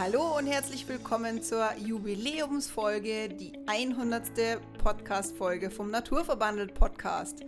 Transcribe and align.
Hallo 0.00 0.38
und 0.38 0.46
herzlich 0.46 0.88
willkommen 0.88 1.42
zur 1.42 1.68
Jubiläumsfolge, 1.76 3.28
die 3.28 3.52
100. 3.66 4.22
Podcast-Folge 4.78 5.70
vom 5.70 5.90
Naturverbandelt 5.90 6.72
Podcast. 6.72 7.44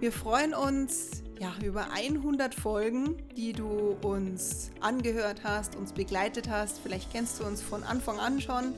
Wir 0.00 0.10
freuen 0.10 0.54
uns 0.54 1.22
ja, 1.38 1.54
über 1.64 1.92
100 1.92 2.52
Folgen, 2.52 3.14
die 3.36 3.52
du 3.52 3.96
uns 4.02 4.72
angehört 4.80 5.42
hast, 5.44 5.76
uns 5.76 5.92
begleitet 5.92 6.50
hast. 6.50 6.80
Vielleicht 6.80 7.12
kennst 7.12 7.38
du 7.38 7.44
uns 7.44 7.62
von 7.62 7.84
Anfang 7.84 8.18
an 8.18 8.40
schon. 8.40 8.74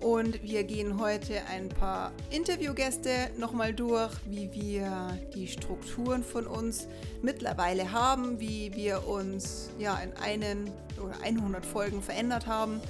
Und 0.00 0.42
wir 0.42 0.64
gehen 0.64 0.98
heute 0.98 1.42
ein 1.50 1.68
paar 1.68 2.12
Interviewgäste 2.30 3.30
nochmal 3.38 3.74
durch, 3.74 4.10
wie 4.26 4.50
wir 4.52 5.18
die 5.34 5.46
Strukturen 5.46 6.24
von 6.24 6.46
uns 6.46 6.88
mittlerweile 7.22 7.92
haben, 7.92 8.40
wie 8.40 8.74
wir 8.74 9.06
uns 9.06 9.70
ja 9.78 9.98
in 9.98 10.12
einen 10.14 10.70
oder 11.02 11.14
100 11.22 11.66
Folgen 11.66 12.00
verändert 12.00 12.46
haben 12.46 12.80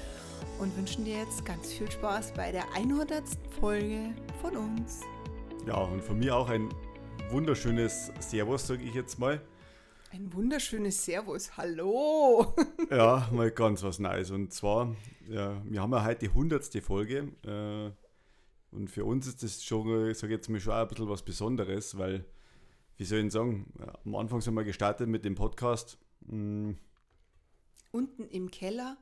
und 0.60 0.77
wünschen 0.77 1.04
dir 1.04 1.18
jetzt 1.18 1.45
ganz 1.45 1.73
viel 1.73 1.91
Spaß 1.91 2.32
bei 2.32 2.52
der 2.52 2.65
100. 2.77 3.24
Folge 3.60 4.15
von 4.40 4.56
uns. 4.56 5.01
Ja, 5.66 5.79
und 5.79 6.02
von 6.02 6.18
mir 6.18 6.37
auch 6.37 6.48
ein 6.48 6.68
wunderschönes 7.30 8.12
Servus, 8.20 8.68
sage 8.68 8.84
ich 8.84 8.95
jetzt 8.95 9.18
mal. 9.18 9.40
Ein 10.12 10.32
wunderschönes 10.32 11.05
Servus, 11.05 11.56
hallo! 11.56 12.52
ja, 12.91 13.28
mal 13.30 13.52
ganz 13.52 13.84
was 13.84 14.01
Neues. 14.01 14.32
Und 14.32 14.52
zwar, 14.52 14.96
ja, 15.28 15.62
wir 15.64 15.80
haben 15.80 15.92
ja 15.92 16.05
heute 16.05 16.27
die 16.27 16.30
100. 16.30 16.82
Folge. 16.82 17.28
Äh, 17.46 17.92
und 18.74 18.91
für 18.91 19.04
uns 19.04 19.28
ist 19.28 19.45
das 19.45 19.62
schon, 19.62 20.10
ich 20.10 20.18
sage 20.18 20.32
jetzt 20.32 20.48
mal, 20.48 20.59
schon 20.59 20.73
ein 20.73 20.88
bisschen 20.88 21.09
was 21.09 21.23
Besonderes, 21.23 21.96
weil, 21.96 22.24
wie 22.96 23.04
soll 23.04 23.20
ich 23.20 23.32
sagen, 23.32 23.73
am 24.04 24.16
Anfang 24.16 24.41
sind 24.41 24.54
wir 24.54 24.65
gestartet 24.65 25.09
mit 25.09 25.24
dem 25.24 25.37
Podcast. 25.37 25.96
Mh, 26.23 26.32
hm, 26.32 26.79
Unten 27.92 28.27
im 28.27 28.51
Keller? 28.51 28.96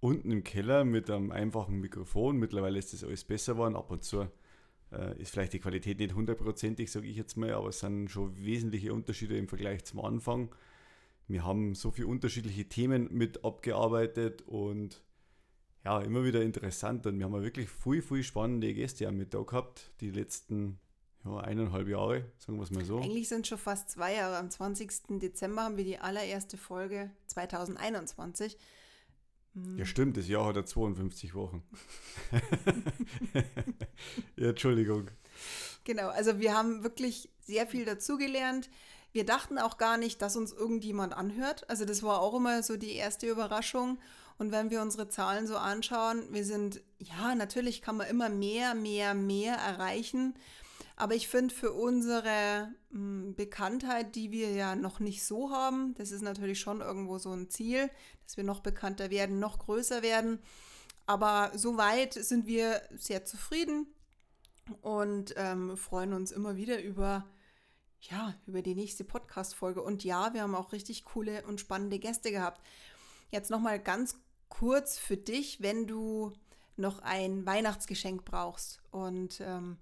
Unten 0.00 0.30
im 0.30 0.44
Keller 0.44 0.84
mit 0.84 1.10
einem 1.10 1.30
einfachen 1.30 1.80
Mikrofon. 1.80 2.36
Mittlerweile 2.36 2.78
ist 2.78 2.92
das 2.92 3.02
alles 3.02 3.24
besser 3.24 3.54
geworden. 3.54 3.76
Ab 3.76 3.90
und 3.90 4.04
zu 4.04 4.28
ist 5.18 5.30
vielleicht 5.30 5.52
die 5.52 5.60
Qualität 5.60 5.98
nicht 5.98 6.14
hundertprozentig, 6.14 6.90
sage 6.90 7.08
ich 7.08 7.16
jetzt 7.16 7.36
mal, 7.36 7.52
aber 7.52 7.68
es 7.68 7.80
sind 7.80 8.08
schon 8.08 8.36
wesentliche 8.36 8.92
Unterschiede 8.92 9.36
im 9.36 9.48
Vergleich 9.48 9.84
zum 9.84 10.00
Anfang. 10.00 10.54
Wir 11.26 11.44
haben 11.44 11.74
so 11.74 11.90
viele 11.90 12.06
unterschiedliche 12.06 12.64
Themen 12.66 13.08
mit 13.12 13.44
abgearbeitet 13.44 14.42
und 14.42 15.02
ja, 15.84 16.00
immer 16.00 16.24
wieder 16.24 16.42
interessant. 16.42 17.06
Und 17.06 17.18
wir 17.18 17.26
haben 17.26 17.42
wirklich 17.42 17.68
viel, 17.68 18.02
viel 18.02 18.22
spannende 18.22 18.72
Gäste 18.72 19.08
auch 19.08 19.12
mit 19.12 19.34
da 19.34 19.42
gehabt, 19.42 19.92
die 20.00 20.10
letzten 20.10 20.78
ja, 21.24 21.36
eineinhalb 21.38 21.88
Jahre, 21.88 22.24
sagen 22.38 22.58
wir 22.58 22.64
es 22.64 22.70
mal 22.70 22.84
so. 22.84 23.00
Eigentlich 23.00 23.28
sind 23.28 23.42
es 23.42 23.48
schon 23.48 23.58
fast 23.58 23.90
zwei 23.90 24.14
Jahre. 24.14 24.36
Am 24.36 24.50
20. 24.50 25.18
Dezember 25.20 25.64
haben 25.64 25.76
wir 25.76 25.84
die 25.84 25.98
allererste 25.98 26.56
Folge 26.56 27.10
2021. 27.26 28.56
Ja, 29.76 29.84
stimmt, 29.84 30.16
das 30.16 30.28
Jahr 30.28 30.46
hat 30.46 30.56
ja 30.56 30.64
52 30.64 31.34
Wochen. 31.34 31.62
ja, 34.36 34.50
Entschuldigung. 34.50 35.10
Genau, 35.84 36.08
also 36.08 36.38
wir 36.38 36.54
haben 36.54 36.84
wirklich 36.84 37.28
sehr 37.40 37.66
viel 37.66 37.84
dazugelernt. 37.84 38.70
Wir 39.12 39.24
dachten 39.24 39.58
auch 39.58 39.78
gar 39.78 39.96
nicht, 39.96 40.22
dass 40.22 40.36
uns 40.36 40.52
irgendjemand 40.52 41.14
anhört. 41.14 41.68
Also 41.68 41.84
das 41.84 42.02
war 42.02 42.20
auch 42.20 42.34
immer 42.34 42.62
so 42.62 42.76
die 42.76 42.92
erste 42.92 43.28
Überraschung. 43.28 43.98
Und 44.36 44.52
wenn 44.52 44.70
wir 44.70 44.82
unsere 44.82 45.08
Zahlen 45.08 45.46
so 45.46 45.56
anschauen, 45.56 46.22
wir 46.30 46.44
sind, 46.44 46.80
ja, 46.98 47.34
natürlich 47.34 47.82
kann 47.82 47.96
man 47.96 48.06
immer 48.06 48.28
mehr, 48.28 48.74
mehr, 48.74 49.14
mehr 49.14 49.56
erreichen. 49.56 50.34
Aber 51.00 51.14
ich 51.14 51.28
finde 51.28 51.54
für 51.54 51.72
unsere 51.72 52.74
hm, 52.90 53.36
Bekanntheit, 53.36 54.16
die 54.16 54.32
wir 54.32 54.50
ja 54.50 54.74
noch 54.74 54.98
nicht 54.98 55.22
so 55.22 55.52
haben, 55.52 55.94
das 55.94 56.10
ist 56.10 56.22
natürlich 56.22 56.58
schon 56.58 56.80
irgendwo 56.80 57.18
so 57.18 57.30
ein 57.30 57.48
Ziel, 57.48 57.88
dass 58.24 58.36
wir 58.36 58.42
noch 58.42 58.58
bekannter 58.58 59.08
werden, 59.08 59.38
noch 59.38 59.60
größer 59.60 60.02
werden. 60.02 60.40
Aber 61.06 61.52
soweit 61.54 62.14
sind 62.14 62.48
wir 62.48 62.82
sehr 62.90 63.24
zufrieden 63.24 63.86
und 64.82 65.34
ähm, 65.36 65.76
freuen 65.76 66.14
uns 66.14 66.32
immer 66.32 66.56
wieder 66.56 66.82
über, 66.82 67.24
ja, 68.00 68.34
über 68.48 68.60
die 68.60 68.74
nächste 68.74 69.04
Podcast-Folge. 69.04 69.80
Und 69.80 70.02
ja, 70.02 70.34
wir 70.34 70.42
haben 70.42 70.56
auch 70.56 70.72
richtig 70.72 71.04
coole 71.04 71.46
und 71.46 71.60
spannende 71.60 72.00
Gäste 72.00 72.32
gehabt. 72.32 72.60
Jetzt 73.30 73.52
nochmal 73.52 73.78
ganz 73.78 74.18
kurz 74.48 74.98
für 74.98 75.16
dich, 75.16 75.62
wenn 75.62 75.86
du 75.86 76.32
noch 76.76 76.98
ein 77.02 77.46
Weihnachtsgeschenk 77.46 78.24
brauchst 78.24 78.82
und 78.90 79.40
ähm, 79.40 79.78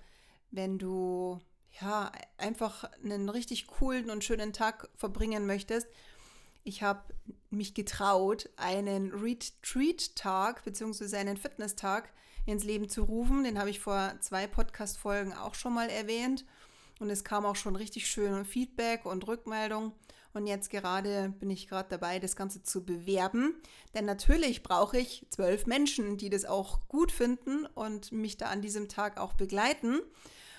wenn 0.56 0.78
du 0.78 1.38
ja 1.80 2.10
einfach 2.38 2.90
einen 3.04 3.28
richtig 3.28 3.66
coolen 3.66 4.10
und 4.10 4.24
schönen 4.24 4.52
Tag 4.52 4.88
verbringen 4.96 5.46
möchtest. 5.46 5.86
Ich 6.64 6.82
habe 6.82 7.14
mich 7.50 7.74
getraut, 7.74 8.50
einen 8.56 9.12
Retreat-Tag 9.12 10.64
bzw. 10.64 11.16
einen 11.16 11.36
Fitness-Tag 11.36 12.12
ins 12.46 12.64
Leben 12.64 12.88
zu 12.88 13.04
rufen. 13.04 13.44
Den 13.44 13.58
habe 13.58 13.70
ich 13.70 13.78
vor 13.78 14.14
zwei 14.20 14.46
Podcast-Folgen 14.46 15.32
auch 15.34 15.54
schon 15.54 15.74
mal 15.74 15.88
erwähnt. 15.90 16.44
Und 16.98 17.10
es 17.10 17.24
kam 17.24 17.44
auch 17.44 17.56
schon 17.56 17.76
richtig 17.76 18.06
schön 18.06 18.44
Feedback 18.44 19.04
und 19.04 19.28
Rückmeldung. 19.28 19.92
Und 20.32 20.46
jetzt 20.46 20.70
gerade 20.70 21.32
bin 21.38 21.50
ich 21.50 21.68
gerade 21.68 21.88
dabei, 21.88 22.18
das 22.18 22.36
Ganze 22.36 22.62
zu 22.62 22.84
bewerben. 22.84 23.54
Denn 23.94 24.04
natürlich 24.04 24.62
brauche 24.62 24.98
ich 24.98 25.26
zwölf 25.30 25.66
Menschen, 25.66 26.16
die 26.16 26.30
das 26.30 26.44
auch 26.44 26.88
gut 26.88 27.12
finden 27.12 27.66
und 27.66 28.12
mich 28.12 28.36
da 28.36 28.46
an 28.46 28.60
diesem 28.60 28.88
Tag 28.88 29.18
auch 29.18 29.34
begleiten. 29.34 30.00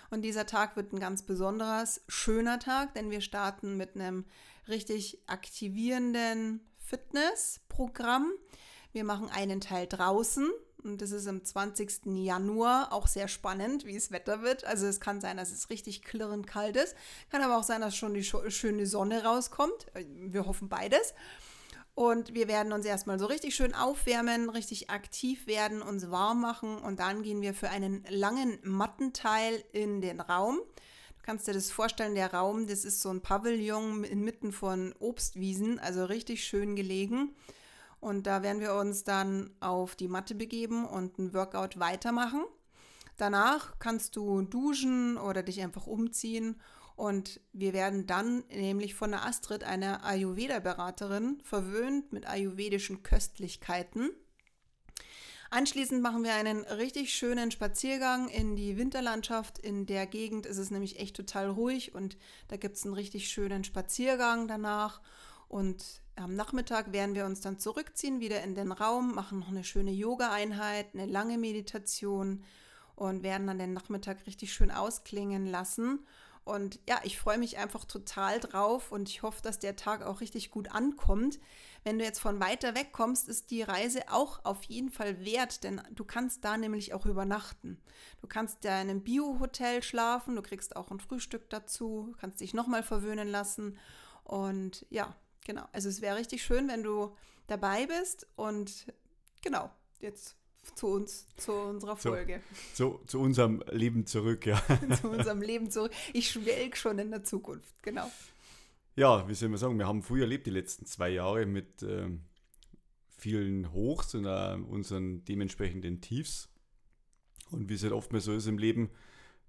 Und 0.10 0.22
dieser 0.22 0.46
Tag 0.46 0.76
wird 0.76 0.94
ein 0.94 1.00
ganz 1.00 1.24
besonderes, 1.24 2.02
schöner 2.08 2.60
Tag, 2.60 2.94
denn 2.94 3.12
wir 3.12 3.22
starten 3.22 3.78
mit 3.78 3.96
einem 3.96 4.26
richtig 4.68 5.20
aktivierenden 5.28 6.66
Fitnessprogramm. 6.80 8.32
Wir 8.94 9.04
machen 9.04 9.30
einen 9.30 9.62
Teil 9.62 9.88
draußen 9.88 10.50
und 10.84 11.02
das 11.02 11.12
ist 11.12 11.28
am 11.28 11.44
20. 11.44 12.06
Januar 12.06 12.94
auch 12.94 13.08
sehr 13.08 13.28
spannend, 13.28 13.86
wie 13.86 13.96
es 13.96 14.12
Wetter 14.12 14.42
wird. 14.42 14.64
Also 14.64 14.86
es 14.86 15.00
kann 15.00 15.20
sein, 15.20 15.38
dass 15.38 15.52
es 15.52 15.70
richtig 15.70 16.02
klirrend 16.02 16.48
kalt 16.48 16.78
ist. 16.78 16.96
Kann 17.30 17.42
aber 17.42 17.58
auch 17.58 17.64
sein, 17.64 17.82
dass 17.82 17.96
schon 17.96 18.14
die 18.14 18.24
schöne 18.24 18.86
Sonne 18.86 19.24
rauskommt. 19.24 19.88
Wir 19.94 20.46
hoffen 20.46 20.70
beides. 20.70 21.14
Und 21.98 22.36
wir 22.36 22.48
werden 22.48 22.74
uns 22.74 22.86
erstmal 22.86 23.18
so 23.18 23.26
richtig 23.26 23.56
schön 23.56 23.74
aufwärmen, 23.74 24.52
richtig 24.52 24.92
aktiv 24.92 25.48
werden, 25.48 25.82
uns 25.82 26.12
warm 26.12 26.40
machen 26.40 26.78
und 26.78 27.00
dann 27.00 27.24
gehen 27.24 27.42
wir 27.42 27.56
für 27.56 27.72
einen 27.72 28.06
langen 28.08 28.60
Mattenteil 28.62 29.64
in 29.72 30.00
den 30.00 30.22
Raum. 30.22 30.60
Du 30.60 31.24
kannst 31.24 31.48
dir 31.48 31.54
das 31.54 31.72
vorstellen, 31.72 32.14
der 32.14 32.32
Raum, 32.36 32.68
das 32.68 32.86
ist 32.86 33.02
so 33.02 33.10
ein 33.10 33.22
Pavillon 33.22 34.04
inmitten 34.04 34.52
von 34.52 34.94
Obstwiesen, 35.00 35.80
also 35.80 36.06
richtig 36.06 36.44
schön 36.44 36.76
gelegen. 36.76 37.36
Und 38.00 38.28
da 38.28 38.44
werden 38.44 38.62
wir 38.62 38.76
uns 38.76 39.04
dann 39.04 39.50
auf 39.60 39.96
die 39.96 40.08
Matte 40.08 40.36
begeben 40.36 40.86
und 40.86 41.18
ein 41.18 41.34
Workout 41.34 41.80
weitermachen. 41.80 42.44
Danach 43.18 43.80
kannst 43.80 44.16
du 44.16 44.44
duschen 44.44 45.18
oder 45.18 45.42
dich 45.42 45.64
einfach 45.64 45.88
umziehen 45.88 46.62
und 46.98 47.40
wir 47.54 47.74
werden 47.74 48.08
dann 48.08 48.44
nämlich 48.50 48.96
von 48.96 49.12
der 49.12 49.24
Astrid, 49.24 49.64
einer 49.64 50.04
Ayurveda-Beraterin, 50.04 51.40
verwöhnt 51.44 52.12
mit 52.12 52.28
ayurvedischen 52.28 53.04
Köstlichkeiten. 53.04 54.10
Anschließend 55.52 56.02
machen 56.02 56.24
wir 56.24 56.34
einen 56.34 56.64
richtig 56.66 57.14
schönen 57.14 57.52
Spaziergang 57.52 58.30
in 58.30 58.56
die 58.56 58.78
Winterlandschaft. 58.78 59.60
In 59.60 59.86
der 59.86 60.08
Gegend 60.08 60.48
ist 60.48 60.58
es 60.58 60.72
nämlich 60.72 61.00
echt 61.00 61.16
total 61.16 61.50
ruhig 61.52 61.94
und 61.94 62.18
da 62.48 62.58
gibt 62.58 62.78
es 62.78 62.84
einen 62.84 62.96
richtig 62.96 63.30
schönen 63.30 63.64
Spaziergang 63.64 64.48
danach. 64.48 65.00
Und 65.48 66.02
am 66.16 66.36
Nachmittag 66.36 66.94
werden 66.94 67.14
wir 67.14 67.28
uns 67.28 67.42
dann 67.42 67.60
zurückziehen, 67.60 68.20
wieder 68.20 68.42
in 68.42 68.56
den 68.56 68.72
Raum, 68.72 69.14
machen 69.14 69.40
noch 69.40 69.50
eine 69.50 69.64
schöne 69.64 69.92
Yoga-Einheit, 69.92 70.88
eine 70.96 71.06
lange 71.06 71.38
Meditation 71.38 72.44
und 72.96 73.22
werden 73.22 73.46
dann 73.46 73.60
den 73.60 73.74
Nachmittag 73.74 74.26
richtig 74.26 74.52
schön 74.52 74.72
ausklingen 74.72 75.46
lassen. 75.46 76.00
Und 76.48 76.80
ja, 76.88 77.02
ich 77.04 77.20
freue 77.20 77.38
mich 77.38 77.58
einfach 77.58 77.84
total 77.84 78.40
drauf 78.40 78.94
und 78.94 79.10
ich 79.10 79.22
hoffe, 79.22 79.42
dass 79.42 79.60
der 79.60 79.76
Tag 79.76 80.02
auch 80.02 80.22
richtig 80.22 80.50
gut 80.50 80.72
ankommt. 80.72 81.40
Wenn 81.84 82.00
du 82.00 82.06
jetzt 82.06 82.20
von 82.20 82.40
weiter 82.40 82.74
weg 82.74 82.94
kommst, 82.94 83.28
ist 83.28 83.52
die 83.52 83.64
Reise 83.64 84.04
auch 84.10 84.46
auf 84.46 84.64
jeden 84.64 84.90
Fall 84.90 85.26
wert, 85.26 85.66
denn 85.66 85.82
du 85.92 86.06
kannst 86.06 86.46
da 86.46 86.56
nämlich 86.56 86.94
auch 86.94 87.06
übernachten. 87.06 87.82
Du 88.22 88.28
kannst 88.28 88.64
da 88.64 88.82
in 88.82 88.90
einem 88.90 89.04
Bio-Hotel 89.04 89.84
schlafen, 89.84 90.38
du 90.38 90.42
kriegst 90.42 90.78
auch 90.78 90.90
ein 90.90 91.02
Frühstück 91.02 91.50
dazu, 91.50 92.16
kannst 92.18 92.40
dich 92.40 92.54
nochmal 92.54 92.82
verwöhnen 92.82 93.28
lassen. 93.28 93.78
Und 94.24 94.86
ja, 94.90 95.14
genau. 95.46 95.66
Also 95.74 95.90
es 95.90 96.00
wäre 96.00 96.16
richtig 96.16 96.46
schön, 96.46 96.70
wenn 96.70 96.82
du 96.82 97.14
dabei 97.48 97.88
bist. 97.88 98.26
Und 98.38 98.94
genau, 99.42 99.70
jetzt 100.00 100.37
zu 100.76 100.88
uns, 100.88 101.28
zu 101.38 101.54
unserer 101.54 101.96
Folge. 101.96 102.42
Zu, 102.74 103.00
zu, 103.00 103.00
zu, 103.06 103.20
unserem 103.20 103.64
Leben 103.72 104.06
zurück, 104.06 104.46
ja. 104.46 104.62
zu 105.02 105.10
unserem 105.10 105.42
Leben 105.42 105.72
zurück. 105.72 105.92
Ich 106.14 106.32
schwelg 106.32 106.78
schon 106.78 107.00
in 107.00 107.12
der 107.12 107.24
Zukunft, 107.24 107.82
genau. 107.84 108.10
Ja, 108.96 109.28
wie 109.28 109.34
soll 109.34 109.50
man 109.50 109.60
sagen, 109.60 109.78
wir 109.78 109.88
haben 109.88 110.02
früh 110.02 110.22
erlebt 110.22 110.48
die 110.48 110.52
letzten 110.52 110.86
zwei 110.86 111.10
Jahre 111.10 111.46
mit 111.46 111.84
äh, 111.84 112.10
vielen 113.18 113.72
Hochs 113.72 114.16
und 114.16 114.26
äh, 114.26 114.58
unseren 114.70 115.24
dementsprechenden 115.26 116.02
Tiefs. 116.02 116.50
Und 117.52 117.70
wie 117.70 117.76
es 117.76 117.84
halt 117.84 117.94
oftmals 117.94 118.26
so 118.26 118.34
ist 118.34 118.48
im 118.48 118.58
Leben, 118.58 118.90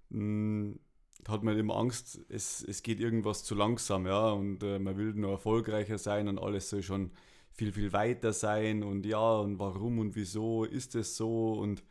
mh, 0.09 0.19
hm, 0.19 0.79
hat 1.27 1.43
man 1.43 1.57
immer 1.57 1.75
Angst, 1.75 2.21
es, 2.29 2.63
es 2.63 2.81
geht 2.81 2.99
irgendwas 2.99 3.43
zu 3.43 3.55
langsam, 3.55 4.07
ja, 4.07 4.29
und 4.29 4.63
äh, 4.63 4.79
man 4.79 4.97
will 4.97 5.13
nur 5.13 5.31
erfolgreicher 5.31 5.97
sein 5.97 6.27
und 6.27 6.39
alles 6.39 6.69
soll 6.69 6.81
schon 6.81 7.11
viel, 7.53 7.71
viel 7.71 7.93
weiter 7.93 8.33
sein 8.33 8.83
und 8.83 9.05
ja, 9.05 9.37
und 9.37 9.59
warum 9.59 9.99
und 9.99 10.15
wieso 10.15 10.63
ist 10.63 10.95
es 10.95 11.17
so 11.17 11.53
und 11.53 11.83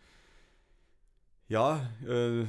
ja, 1.49 1.91
äh, 2.07 2.45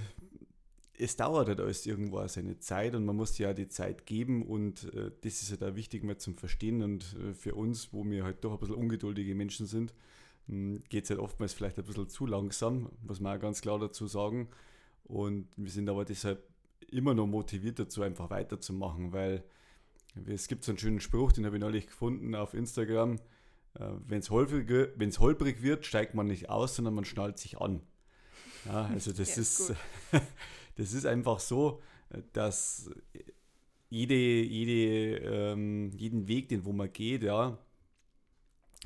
es 0.98 1.16
dauert 1.16 1.48
halt 1.48 1.62
alles 1.62 1.86
irgendwo 1.86 2.26
seine 2.28 2.60
Zeit 2.60 2.94
und 2.94 3.06
man 3.06 3.16
muss 3.16 3.38
ja 3.38 3.54
die 3.54 3.70
Zeit 3.70 4.06
geben 4.06 4.46
und 4.46 4.94
äh, 4.94 5.12
das 5.22 5.42
ist 5.42 5.52
halt 5.52 5.64
auch 5.64 5.76
wichtig 5.76 6.04
mal 6.04 6.18
zum 6.18 6.36
Verstehen 6.36 6.82
und 6.82 7.16
äh, 7.16 7.34
für 7.34 7.56
uns, 7.56 7.94
wo 7.94 8.04
wir 8.06 8.26
halt 8.26 8.44
doch 8.44 8.54
ein 8.54 8.60
bisschen 8.60 8.76
ungeduldige 8.76 9.34
Menschen 9.34 9.66
sind, 9.66 9.94
hm, 10.48 10.84
geht 10.90 11.06
es 11.06 11.10
halt 11.10 11.20
oftmals 11.20 11.54
vielleicht 11.54 11.78
ein 11.80 11.86
bisschen 11.86 12.10
zu 12.10 12.26
langsam, 12.26 12.90
muss 13.08 13.22
man 13.22 13.38
auch 13.38 13.42
ganz 13.42 13.62
klar 13.62 13.80
dazu 13.80 14.08
sagen. 14.08 14.50
Und 15.06 15.48
wir 15.56 15.72
sind 15.72 15.90
aber 15.90 16.06
deshalb 16.06 16.44
immer 16.92 17.14
noch 17.14 17.28
motiviert 17.28 17.80
dazu, 17.80 18.02
einfach 18.02 18.30
weiterzumachen, 18.30 19.14
weil 19.14 19.44
es 20.28 20.48
gibt 20.48 20.64
so 20.64 20.72
einen 20.72 20.80
schönen 20.80 21.00
Spruch, 21.00 21.32
den 21.32 21.46
habe 21.46 21.58
ich 21.58 21.62
neulich 21.62 21.88
gefunden 21.88 22.36
auf 22.36 22.54
Instagram. 22.54 23.16
Äh, 23.76 23.90
Wenn 24.06 24.20
es 24.20 24.30
holprig, 24.30 24.70
holprig 25.20 25.62
wird, 25.62 25.86
steigt 25.86 26.16
man 26.16 26.28
nicht 26.28 26.50
aus, 26.50 26.76
sondern 26.76 26.94
man 26.94 27.06
schnallt 27.06 27.38
sich 27.38 27.60
an. 27.60 27.82
Ja, 28.66 28.86
also 28.86 29.12
das 29.12 29.36
ja, 29.36 29.42
ist, 29.42 29.74
das 30.76 30.94
ist 30.94 31.06
einfach 31.06 31.40
so, 31.40 31.82
dass 32.34 32.90
jede, 33.90 34.16
jede, 34.16 35.18
ähm, 35.26 35.92
jeden 35.96 36.28
Weg, 36.28 36.50
den 36.50 36.66
wo 36.66 36.72
man 36.72 36.92
geht, 36.92 37.24
ja, 37.24 37.58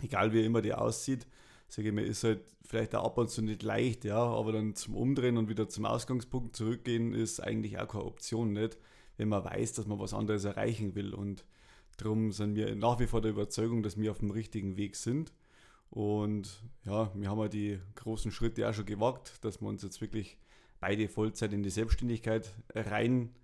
egal 0.01 0.33
wie 0.33 0.45
immer 0.45 0.61
der 0.61 0.81
aussieht, 0.81 1.27
sage 1.67 1.89
ich 1.89 1.93
mal, 1.93 2.03
ist 2.03 2.23
halt 2.23 2.41
vielleicht 2.63 2.95
auch 2.95 3.05
ab 3.05 3.17
und 3.17 3.29
zu 3.29 3.41
nicht 3.41 3.63
leicht, 3.63 4.05
ja, 4.05 4.17
aber 4.17 4.53
dann 4.53 4.75
zum 4.75 4.95
Umdrehen 4.95 5.37
und 5.37 5.49
wieder 5.49 5.67
zum 5.67 5.85
Ausgangspunkt 5.85 6.55
zurückgehen 6.55 7.13
ist 7.13 7.39
eigentlich 7.41 7.77
auch 7.77 7.87
keine 7.87 8.05
Option, 8.05 8.53
nicht? 8.53 8.77
Wenn 9.17 9.29
man 9.29 9.43
weiß, 9.43 9.73
dass 9.73 9.87
man 9.87 9.99
was 9.99 10.13
anderes 10.13 10.43
erreichen 10.43 10.95
will. 10.95 11.13
Und 11.13 11.45
darum 11.97 12.31
sind 12.31 12.55
wir 12.55 12.75
nach 12.75 12.99
wie 12.99 13.07
vor 13.07 13.21
der 13.21 13.31
Überzeugung, 13.31 13.83
dass 13.83 13.97
wir 13.97 14.11
auf 14.11 14.19
dem 14.19 14.31
richtigen 14.31 14.77
Weg 14.77 14.95
sind. 14.95 15.33
Und 15.89 16.63
ja, 16.85 17.11
wir 17.13 17.29
haben 17.29 17.39
ja 17.39 17.47
die 17.47 17.79
großen 17.95 18.31
Schritte 18.31 18.67
auch 18.67 18.73
schon 18.73 18.85
gewagt, 18.85 19.43
dass 19.45 19.61
wir 19.61 19.67
uns 19.67 19.83
jetzt 19.83 20.01
wirklich 20.01 20.37
beide 20.79 21.07
Vollzeit 21.07 21.53
in 21.53 21.63
die 21.63 21.69
Selbstständigkeit 21.69 22.51
reingehen. 22.73 23.35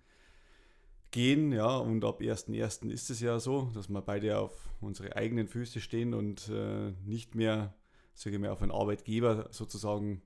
Ja, 1.51 1.77
und 1.77 2.03
ab 2.03 2.21
1.1. 2.21 2.89
ist 2.89 3.09
es 3.11 3.19
ja 3.19 3.39
so, 3.39 3.69
dass 3.73 3.87
wir 3.89 4.01
beide 4.01 4.39
auf 4.39 4.69
unsere 4.81 5.15
eigenen 5.15 5.47
Füße 5.47 5.79
stehen 5.79 6.13
und 6.13 6.49
äh, 6.49 6.91
nicht 7.05 7.35
mehr 7.35 7.75
sage 8.19 8.35
ich 8.35 8.41
mal, 8.41 8.49
auf 8.49 8.61
einen 8.61 8.71
Arbeitgeber 8.71 9.47
sozusagen 9.51 10.21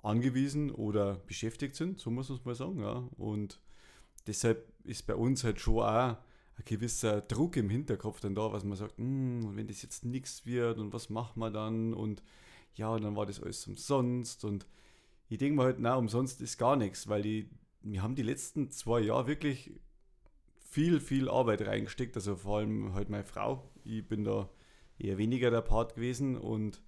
angewiesen 0.00 0.70
oder 0.70 1.16
beschäftigt 1.26 1.74
sind, 1.74 1.98
so 1.98 2.10
muss 2.10 2.28
man 2.28 2.38
es 2.38 2.44
mal 2.44 2.54
sagen. 2.54 2.80
Ja. 2.80 3.08
Und 3.16 3.60
deshalb 4.28 4.72
ist 4.84 5.06
bei 5.06 5.14
uns 5.14 5.42
halt 5.42 5.60
schon 5.60 5.82
auch 5.82 6.16
ein 6.58 6.64
gewisser 6.64 7.20
Druck 7.22 7.56
im 7.56 7.70
Hinterkopf 7.70 8.20
dann 8.20 8.34
da, 8.34 8.52
was 8.52 8.64
man 8.64 8.76
sagt, 8.76 8.98
hm, 8.98 9.56
wenn 9.56 9.66
das 9.66 9.82
jetzt 9.82 10.04
nichts 10.04 10.46
wird 10.46 10.78
und 10.78 10.92
was 10.92 11.10
machen 11.10 11.40
wir 11.40 11.50
dann 11.50 11.94
und 11.94 12.22
ja, 12.74 12.96
dann 12.98 13.16
war 13.16 13.26
das 13.26 13.42
alles 13.42 13.66
umsonst 13.66 14.44
und 14.44 14.66
ich 15.28 15.38
denke 15.38 15.56
mir 15.56 15.64
halt, 15.64 15.78
na, 15.78 15.96
umsonst 15.96 16.40
ist 16.40 16.58
gar 16.58 16.76
nichts, 16.76 17.08
weil 17.08 17.22
die, 17.22 17.50
wir 17.82 18.02
haben 18.02 18.14
die 18.14 18.22
letzten 18.22 18.70
zwei 18.70 19.00
Jahre 19.00 19.26
wirklich 19.26 19.72
viel, 20.60 21.00
viel 21.00 21.28
Arbeit 21.28 21.62
reingesteckt, 21.62 22.16
also 22.16 22.36
vor 22.36 22.58
allem 22.58 22.94
halt 22.94 23.08
meine 23.08 23.24
Frau. 23.24 23.70
Ich 23.84 24.06
bin 24.06 24.24
da 24.24 24.48
eher 24.98 25.18
weniger 25.18 25.50
der 25.50 25.62
Part 25.62 25.94
gewesen 25.94 26.36
und 26.36 26.82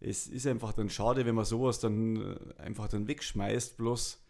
es 0.00 0.26
ist 0.26 0.46
einfach 0.46 0.72
dann 0.72 0.90
schade, 0.90 1.26
wenn 1.26 1.34
man 1.34 1.44
sowas 1.44 1.78
dann 1.78 2.16
äh, 2.16 2.60
einfach 2.60 2.88
dann 2.88 3.06
wegschmeißt, 3.08 3.76
bloß 3.76 4.21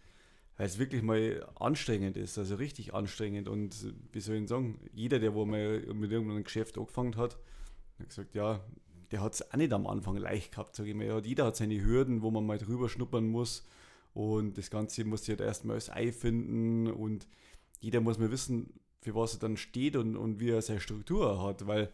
weil 0.63 0.69
es 0.69 0.79
wirklich 0.79 1.03
mal 1.03 1.45
anstrengend 1.57 2.17
ist, 2.17 2.39
also 2.39 2.55
richtig 2.55 2.95
anstrengend. 2.95 3.49
Und 3.49 3.75
wie 4.13 4.21
soll 4.21 4.37
ich 4.37 4.49
sagen, 4.49 4.79
jeder, 4.95 5.19
der 5.19 5.35
wo 5.35 5.45
mal 5.45 5.81
mit 5.93 6.13
irgendeinem 6.13 6.45
Geschäft 6.45 6.79
angefangen 6.79 7.17
hat, 7.17 7.37
hat 7.99 8.09
gesagt, 8.09 8.37
ja, 8.37 8.61
der 9.11 9.23
hat 9.23 9.35
es 9.35 9.51
auch 9.51 9.57
nicht 9.57 9.73
am 9.73 9.89
Anfang 9.89 10.17
leicht 10.17 10.53
gehabt, 10.53 10.77
sage 10.77 10.91
ich 10.91 10.95
mal. 10.95 11.05
Ja, 11.05 11.19
jeder 11.19 11.47
hat 11.47 11.57
seine 11.57 11.85
Hürden, 11.85 12.23
wo 12.23 12.31
man 12.31 12.47
mal 12.47 12.59
drüber 12.59 12.89
schnuppern 12.89 13.27
muss. 13.27 13.67
Und 14.15 14.57
das 14.57 14.71
Ganze 14.71 15.05
muss 15.05 15.25
sich 15.25 15.31
halt 15.31 15.41
erstmal 15.41 15.75
als 15.75 15.91
Ei 15.91 16.13
finden 16.13 16.87
und 16.87 17.27
jeder 17.81 18.01
muss 18.01 18.21
mal 18.21 18.31
wissen, 18.31 18.73
für 19.01 19.17
was 19.17 19.35
er 19.35 19.41
dann 19.41 19.57
steht 19.57 19.97
und, 19.97 20.15
und 20.15 20.39
wie 20.39 20.51
er 20.51 20.63
seine 20.63 20.79
Struktur 20.79 21.43
hat, 21.43 21.67
weil 21.67 21.91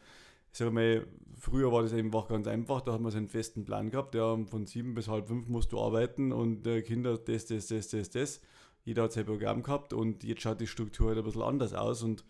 ich 0.52 0.58
sage 0.58 0.70
mal, 0.70 1.06
früher 1.38 1.72
war 1.72 1.82
das 1.82 1.92
einfach 1.92 2.28
ganz 2.28 2.46
einfach, 2.46 2.80
da 2.80 2.92
hat 2.92 3.00
man 3.00 3.12
so 3.12 3.18
einen 3.18 3.28
festen 3.28 3.64
Plan 3.64 3.90
gehabt, 3.90 4.14
ja, 4.14 4.36
von 4.46 4.66
sieben 4.66 4.94
bis 4.94 5.08
halb 5.08 5.28
fünf 5.28 5.48
musst 5.48 5.72
du 5.72 5.80
arbeiten 5.80 6.32
und 6.32 6.66
äh, 6.66 6.82
Kinder 6.82 7.18
das, 7.18 7.46
das, 7.46 7.66
das, 7.68 7.88
das, 7.88 8.10
das. 8.10 8.40
Jeder 8.84 9.04
hat 9.04 9.12
sein 9.12 9.26
Programm 9.26 9.62
gehabt 9.62 9.92
und 9.92 10.24
jetzt 10.24 10.42
schaut 10.42 10.60
die 10.60 10.66
Struktur 10.66 11.08
halt 11.08 11.18
ein 11.18 11.24
bisschen 11.24 11.42
anders 11.42 11.74
aus 11.74 12.02
und 12.02 12.24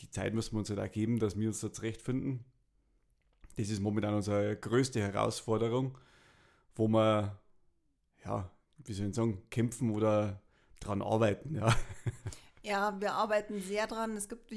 die 0.00 0.10
Zeit 0.10 0.34
müssen 0.34 0.54
wir 0.54 0.60
uns 0.60 0.70
halt 0.70 0.80
auch 0.80 0.90
geben, 0.90 1.18
dass 1.18 1.38
wir 1.38 1.48
uns 1.48 1.60
da 1.60 1.72
zurechtfinden. 1.72 2.44
Das 3.56 3.70
ist 3.70 3.80
momentan 3.80 4.14
unsere 4.14 4.56
größte 4.56 5.00
Herausforderung, 5.00 5.98
wo 6.74 6.88
wir, 6.88 7.38
ja, 8.24 8.50
wie 8.84 8.92
soll 8.92 9.08
ich 9.08 9.14
sagen, 9.14 9.42
kämpfen 9.50 9.90
oder 9.90 10.40
dran 10.80 11.02
arbeiten, 11.02 11.54
ja. 11.54 11.74
Ja, 12.66 13.00
wir 13.00 13.14
arbeiten 13.14 13.60
sehr 13.60 13.86
dran. 13.86 14.16
Es 14.16 14.28
gibt 14.28 14.50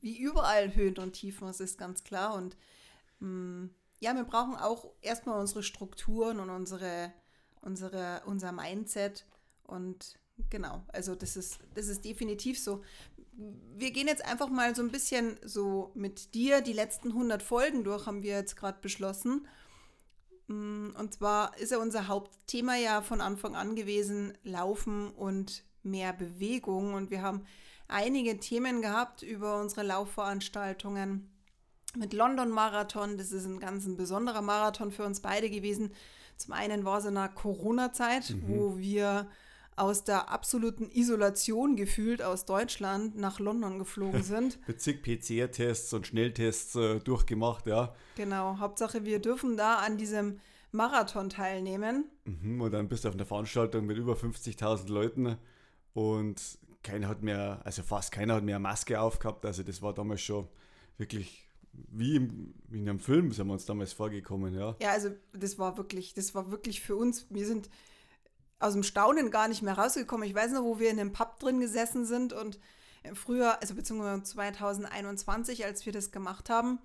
wie 0.00 0.18
überall 0.18 0.74
Höhen 0.74 0.98
und 0.98 1.12
Tiefen, 1.12 1.46
das 1.46 1.60
ist 1.60 1.78
ganz 1.78 2.04
klar. 2.04 2.34
Und 2.34 2.56
mh, 3.20 3.28
mm, 3.28 3.70
ja, 4.00 4.14
wir 4.14 4.24
brauchen 4.24 4.56
auch 4.56 4.90
erstmal 5.02 5.38
unsere 5.38 5.62
Strukturen 5.62 6.40
und 6.40 6.50
unsere, 6.50 7.12
unsere, 7.60 8.22
unser 8.24 8.50
Mindset. 8.50 9.26
Und 9.64 10.18
genau, 10.48 10.82
also 10.88 11.14
das 11.14 11.36
ist, 11.36 11.58
das 11.74 11.88
ist 11.88 12.04
definitiv 12.04 12.58
so. 12.58 12.82
Wir 13.76 13.90
gehen 13.90 14.08
jetzt 14.08 14.24
einfach 14.24 14.48
mal 14.48 14.74
so 14.74 14.82
ein 14.82 14.90
bisschen 14.90 15.38
so 15.44 15.92
mit 15.94 16.34
dir 16.34 16.62
die 16.62 16.72
letzten 16.72 17.08
100 17.08 17.42
Folgen 17.42 17.84
durch, 17.84 18.06
haben 18.06 18.22
wir 18.22 18.34
jetzt 18.34 18.56
gerade 18.56 18.78
beschlossen. 18.80 19.46
Mm, 20.46 20.90
und 20.96 21.12
zwar 21.14 21.56
ist 21.58 21.72
ja 21.72 21.78
unser 21.78 22.08
Hauptthema 22.08 22.76
ja 22.76 23.02
von 23.02 23.20
Anfang 23.20 23.54
an 23.54 23.76
gewesen, 23.76 24.36
Laufen 24.42 25.10
und 25.10 25.62
mehr 25.82 26.14
Bewegung. 26.14 26.94
Und 26.94 27.10
wir 27.10 27.20
haben 27.20 27.46
einige 27.90 28.38
Themen 28.38 28.82
gehabt 28.82 29.22
über 29.22 29.60
unsere 29.60 29.82
Laufveranstaltungen. 29.82 31.30
Mit 31.96 32.12
London 32.12 32.50
Marathon, 32.50 33.18
das 33.18 33.32
ist 33.32 33.46
ein 33.46 33.58
ganz 33.58 33.84
ein 33.86 33.96
besonderer 33.96 34.42
Marathon 34.42 34.92
für 34.92 35.04
uns 35.04 35.20
beide 35.20 35.50
gewesen. 35.50 35.92
Zum 36.36 36.52
einen 36.52 36.84
war 36.84 36.98
es 36.98 37.04
in 37.04 37.14
der 37.14 37.28
Corona-Zeit, 37.28 38.30
mhm. 38.30 38.42
wo 38.46 38.78
wir 38.78 39.28
aus 39.76 40.04
der 40.04 40.30
absoluten 40.30 40.90
Isolation 40.90 41.74
gefühlt 41.74 42.22
aus 42.22 42.44
Deutschland 42.44 43.16
nach 43.16 43.40
London 43.40 43.78
geflogen 43.78 44.22
sind. 44.22 44.58
Mit 44.68 44.80
zig 44.80 45.02
PCR-Tests 45.02 45.92
und 45.92 46.06
Schnelltests 46.06 46.76
äh, 46.76 47.00
durchgemacht, 47.00 47.66
ja. 47.66 47.94
Genau, 48.16 48.58
Hauptsache 48.58 49.04
wir 49.04 49.18
dürfen 49.18 49.56
da 49.56 49.76
an 49.76 49.96
diesem 49.96 50.38
Marathon 50.72 51.30
teilnehmen. 51.30 52.04
Mhm, 52.24 52.60
und 52.60 52.72
dann 52.72 52.88
bist 52.88 53.04
du 53.04 53.08
auf 53.08 53.14
einer 53.14 53.26
Veranstaltung 53.26 53.86
mit 53.86 53.96
über 53.96 54.14
50.000 54.14 54.88
Leuten 54.90 55.36
und 55.94 56.58
keiner 56.82 57.08
hat 57.08 57.22
mehr, 57.22 57.60
also 57.64 57.82
fast 57.82 58.12
keiner 58.12 58.34
hat 58.34 58.44
mehr 58.44 58.56
eine 58.56 58.62
Maske 58.62 59.00
aufgehabt. 59.00 59.44
Also 59.44 59.62
das 59.62 59.82
war 59.82 59.92
damals 59.94 60.22
schon 60.22 60.48
wirklich 60.96 61.46
wie, 61.72 62.16
im, 62.16 62.54
in 62.70 62.88
einem 62.88 63.00
Film 63.00 63.32
sind 63.32 63.46
wir 63.46 63.52
uns 63.52 63.64
damals 63.64 63.92
vorgekommen, 63.92 64.54
ja. 64.54 64.76
Ja, 64.80 64.90
also 64.90 65.10
das 65.32 65.58
war 65.58 65.76
wirklich, 65.76 66.14
das 66.14 66.34
war 66.34 66.50
wirklich 66.50 66.80
für 66.80 66.96
uns, 66.96 67.26
wir 67.30 67.46
sind 67.46 67.70
aus 68.58 68.74
dem 68.74 68.82
Staunen 68.82 69.30
gar 69.30 69.48
nicht 69.48 69.62
mehr 69.62 69.78
rausgekommen. 69.78 70.28
Ich 70.28 70.34
weiß 70.34 70.52
noch, 70.52 70.64
wo 70.64 70.78
wir 70.78 70.90
in 70.90 71.00
einem 71.00 71.12
Pub 71.12 71.38
drin 71.38 71.60
gesessen 71.60 72.04
sind 72.04 72.32
und 72.32 72.58
früher, 73.14 73.60
also 73.62 73.74
beziehungsweise 73.74 74.22
2021, 74.22 75.64
als 75.64 75.86
wir 75.86 75.92
das 75.92 76.10
gemacht 76.10 76.50
haben, 76.50 76.78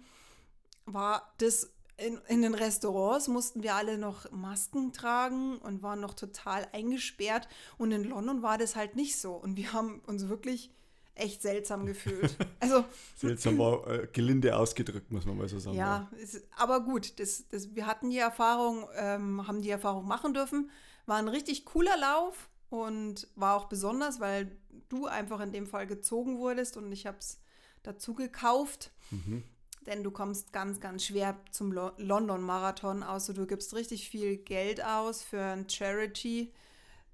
war 0.86 1.34
das 1.40 1.72
in, 1.98 2.20
in 2.28 2.42
den 2.42 2.54
Restaurants 2.54 3.28
mussten 3.28 3.64
wir 3.64 3.76
alle 3.76 3.98
noch 3.98 4.30
Masken 4.32 4.92
tragen 4.92 5.58
und 5.60 5.82
waren 5.82 6.02
noch 6.02 6.14
total 6.14 6.68
eingesperrt. 6.74 7.48
Und 7.78 7.92
in 7.92 8.04
London 8.04 8.42
war 8.42 8.58
das 8.58 8.76
halt 8.76 8.96
nicht 8.96 9.18
so. 9.18 9.34
Und 9.34 9.56
wir 9.56 9.72
haben 9.72 10.02
uns 10.06 10.28
wirklich 10.28 10.72
echt 11.16 11.42
seltsam 11.42 11.86
gefühlt. 11.86 12.36
Also, 12.60 12.84
seltsam 13.16 13.58
war 13.58 13.88
äh, 13.88 14.08
gelinde 14.12 14.58
ausgedrückt, 14.58 15.12
muss 15.12 15.26
man 15.26 15.38
mal 15.38 15.48
so 15.48 15.60
sagen. 15.60 15.78
Ja, 15.78 16.12
ist, 16.22 16.44
aber 16.58 16.82
gut, 16.82 17.20
das, 17.20 17.48
das, 17.48 17.76
wir 17.76 17.88
hatten 17.88 18.10
die 18.10 18.18
Erfahrung, 18.18 18.88
ähm, 18.96 19.48
haben 19.48 19.62
die 19.62 19.70
Erfahrung 19.70 20.06
machen 20.06 20.34
dürfen. 20.34 20.70
War 21.06 21.18
ein 21.18 21.30
richtig 21.30 21.66
cooler 21.66 21.98
Lauf 21.98 22.50
und 22.70 23.28
war 23.36 23.56
auch 23.56 23.66
besonders, 23.66 24.20
weil 24.20 24.58
du 24.90 25.06
einfach 25.06 25.40
in 25.40 25.54
dem 25.54 25.68
Fall 25.68 25.88
gezogen 25.88 26.40
wurdest 26.40 26.76
und 26.76 26.92
ich 26.92 27.06
habe 27.06 27.20
es 27.20 27.40
dazu 27.84 28.14
gekauft. 28.16 28.92
Mhm 29.12 29.44
denn 29.86 30.04
du 30.04 30.12
kommst 30.12 30.52
ganz, 30.52 30.80
ganz 30.80 31.06
schwer 31.06 31.38
zum 31.52 31.72
Lo 31.72 31.92
London 31.98 32.42
Marathon, 32.42 33.04
außer 33.04 33.34
du 33.34 33.46
gibst 33.46 33.74
richtig 33.74 34.10
viel 34.10 34.38
Geld 34.38 34.84
aus 34.84 35.24
für 35.24 35.42
ein 35.42 35.70
Charity 35.70 36.52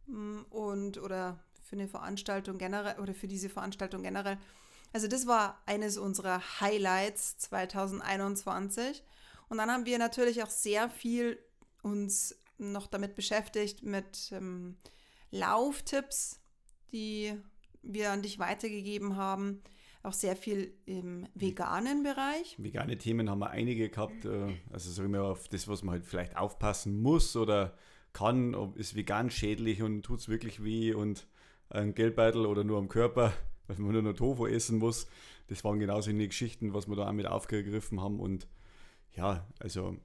mm, 0.07 0.41
und 0.49 0.97
oder 0.97 1.39
für 1.63 1.75
eine 1.75 1.87
Veranstaltung 1.87 2.57
generell 2.57 2.99
oder 2.99 3.13
für 3.13 3.27
diese 3.27 3.49
Veranstaltung 3.49 4.03
generell. 4.03 4.37
Also 4.93 5.07
das 5.07 5.25
war 5.27 5.61
eines 5.65 5.97
unserer 5.97 6.41
Highlights 6.59 7.37
2021 7.37 9.03
und 9.49 9.57
dann 9.57 9.71
haben 9.71 9.85
wir 9.85 9.97
natürlich 9.97 10.43
auch 10.43 10.49
sehr 10.49 10.89
viel 10.89 11.39
uns 11.81 12.35
noch 12.57 12.87
damit 12.87 13.15
beschäftigt 13.15 13.83
mit 13.83 14.31
ähm, 14.31 14.77
Lauftipps, 15.31 16.39
die 16.91 17.37
wir 17.81 18.11
an 18.11 18.21
dich 18.21 18.37
weitergegeben 18.37 19.15
haben 19.15 19.61
auch 20.03 20.13
sehr 20.13 20.35
viel 20.35 20.73
im 20.85 21.27
veganen 21.35 22.03
Bereich. 22.03 22.55
Vegane 22.57 22.97
Themen 22.97 23.29
haben 23.29 23.39
wir 23.39 23.51
einige 23.51 23.89
gehabt. 23.89 24.25
äh, 24.25 24.53
Also 24.71 24.91
sagen 24.91 25.13
wir 25.13 25.23
auf 25.23 25.47
das, 25.47 25.67
was 25.67 25.83
man 25.83 25.93
halt 25.93 26.05
vielleicht 26.05 26.37
aufpassen 26.37 27.01
muss 27.01 27.35
oder 27.35 27.75
kann, 28.13 28.55
ob 28.55 28.77
ist 28.77 28.95
vegan 28.95 29.29
schädlich 29.29 29.81
und 29.81 30.03
tut 30.03 30.19
es 30.19 30.27
wirklich 30.27 30.63
weh 30.63 30.93
und 30.93 31.27
ein 31.69 31.93
Geldbeutel 31.93 32.45
oder 32.45 32.63
nur 32.63 32.77
am 32.77 32.89
Körper, 32.89 33.33
weil 33.67 33.77
man 33.77 33.93
nur 33.93 34.01
noch 34.01 34.13
Tofu 34.13 34.47
essen 34.47 34.79
muss. 34.79 35.07
Das 35.47 35.63
waren 35.63 35.79
genauso 35.79 36.11
die 36.11 36.27
Geschichten, 36.27 36.73
was 36.73 36.87
wir 36.87 36.95
da 36.95 37.07
auch 37.07 37.13
mit 37.13 37.27
aufgegriffen 37.27 38.01
haben. 38.01 38.19
Und 38.19 38.47
ja, 39.13 39.47
also, 39.59 39.97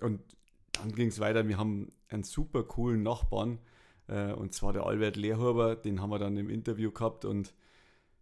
und 0.00 0.20
dann 0.72 0.92
ging 0.92 1.08
es 1.08 1.20
weiter. 1.20 1.48
Wir 1.48 1.58
haben 1.58 1.92
einen 2.08 2.22
super 2.22 2.62
coolen 2.62 3.02
Nachbarn, 3.02 3.58
äh, 4.06 4.32
und 4.32 4.52
zwar 4.52 4.72
der 4.72 4.84
Albert 4.86 5.16
Lehrhuber, 5.16 5.76
den 5.76 6.00
haben 6.00 6.10
wir 6.10 6.18
dann 6.18 6.36
im 6.36 6.50
Interview 6.50 6.90
gehabt 6.90 7.24
und 7.24 7.54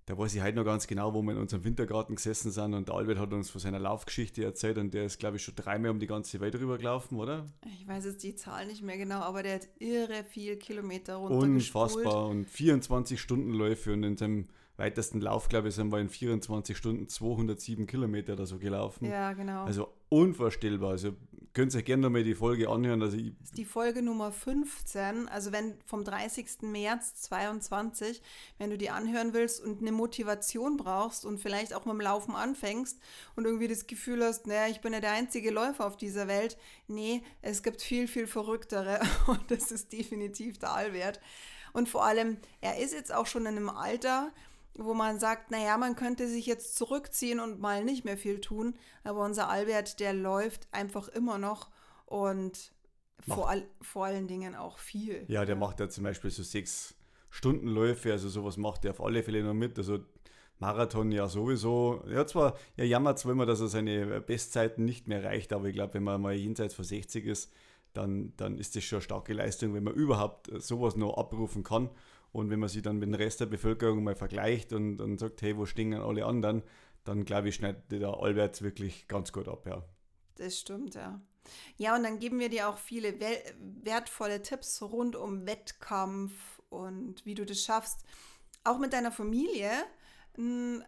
da 0.06 0.18
weiß 0.18 0.34
ich 0.34 0.42
heute 0.42 0.56
noch 0.56 0.64
ganz 0.64 0.86
genau, 0.86 1.14
wo 1.14 1.22
wir 1.22 1.32
in 1.32 1.38
unserem 1.38 1.64
Wintergarten 1.64 2.16
gesessen 2.16 2.50
sind 2.50 2.74
und 2.74 2.88
der 2.88 2.94
Albert 2.96 3.18
hat 3.18 3.32
uns 3.32 3.50
von 3.50 3.60
seiner 3.60 3.78
Laufgeschichte 3.78 4.44
erzählt 4.44 4.78
und 4.78 4.92
der 4.92 5.04
ist, 5.04 5.18
glaube 5.18 5.36
ich, 5.36 5.44
schon 5.44 5.54
dreimal 5.54 5.92
um 5.92 6.00
die 6.00 6.08
ganze 6.08 6.40
Welt 6.40 6.54
rübergelaufen, 6.56 7.18
oder? 7.18 7.46
Ich 7.78 7.86
weiß 7.86 8.04
jetzt 8.06 8.22
die 8.24 8.34
Zahl 8.34 8.66
nicht 8.66 8.82
mehr 8.82 8.96
genau, 8.96 9.20
aber 9.20 9.42
der 9.42 9.54
hat 9.54 9.68
irre 9.78 10.24
viel 10.24 10.56
Kilometer 10.56 11.16
runtergespult. 11.16 11.92
Unfassbar 11.92 12.26
und 12.26 12.46
24 12.46 13.20
Stundenläufe 13.20 13.92
und 13.92 14.02
in 14.02 14.16
seinem 14.16 14.48
weitesten 14.76 15.20
Lauf, 15.20 15.48
glaube 15.48 15.68
ich, 15.68 15.74
sind 15.74 15.92
wir 15.92 16.00
in 16.00 16.08
24 16.08 16.76
Stunden 16.76 17.08
207 17.08 17.86
Kilometer 17.86 18.32
oder 18.32 18.46
so 18.46 18.58
gelaufen. 18.58 19.04
Ja, 19.04 19.32
genau. 19.32 19.64
Also 19.64 19.88
unvorstellbar. 20.08 20.90
Also 20.90 21.12
könnt 21.54 21.74
ihr 21.74 21.82
gerne 21.82 22.02
nochmal 22.02 22.24
die 22.24 22.34
Folge 22.34 22.68
anhören. 22.68 23.02
Also 23.02 23.16
Das 23.16 23.50
ist 23.50 23.58
die 23.58 23.64
Folge 23.64 24.02
Nummer 24.02 24.32
15, 24.32 25.28
also 25.28 25.52
wenn 25.52 25.74
vom 25.86 26.04
30. 26.04 26.62
März 26.62 27.14
22, 27.22 28.22
wenn 28.58 28.70
du 28.70 28.78
die 28.78 28.90
anhören 28.90 29.34
willst 29.34 29.62
und 29.62 29.80
eine 29.80 29.92
Motivation 29.92 30.76
brauchst 30.76 31.24
und 31.24 31.38
vielleicht 31.38 31.74
auch 31.74 31.84
mit 31.84 31.94
dem 31.94 32.00
Laufen 32.00 32.34
anfängst 32.34 32.98
und 33.36 33.44
irgendwie 33.44 33.68
das 33.68 33.86
Gefühl 33.86 34.24
hast, 34.24 34.46
naja, 34.46 34.68
ich 34.68 34.80
bin 34.80 34.92
ja 34.92 35.00
der 35.00 35.12
einzige 35.12 35.50
Läufer 35.50 35.86
auf 35.86 35.96
dieser 35.96 36.28
Welt. 36.28 36.56
Nee, 36.88 37.22
es 37.42 37.62
gibt 37.62 37.82
viel, 37.82 38.08
viel 38.08 38.26
verrücktere 38.26 39.00
und 39.26 39.50
das 39.50 39.70
ist 39.70 39.92
definitiv 39.92 40.58
der 40.58 40.72
Allwert. 40.72 41.20
Und 41.72 41.88
vor 41.88 42.04
allem, 42.04 42.36
er 42.60 42.78
ist 42.78 42.92
jetzt 42.92 43.14
auch 43.14 43.26
schon 43.26 43.42
in 43.42 43.56
einem 43.56 43.70
Alter, 43.70 44.30
wo 44.74 44.94
man 44.94 45.18
sagt, 45.18 45.50
naja, 45.50 45.76
man 45.76 45.96
könnte 45.96 46.28
sich 46.28 46.46
jetzt 46.46 46.76
zurückziehen 46.76 47.40
und 47.40 47.60
mal 47.60 47.84
nicht 47.84 48.04
mehr 48.04 48.16
viel 48.16 48.40
tun, 48.40 48.74
aber 49.04 49.24
unser 49.24 49.48
Albert, 49.48 50.00
der 50.00 50.14
läuft 50.14 50.68
einfach 50.72 51.08
immer 51.08 51.38
noch 51.38 51.70
und 52.06 52.72
vor, 53.26 53.48
all, 53.48 53.66
vor 53.80 54.06
allen 54.06 54.26
Dingen 54.26 54.54
auch 54.54 54.78
viel. 54.78 55.24
ja, 55.28 55.44
der 55.44 55.56
macht 55.56 55.80
ja 55.80 55.88
zum 55.88 56.04
Beispiel 56.04 56.30
so 56.30 56.42
sechs 56.42 56.94
Stundenläufe, 57.30 58.12
also 58.12 58.28
sowas 58.28 58.56
macht 58.56 58.84
er 58.84 58.92
auf 58.92 59.00
alle 59.00 59.22
Fälle 59.22 59.42
noch 59.42 59.54
mit. 59.54 59.78
Also 59.78 60.00
Marathon 60.58 61.10
ja 61.12 61.28
sowieso. 61.28 62.02
Er 62.08 62.20
hat 62.20 62.28
zwar, 62.28 62.56
er 62.76 62.86
jammert 62.86 63.18
zwar 63.18 63.32
immer, 63.32 63.46
dass 63.46 63.60
er 63.60 63.68
seine 63.68 64.20
Bestzeiten 64.20 64.84
nicht 64.84 65.08
mehr 65.08 65.22
erreicht, 65.22 65.52
aber 65.52 65.66
ich 65.66 65.74
glaube, 65.74 65.94
wenn 65.94 66.04
man 66.04 66.20
mal 66.20 66.34
jenseits 66.34 66.74
von 66.74 66.84
60 66.84 67.26
ist, 67.26 67.52
dann, 67.92 68.32
dann 68.36 68.58
ist 68.58 68.76
das 68.76 68.84
schon 68.84 68.98
eine 68.98 69.02
starke 69.02 69.34
Leistung, 69.34 69.74
wenn 69.74 69.84
man 69.84 69.94
überhaupt 69.94 70.50
sowas 70.62 70.96
noch 70.96 71.16
abrufen 71.16 71.62
kann. 71.62 71.90
Und 72.32 72.50
wenn 72.50 72.60
man 72.60 72.68
sich 72.68 72.82
dann 72.82 72.98
mit 72.98 73.08
dem 73.08 73.14
Rest 73.14 73.40
der 73.40 73.46
Bevölkerung 73.46 74.02
mal 74.02 74.16
vergleicht 74.16 74.72
und, 74.72 75.00
und 75.00 75.18
sagt, 75.18 75.42
hey, 75.42 75.56
wo 75.56 75.66
stehen 75.66 75.94
alle 75.94 76.24
anderen, 76.24 76.62
dann 77.04 77.24
glaube 77.24 77.48
ich, 77.48 77.56
schneidet 77.56 77.90
der 77.92 78.08
Albert 78.08 78.62
wirklich 78.62 79.06
ganz 79.08 79.32
gut 79.32 79.48
ab, 79.48 79.66
ja. 79.66 79.84
Das 80.36 80.58
stimmt, 80.58 80.94
ja. 80.94 81.20
Ja, 81.76 81.96
und 81.96 82.04
dann 82.04 82.18
geben 82.18 82.38
wir 82.38 82.48
dir 82.48 82.68
auch 82.68 82.78
viele 82.78 83.18
wertvolle 83.82 84.42
Tipps 84.42 84.80
rund 84.80 85.16
um 85.16 85.46
Wettkampf 85.46 86.32
und 86.70 87.26
wie 87.26 87.34
du 87.34 87.44
das 87.44 87.62
schaffst, 87.62 88.04
auch 88.64 88.78
mit 88.78 88.92
deiner 88.92 89.12
Familie 89.12 89.70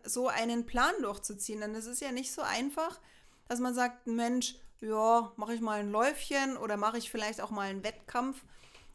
so 0.05 0.29
einen 0.29 0.65
Plan 0.65 0.95
durchzuziehen. 1.03 1.61
Denn 1.61 1.75
es 1.75 1.87
ist 1.87 2.01
ja 2.01 2.13
nicht 2.13 2.33
so 2.33 2.43
einfach, 2.43 3.01
dass 3.49 3.61
man 3.61 3.75
sagt, 3.75 4.07
Mensch, 4.07 4.57
ja, 4.81 5.33
mache 5.37 5.55
ich 5.55 5.61
mal 5.61 5.81
ein 5.81 5.91
Läufchen 5.91 6.57
oder 6.57 6.77
mache 6.77 6.99
ich 6.99 7.11
vielleicht 7.11 7.41
auch 7.41 7.51
mal 7.51 7.69
einen 7.69 7.85
Wettkampf. 7.85 8.45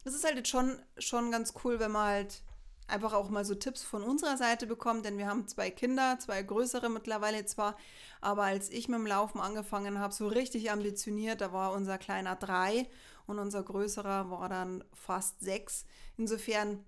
Es 0.04 0.14
ist 0.14 0.24
halt 0.24 0.36
jetzt 0.36 0.48
schon, 0.48 0.78
schon 0.98 1.30
ganz 1.30 1.52
cool, 1.64 1.78
wenn 1.78 1.92
man 1.92 2.06
halt 2.06 2.42
einfach 2.90 3.12
auch 3.12 3.30
mal 3.30 3.44
so 3.44 3.54
Tipps 3.54 3.82
von 3.82 4.02
unserer 4.02 4.36
Seite 4.36 4.66
bekommt, 4.66 5.04
denn 5.04 5.18
wir 5.18 5.26
haben 5.26 5.46
zwei 5.46 5.70
Kinder, 5.70 6.18
zwei 6.18 6.42
größere 6.42 6.88
mittlerweile 6.88 7.44
zwar, 7.44 7.76
aber 8.20 8.42
als 8.44 8.68
ich 8.70 8.88
mit 8.88 8.98
dem 8.98 9.06
Laufen 9.06 9.40
angefangen 9.40 9.98
habe, 9.98 10.12
so 10.12 10.26
richtig 10.26 10.70
ambitioniert, 10.70 11.40
da 11.40 11.52
war 11.52 11.72
unser 11.72 11.98
kleiner 11.98 12.36
drei 12.36 12.88
und 13.26 13.38
unser 13.38 13.62
größerer 13.62 14.30
war 14.30 14.48
dann 14.48 14.84
fast 14.92 15.40
sechs. 15.40 15.84
Insofern, 16.16 16.84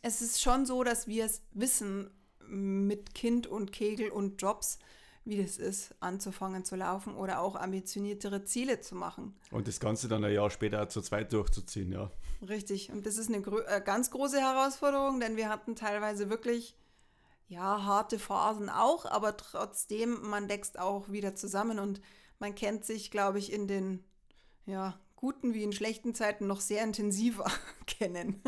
es 0.00 0.22
ist 0.22 0.40
schon 0.40 0.64
so, 0.64 0.82
dass 0.82 1.06
wir 1.06 1.26
es 1.26 1.42
wissen 1.52 2.10
mit 2.46 3.14
Kind 3.14 3.46
und 3.46 3.72
Kegel 3.72 4.10
und 4.10 4.40
Jobs, 4.40 4.78
wie 5.24 5.40
das 5.40 5.56
ist, 5.58 5.94
anzufangen 6.00 6.64
zu 6.64 6.74
laufen 6.76 7.14
oder 7.14 7.40
auch 7.40 7.54
ambitioniertere 7.56 8.44
Ziele 8.44 8.80
zu 8.80 8.94
machen. 8.96 9.36
Und 9.50 9.68
das 9.68 9.78
Ganze 9.78 10.08
dann 10.08 10.24
ein 10.24 10.32
Jahr 10.32 10.50
später 10.50 10.88
zu 10.88 11.00
zweit 11.00 11.32
durchzuziehen, 11.32 11.92
ja. 11.92 12.10
Richtig. 12.48 12.90
Und 12.90 13.06
das 13.06 13.18
ist 13.18 13.28
eine 13.28 13.38
grö- 13.38 13.64
äh, 13.66 13.80
ganz 13.84 14.10
große 14.10 14.40
Herausforderung, 14.40 15.20
denn 15.20 15.36
wir 15.36 15.48
hatten 15.48 15.76
teilweise 15.76 16.28
wirklich, 16.28 16.76
ja, 17.46 17.84
harte 17.84 18.18
Phasen 18.18 18.68
auch, 18.68 19.04
aber 19.04 19.36
trotzdem, 19.36 20.20
man 20.28 20.48
wächst 20.48 20.78
auch 20.78 21.08
wieder 21.10 21.34
zusammen 21.36 21.78
und 21.78 22.00
man 22.40 22.54
kennt 22.56 22.84
sich, 22.84 23.12
glaube 23.12 23.38
ich, 23.38 23.52
in 23.52 23.68
den, 23.68 24.02
ja, 24.66 24.98
guten 25.14 25.54
wie 25.54 25.62
in 25.62 25.72
schlechten 25.72 26.14
Zeiten 26.16 26.48
noch 26.48 26.60
sehr 26.60 26.82
intensiver 26.82 27.48
kennen. 27.86 28.42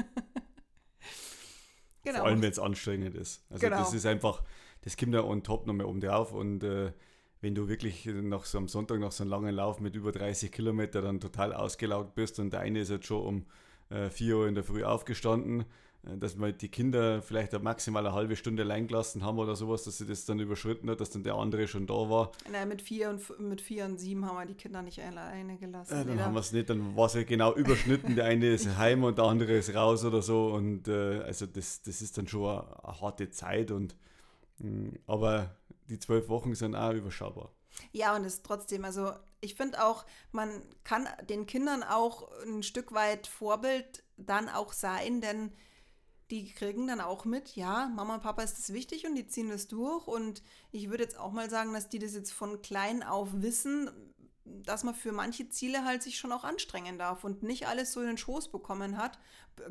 genau. 2.02 2.18
Vor 2.18 2.26
allem, 2.26 2.42
wenn 2.42 2.50
es 2.50 2.58
anstrengend 2.58 3.14
ist. 3.14 3.42
Also 3.50 3.60
Genau. 3.66 3.78
das 3.78 3.94
ist 3.94 4.06
einfach, 4.06 4.42
das 4.84 4.96
kommt 4.96 5.14
ja 5.14 5.24
on 5.24 5.42
top 5.42 5.66
nochmal 5.66 5.86
oben 5.86 6.00
drauf 6.00 6.32
und 6.32 6.62
äh, 6.62 6.92
wenn 7.40 7.54
du 7.54 7.68
wirklich 7.68 8.06
nach 8.06 8.44
so 8.44 8.58
einem 8.58 8.68
Sonntag, 8.68 9.00
nach 9.00 9.12
so 9.12 9.22
einem 9.22 9.30
langen 9.30 9.54
Lauf 9.54 9.80
mit 9.80 9.94
über 9.96 10.12
30 10.12 10.50
Kilometer 10.50 11.02
dann 11.02 11.20
total 11.20 11.52
ausgelaugt 11.52 12.14
bist 12.14 12.38
und 12.38 12.52
der 12.52 12.60
eine 12.60 12.80
ist 12.80 12.90
jetzt 12.90 13.06
schon 13.06 13.22
um 13.22 13.46
äh, 13.90 14.08
4 14.08 14.36
Uhr 14.36 14.48
in 14.48 14.54
der 14.54 14.64
Früh 14.64 14.84
aufgestanden, 14.84 15.64
äh, 16.04 16.16
dass 16.18 16.38
wir 16.38 16.52
die 16.52 16.68
Kinder 16.68 17.22
vielleicht 17.22 17.54
eine 17.54 17.62
maximal 17.62 18.06
eine 18.06 18.14
halbe 18.14 18.36
Stunde 18.36 18.62
allein 18.62 18.86
gelassen 18.86 19.24
haben 19.24 19.38
oder 19.38 19.56
sowas, 19.56 19.84
dass 19.84 19.98
sie 19.98 20.06
das 20.06 20.24
dann 20.24 20.38
überschritten 20.38 20.88
hat, 20.88 21.00
dass 21.00 21.10
dann 21.10 21.22
der 21.22 21.34
andere 21.34 21.66
schon 21.66 21.86
da 21.86 21.94
war. 21.94 22.32
Nein, 22.50 22.68
mit 22.68 22.82
vier, 22.82 23.10
und, 23.10 23.40
mit 23.40 23.60
vier 23.60 23.84
und 23.84 23.98
sieben 23.98 24.26
haben 24.26 24.36
wir 24.38 24.46
die 24.46 24.54
Kinder 24.54 24.82
nicht 24.82 25.00
alleine 25.00 25.56
gelassen. 25.56 25.94
Äh, 25.94 26.04
dann 26.04 26.24
haben 26.24 26.34
wir 26.34 26.40
es 26.40 26.52
nicht, 26.52 26.70
dann 26.70 26.96
war 26.96 27.06
es 27.06 27.14
ja 27.14 27.24
genau 27.24 27.54
überschnitten. 27.54 28.16
Der 28.16 28.24
eine 28.24 28.48
ist 28.48 28.76
heim 28.78 29.04
und 29.04 29.18
der 29.18 29.26
andere 29.26 29.52
ist 29.52 29.74
raus 29.74 30.04
oder 30.04 30.22
so. 30.22 30.46
Und 30.46 30.88
äh, 30.88 31.20
also 31.20 31.46
das, 31.46 31.82
das 31.82 32.00
ist 32.00 32.16
dann 32.16 32.26
schon 32.26 32.48
eine, 32.48 32.84
eine 32.84 33.00
harte 33.00 33.30
Zeit. 33.30 33.70
Und 33.70 33.94
aber 35.06 35.56
die 35.88 35.98
zwölf 35.98 36.28
Wochen 36.28 36.54
sind 36.54 36.74
auch 36.74 36.92
überschaubar. 36.92 37.50
Ja, 37.92 38.14
und 38.14 38.24
es 38.24 38.42
trotzdem, 38.42 38.84
also 38.84 39.12
ich 39.40 39.54
finde 39.54 39.84
auch, 39.84 40.04
man 40.32 40.62
kann 40.84 41.08
den 41.28 41.46
Kindern 41.46 41.82
auch 41.82 42.30
ein 42.42 42.62
Stück 42.62 42.92
weit 42.92 43.26
Vorbild 43.26 44.04
dann 44.16 44.48
auch 44.48 44.72
sein, 44.72 45.20
denn 45.20 45.52
die 46.30 46.50
kriegen 46.52 46.86
dann 46.86 47.00
auch 47.00 47.24
mit, 47.24 47.54
ja, 47.54 47.90
Mama 47.94 48.14
und 48.14 48.22
Papa 48.22 48.42
ist 48.42 48.58
das 48.58 48.72
wichtig 48.72 49.06
und 49.06 49.14
die 49.14 49.26
ziehen 49.26 49.50
das 49.50 49.68
durch. 49.68 50.06
Und 50.06 50.42
ich 50.72 50.88
würde 50.88 51.04
jetzt 51.04 51.18
auch 51.18 51.32
mal 51.32 51.50
sagen, 51.50 51.72
dass 51.74 51.88
die 51.88 51.98
das 51.98 52.14
jetzt 52.14 52.32
von 52.32 52.62
klein 52.62 53.02
auf 53.02 53.28
wissen, 53.34 53.90
dass 54.44 54.84
man 54.84 54.94
für 54.94 55.12
manche 55.12 55.48
Ziele 55.48 55.84
halt 55.84 56.02
sich 56.02 56.18
schon 56.18 56.32
auch 56.32 56.44
anstrengen 56.44 56.98
darf 56.98 57.24
und 57.24 57.42
nicht 57.42 57.66
alles 57.66 57.92
so 57.92 58.00
in 58.00 58.06
den 58.06 58.18
Schoß 58.18 58.50
bekommen 58.50 58.96
hat, 58.96 59.18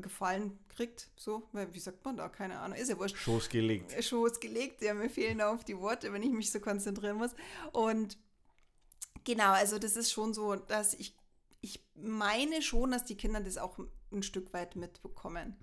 gefallen 0.01 0.59
kriegt, 0.69 1.09
so, 1.15 1.49
wie 1.51 1.79
sagt 1.79 2.03
man 2.05 2.17
da, 2.17 2.29
keine 2.29 2.59
Ahnung, 2.59 2.77
ist 2.77 2.89
ja 2.89 2.97
wurscht. 2.97 3.17
Schoß 3.17 3.49
gelegt. 3.49 4.03
Schoß 4.03 4.39
gelegt. 4.39 4.81
Ja, 4.81 4.93
mir 4.93 5.09
fehlen 5.09 5.39
da 5.39 5.53
auf 5.53 5.63
die 5.63 5.77
Worte, 5.77 6.13
wenn 6.13 6.23
ich 6.23 6.31
mich 6.31 6.51
so 6.51 6.59
konzentrieren 6.59 7.17
muss. 7.17 7.31
Und 7.71 8.17
genau, 9.23 9.51
also 9.51 9.79
das 9.79 9.95
ist 9.95 10.11
schon 10.11 10.33
so, 10.33 10.55
dass 10.55 10.93
ich, 10.93 11.15
ich 11.61 11.83
meine 11.95 12.61
schon, 12.61 12.91
dass 12.91 13.05
die 13.05 13.17
Kinder 13.17 13.41
das 13.41 13.57
auch 13.57 13.77
ein 14.11 14.23
Stück 14.23 14.53
weit 14.53 14.75
mitbekommen. 14.75 15.55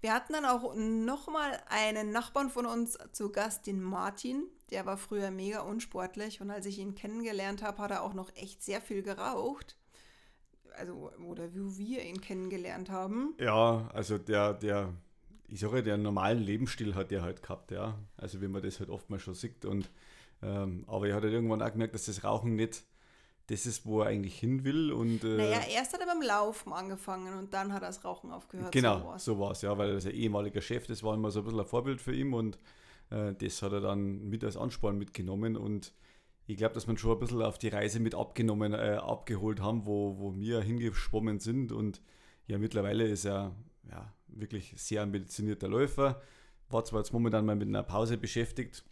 Wir 0.00 0.14
hatten 0.14 0.32
dann 0.32 0.46
auch 0.46 0.74
nochmal 0.74 1.62
einen 1.68 2.10
Nachbarn 2.10 2.48
von 2.48 2.64
uns 2.64 2.96
zu 3.12 3.30
Gast, 3.30 3.66
den 3.66 3.82
Martin. 3.82 4.44
Der 4.70 4.86
war 4.86 4.96
früher 4.96 5.30
mega 5.30 5.60
unsportlich 5.60 6.40
und 6.40 6.50
als 6.50 6.64
ich 6.64 6.78
ihn 6.78 6.94
kennengelernt 6.94 7.62
habe, 7.62 7.82
hat 7.82 7.90
er 7.90 8.02
auch 8.02 8.14
noch 8.14 8.34
echt 8.34 8.62
sehr 8.62 8.80
viel 8.80 9.02
geraucht. 9.02 9.76
Also, 10.78 11.10
oder 11.28 11.54
wie 11.54 11.78
wir 11.78 12.04
ihn 12.04 12.20
kennengelernt 12.20 12.90
haben. 12.90 13.34
Ja, 13.38 13.88
also 13.92 14.18
der, 14.18 14.54
der, 14.54 14.92
ich 15.48 15.60
sage, 15.60 15.82
der 15.82 15.96
normalen 15.96 16.38
Lebensstil 16.38 16.94
hat 16.94 17.12
er 17.12 17.22
halt 17.22 17.42
gehabt, 17.42 17.70
ja. 17.70 17.98
Also 18.16 18.40
wie 18.40 18.48
man 18.48 18.62
das 18.62 18.80
halt 18.80 18.90
oftmals 18.90 19.22
schon 19.22 19.34
sieht. 19.34 19.64
Und, 19.64 19.90
ähm, 20.42 20.84
aber 20.86 21.08
er 21.08 21.16
hat 21.16 21.22
halt 21.22 21.32
irgendwann 21.32 21.62
auch 21.62 21.72
gemerkt, 21.72 21.94
dass 21.94 22.06
das 22.06 22.24
Rauchen 22.24 22.56
nicht 22.56 22.84
das 23.50 23.66
ist, 23.66 23.84
wo 23.84 24.00
er 24.00 24.06
eigentlich 24.06 24.38
hin 24.38 24.64
will. 24.64 24.92
Und, 24.92 25.24
äh, 25.24 25.36
Naja, 25.36 25.60
erst 25.74 25.92
hat 25.92 26.00
er 26.00 26.06
beim 26.06 26.22
Laufen 26.22 26.72
angefangen 26.72 27.36
und 27.36 27.52
dann 27.52 27.72
hat 27.72 27.82
er 27.82 27.88
das 27.88 28.04
Rauchen 28.04 28.30
aufgehört. 28.30 28.70
Genau, 28.70 29.14
so 29.18 29.38
war 29.40 29.50
es, 29.50 29.62
ja, 29.62 29.76
weil 29.76 29.90
er 29.90 29.96
ist 29.96 30.06
ein 30.06 30.14
ehemaliger 30.14 30.60
Chef, 30.60 30.86
das 30.86 31.02
war 31.02 31.14
immer 31.14 31.30
so 31.30 31.40
ein 31.40 31.44
bisschen 31.44 31.60
ein 31.60 31.66
Vorbild 31.66 32.00
für 32.00 32.14
ihn 32.14 32.32
und 32.32 32.58
äh, 33.10 33.34
das 33.34 33.60
hat 33.62 33.72
er 33.72 33.80
dann 33.80 34.28
mit 34.28 34.44
als 34.44 34.56
Ansporn 34.56 34.98
mitgenommen 34.98 35.56
und 35.56 35.92
ich 36.50 36.56
glaube, 36.56 36.74
dass 36.74 36.88
man 36.88 36.96
schon 36.98 37.12
ein 37.12 37.20
bisschen 37.20 37.42
auf 37.42 37.58
die 37.58 37.68
Reise 37.68 38.00
mit 38.00 38.14
abgenommen, 38.14 38.72
äh, 38.72 38.98
abgeholt 39.00 39.60
haben, 39.60 39.86
wo, 39.86 40.18
wo 40.18 40.34
wir 40.34 40.60
hingeschwommen 40.60 41.38
sind 41.38 41.70
und 41.70 42.02
ja, 42.46 42.58
mittlerweile 42.58 43.06
ist 43.06 43.24
er 43.24 43.54
ja, 43.88 44.12
wirklich 44.26 44.74
sehr 44.76 45.02
ambitionierter 45.02 45.68
Läufer. 45.68 46.20
war 46.68 46.84
zwar 46.84 47.00
jetzt 47.00 47.12
momentan 47.12 47.46
mal 47.46 47.54
mit 47.54 47.68
einer 47.68 47.84
Pause 47.84 48.18
beschäftigt. 48.18 48.84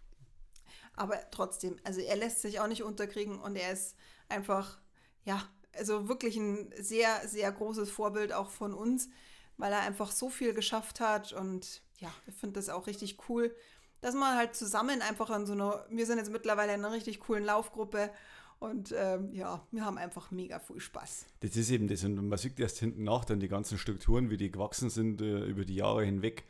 Aber 0.94 1.18
trotzdem, 1.32 1.76
also 1.82 2.00
er 2.00 2.16
lässt 2.16 2.42
sich 2.42 2.60
auch 2.60 2.68
nicht 2.68 2.84
unterkriegen 2.84 3.40
und 3.40 3.56
er 3.56 3.72
ist 3.72 3.96
einfach, 4.28 4.78
ja, 5.24 5.42
also 5.72 6.08
wirklich 6.08 6.36
ein 6.36 6.72
sehr, 6.78 7.26
sehr 7.26 7.50
großes 7.50 7.90
Vorbild 7.90 8.32
auch 8.32 8.50
von 8.50 8.72
uns, 8.72 9.08
weil 9.56 9.72
er 9.72 9.80
einfach 9.80 10.12
so 10.12 10.30
viel 10.30 10.54
geschafft 10.54 11.00
hat 11.00 11.32
und 11.32 11.82
ja, 11.98 12.12
ich 12.28 12.34
finde 12.34 12.54
das 12.54 12.68
auch 12.68 12.86
richtig 12.86 13.28
cool, 13.28 13.52
dass 14.00 14.14
man 14.14 14.36
halt 14.36 14.54
zusammen 14.54 15.02
einfach 15.02 15.30
an 15.30 15.46
so 15.46 15.52
einer, 15.52 15.84
wir 15.90 16.06
sind 16.06 16.18
jetzt 16.18 16.30
mittlerweile 16.30 16.74
in 16.74 16.84
einer 16.84 16.94
richtig 16.94 17.20
coolen 17.20 17.44
Laufgruppe 17.44 18.10
und 18.58 18.92
ähm, 18.96 19.32
ja, 19.32 19.64
wir 19.70 19.84
haben 19.84 19.98
einfach 19.98 20.30
mega 20.30 20.58
viel 20.58 20.80
Spaß. 20.80 21.26
Das 21.40 21.56
ist 21.56 21.70
eben 21.70 21.86
das. 21.86 22.02
Und 22.04 22.28
man 22.28 22.38
sieht 22.38 22.58
erst 22.58 22.78
hinten 22.78 23.04
nach 23.04 23.24
dann 23.24 23.38
die 23.38 23.48
ganzen 23.48 23.78
Strukturen, 23.78 24.30
wie 24.30 24.36
die 24.36 24.50
gewachsen 24.50 24.90
sind 24.90 25.20
äh, 25.20 25.44
über 25.44 25.64
die 25.64 25.76
Jahre 25.76 26.04
hinweg. 26.04 26.44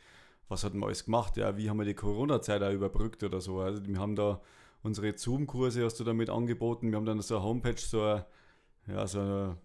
Was 0.47 0.63
hat 0.63 0.73
man 0.73 0.87
alles 0.87 1.05
gemacht? 1.05 1.37
Ja, 1.37 1.55
wie 1.57 1.69
haben 1.69 1.77
wir 1.77 1.85
die 1.85 1.93
Corona-Zeit 1.93 2.63
auch 2.63 2.71
überbrückt 2.71 3.23
oder 3.23 3.39
so? 3.39 3.59
Also 3.59 3.85
wir 3.85 3.99
haben 3.99 4.15
da 4.15 4.41
unsere 4.81 5.15
Zoom-Kurse 5.15 5.85
hast 5.85 5.99
du 5.99 6.03
damit 6.03 6.31
angeboten. 6.31 6.89
Wir 6.89 6.97
haben 6.97 7.05
dann 7.05 7.21
so 7.21 7.35
eine 7.35 7.43
Homepage, 7.43 7.77
so 7.77 8.01
eine, 8.01 8.25
ja, 8.87 9.05
so 9.05 9.19
eine 9.19 9.57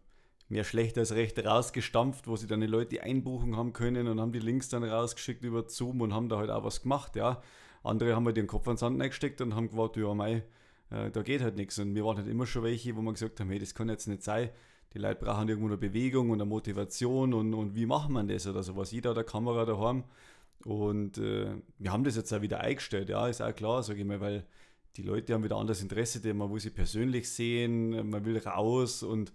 mehr 0.49 0.64
schlecht 0.64 0.99
als 0.99 1.12
recht 1.12 1.45
rausgestampft, 1.45 2.29
wo 2.29 2.37
sie 2.37 2.47
dann 2.47 2.61
die 2.61 2.67
Leute 2.67 2.91
die 2.91 3.00
Einbuchung 3.00 3.57
haben 3.57 3.73
können 3.73 4.07
und 4.09 4.21
haben 4.21 4.33
die 4.33 4.41
Links 4.41 4.69
dann 4.69 4.85
rausgeschickt 4.85 5.43
über 5.45 5.67
Zoom 5.69 6.03
und 6.03 6.12
haben 6.12 6.29
da 6.29 6.37
halt 6.37 6.50
auch 6.50 6.64
was 6.64 6.83
gemacht, 6.83 7.17
ja. 7.17 7.43
Andere 7.85 8.17
haben 8.17 8.26
halt 8.26 8.37
den 8.37 8.47
Kopf 8.47 8.67
ans 8.67 8.81
Sand 8.81 9.00
eingesteckt 9.00 9.41
und 9.41 9.55
haben 9.55 9.69
gewartet, 9.69 10.03
ja, 10.03 10.14
mei, 10.14 10.43
äh, 10.91 11.11
da 11.11 11.23
geht 11.23 11.43
halt 11.43 11.57
nichts. 11.57 11.79
Und 11.79 11.95
wir 11.95 12.05
waren 12.05 12.17
halt 12.17 12.26
immer 12.26 12.47
schon 12.47 12.64
welche, 12.64 12.97
wo 12.97 13.03
wir 13.03 13.12
gesagt 13.12 13.38
haben, 13.41 13.50
hey, 13.50 13.59
das 13.59 13.75
kann 13.75 13.88
jetzt 13.88 14.09
nicht 14.09 14.23
sein. 14.23 14.50
Die 14.95 14.99
Leute 14.99 15.25
brauchen 15.25 15.49
irgendwo 15.49 15.69
eine 15.69 15.76
Bewegung 15.76 16.31
und 16.31 16.41
eine 16.41 16.49
Motivation 16.49 17.35
und, 17.35 17.55
und 17.55 17.75
wie 17.75 17.87
macht 17.87 18.11
man 18.11 18.29
das 18.29 18.47
oder 18.47 18.62
sowas. 18.62 18.91
Jeder 18.93 19.11
hat 19.11 19.19
eine 19.19 19.25
Kamera 19.25 19.64
daheim. 19.64 20.05
Und 20.64 21.19
äh, 21.19 21.55
wir 21.79 21.93
haben 21.93 22.05
das 22.05 22.17
jetzt 22.17 22.33
auch 22.33 22.41
wieder 22.41 22.61
eingestellt, 22.61 23.11
ja, 23.11 23.29
ist 23.29 23.43
auch 23.43 23.55
klar, 23.55 23.83
sage 23.83 24.00
ich 24.00 24.07
mal, 24.07 24.21
weil 24.21 24.47
die 24.97 25.03
Leute 25.03 25.35
haben 25.35 25.45
wieder 25.45 25.57
anderes 25.57 25.83
Interesse, 25.83 26.33
man 26.33 26.50
will 26.50 26.61
sie 26.61 26.71
persönlich 26.71 27.29
sehen, 27.29 28.09
man 28.09 28.25
will 28.25 28.38
raus 28.38 29.03
und 29.03 29.33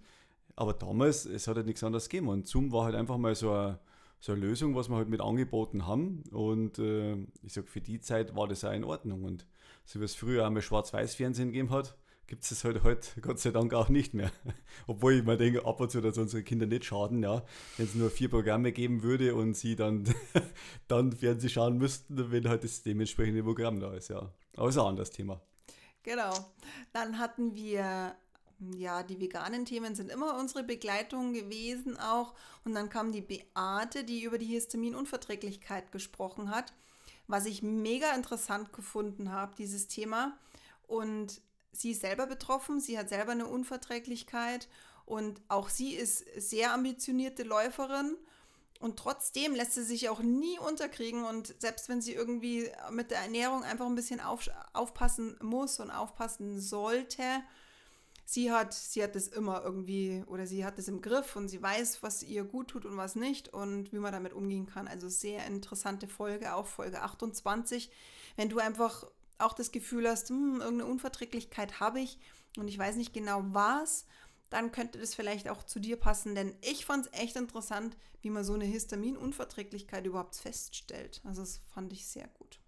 aber 0.56 0.74
damals, 0.74 1.24
es 1.26 1.46
hat 1.46 1.56
halt 1.56 1.66
nichts 1.66 1.84
anderes 1.84 2.08
gegeben 2.08 2.28
und 2.28 2.46
Zoom 2.46 2.72
war 2.72 2.84
halt 2.84 2.94
einfach 2.94 3.16
mal 3.16 3.34
so 3.34 3.52
eine, 3.52 3.78
so 4.20 4.32
eine 4.32 4.40
Lösung, 4.42 4.74
was 4.74 4.88
wir 4.88 4.96
halt 4.96 5.08
mit 5.08 5.20
angeboten 5.20 5.86
haben 5.86 6.22
und 6.30 6.78
äh, 6.78 7.14
ich 7.42 7.54
sage, 7.54 7.66
für 7.66 7.80
die 7.80 8.00
Zeit 8.00 8.36
war 8.36 8.46
das 8.46 8.64
auch 8.64 8.72
in 8.72 8.84
Ordnung 8.84 9.24
und 9.24 9.46
so 9.84 9.98
wie 10.00 10.04
es 10.04 10.14
früher 10.14 10.46
einmal 10.46 10.62
Schwarz-Weiß-Fernsehen 10.62 11.48
gegeben 11.48 11.70
hat, 11.70 11.96
gibt 12.30 12.44
es 12.44 12.64
halt 12.64 12.84
heute 12.84 13.08
Gott 13.20 13.40
sei 13.40 13.50
Dank 13.50 13.74
auch 13.74 13.88
nicht 13.88 14.14
mehr. 14.14 14.30
Obwohl 14.86 15.14
ich 15.14 15.24
mir 15.24 15.36
denke, 15.36 15.66
ab 15.66 15.80
und 15.80 15.90
zu, 15.90 16.00
dass 16.00 16.16
unsere 16.16 16.44
Kinder 16.44 16.66
nicht 16.66 16.84
schaden, 16.84 17.22
ja. 17.22 17.44
Wenn 17.76 17.86
es 17.86 17.94
nur 17.94 18.08
vier 18.08 18.30
Programme 18.30 18.72
geben 18.72 19.02
würde 19.02 19.34
und 19.34 19.54
sie 19.54 19.74
dann, 19.74 20.04
dann 20.88 21.12
Fernsehen 21.12 21.50
schauen 21.50 21.78
müssten, 21.78 22.30
wenn 22.30 22.48
halt 22.48 22.62
das 22.62 22.82
dementsprechende 22.82 23.42
Programm 23.42 23.80
da 23.80 23.92
ist, 23.92 24.08
ja. 24.08 24.32
Aber 24.56 24.68
ist 24.68 24.78
auch 24.78 24.84
ein 24.84 24.90
anderes 24.90 25.10
Thema. 25.10 25.40
Genau. 26.04 26.32
Dann 26.92 27.18
hatten 27.18 27.54
wir 27.54 28.14
ja, 28.76 29.02
die 29.02 29.20
veganen 29.20 29.64
Themen 29.64 29.94
sind 29.94 30.10
immer 30.10 30.38
unsere 30.38 30.62
Begleitung 30.62 31.32
gewesen 31.32 31.98
auch. 31.98 32.34
Und 32.64 32.74
dann 32.74 32.90
kam 32.90 33.12
die 33.12 33.22
Beate, 33.22 34.04
die 34.04 34.22
über 34.22 34.38
die 34.38 34.46
Histaminunverträglichkeit 34.46 35.92
gesprochen 35.92 36.50
hat 36.50 36.72
was 37.30 37.46
ich 37.46 37.62
mega 37.62 38.12
interessant 38.14 38.72
gefunden 38.72 39.30
habe, 39.30 39.54
dieses 39.56 39.88
Thema. 39.88 40.36
Und 40.86 41.40
sie 41.72 41.92
ist 41.92 42.00
selber 42.00 42.26
betroffen, 42.26 42.80
sie 42.80 42.98
hat 42.98 43.08
selber 43.08 43.32
eine 43.32 43.46
Unverträglichkeit 43.46 44.68
und 45.06 45.40
auch 45.48 45.68
sie 45.68 45.94
ist 45.94 46.24
sehr 46.36 46.72
ambitionierte 46.72 47.44
Läuferin. 47.44 48.16
Und 48.80 48.98
trotzdem 48.98 49.54
lässt 49.54 49.74
sie 49.74 49.84
sich 49.84 50.08
auch 50.08 50.20
nie 50.20 50.58
unterkriegen. 50.58 51.24
Und 51.24 51.54
selbst 51.60 51.88
wenn 51.88 52.00
sie 52.00 52.14
irgendwie 52.14 52.70
mit 52.90 53.10
der 53.10 53.18
Ernährung 53.18 53.62
einfach 53.62 53.86
ein 53.86 53.94
bisschen 53.94 54.20
auf, 54.20 54.48
aufpassen 54.72 55.36
muss 55.42 55.80
und 55.80 55.90
aufpassen 55.90 56.60
sollte, 56.60 57.22
sie 58.30 58.52
hat, 58.52 58.72
sie 58.72 59.02
hat 59.02 59.16
das 59.16 59.26
immer 59.26 59.62
irgendwie 59.64 60.22
oder 60.28 60.46
sie 60.46 60.64
hat 60.64 60.78
es 60.78 60.86
im 60.86 61.00
Griff 61.00 61.34
und 61.34 61.48
sie 61.48 61.60
weiß, 61.60 62.00
was 62.04 62.22
ihr 62.22 62.44
gut 62.44 62.68
tut 62.68 62.86
und 62.86 62.96
was 62.96 63.16
nicht 63.16 63.48
und 63.48 63.92
wie 63.92 63.98
man 63.98 64.12
damit 64.12 64.32
umgehen 64.32 64.66
kann. 64.66 64.86
Also 64.86 65.08
sehr 65.08 65.44
interessante 65.46 66.06
Folge, 66.06 66.54
auch 66.54 66.66
Folge 66.66 67.02
28. 67.02 67.90
Wenn 68.36 68.48
du 68.48 68.58
einfach 68.60 69.04
auch 69.38 69.52
das 69.52 69.72
Gefühl 69.72 70.08
hast, 70.08 70.28
hm, 70.28 70.60
irgendeine 70.60 70.86
Unverträglichkeit 70.86 71.80
habe 71.80 72.00
ich 72.00 72.20
und 72.56 72.68
ich 72.68 72.78
weiß 72.78 72.94
nicht 72.96 73.12
genau 73.12 73.42
was, 73.48 74.06
dann 74.48 74.70
könnte 74.70 75.00
das 75.00 75.14
vielleicht 75.14 75.48
auch 75.48 75.64
zu 75.64 75.80
dir 75.80 75.96
passen, 75.96 76.36
denn 76.36 76.54
ich 76.60 76.86
fand 76.86 77.06
es 77.06 77.20
echt 77.20 77.34
interessant, 77.34 77.96
wie 78.22 78.30
man 78.30 78.44
so 78.44 78.54
eine 78.54 78.64
Histaminunverträglichkeit 78.64 80.06
überhaupt 80.06 80.36
feststellt. 80.36 81.20
Also 81.24 81.42
das 81.42 81.58
fand 81.74 81.92
ich 81.92 82.06
sehr 82.06 82.28
gut. 82.28 82.60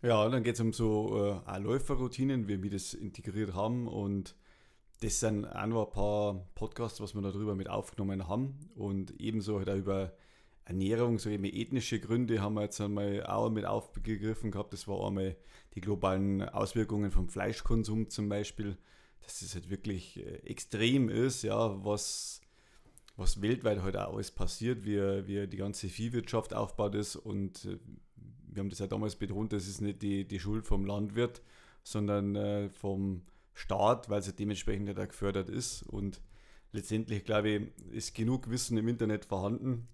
Ja, 0.00 0.26
dann 0.30 0.42
geht 0.42 0.54
es 0.54 0.60
um 0.60 0.72
so 0.72 1.42
äh, 1.46 1.58
Läuferroutinen, 1.58 2.48
wie 2.48 2.62
wir 2.62 2.70
das 2.70 2.94
integriert 2.94 3.54
haben 3.54 3.86
und 3.86 4.34
das 5.00 5.20
sind 5.20 5.44
auch 5.44 5.66
noch 5.66 5.86
ein 5.86 5.92
paar 5.92 6.46
Podcasts, 6.54 7.00
was 7.00 7.14
wir 7.14 7.22
darüber 7.22 7.54
mit 7.54 7.68
aufgenommen 7.68 8.28
haben. 8.28 8.58
Und 8.74 9.20
ebenso 9.20 9.58
halt 9.58 9.68
auch 9.68 9.76
über 9.76 10.12
Ernährung, 10.64 11.18
so 11.18 11.28
eben 11.28 11.44
ethnische 11.44 12.00
Gründe 12.00 12.40
haben 12.40 12.54
wir 12.54 12.62
jetzt 12.62 12.80
einmal 12.80 13.24
auch 13.26 13.50
mit 13.50 13.66
aufgegriffen 13.66 14.50
gehabt. 14.50 14.72
Das 14.72 14.88
war 14.88 15.06
einmal 15.06 15.36
die 15.74 15.80
globalen 15.80 16.42
Auswirkungen 16.42 17.10
vom 17.10 17.28
Fleischkonsum 17.28 18.08
zum 18.08 18.28
Beispiel, 18.28 18.78
dass 19.22 19.40
das 19.40 19.54
halt 19.54 19.70
wirklich 19.70 20.18
äh, 20.18 20.40
extrem 20.44 21.08
ist, 21.08 21.42
ja, 21.42 21.84
was, 21.84 22.40
was 23.16 23.42
weltweit 23.42 23.82
heute 23.82 23.98
halt 23.98 24.08
auch 24.08 24.14
alles 24.14 24.30
passiert, 24.30 24.84
wie, 24.84 24.98
wie 25.26 25.46
die 25.46 25.56
ganze 25.56 25.88
Viehwirtschaft 25.88 26.54
aufgebaut 26.54 26.94
ist. 26.94 27.16
Und 27.16 27.66
äh, 27.66 27.78
wir 28.48 28.60
haben 28.60 28.70
das 28.70 28.78
ja 28.78 28.86
damals 28.86 29.16
betont, 29.16 29.52
das 29.52 29.68
ist 29.68 29.82
nicht 29.82 30.00
die, 30.00 30.26
die 30.26 30.40
Schuld 30.40 30.66
vom 30.66 30.86
Landwirt, 30.86 31.42
sondern 31.82 32.34
äh, 32.34 32.70
vom 32.70 33.22
Staat, 33.58 34.10
weil 34.10 34.20
es 34.20 34.36
dementsprechend 34.36 34.86
nicht 34.86 35.08
gefördert 35.08 35.48
ist. 35.48 35.82
Und 35.82 36.20
letztendlich, 36.72 37.24
glaube 37.24 37.48
ich, 37.48 37.90
ist 37.90 38.14
genug 38.14 38.50
Wissen 38.50 38.76
im 38.76 38.86
Internet 38.86 39.24
vorhanden, 39.24 39.88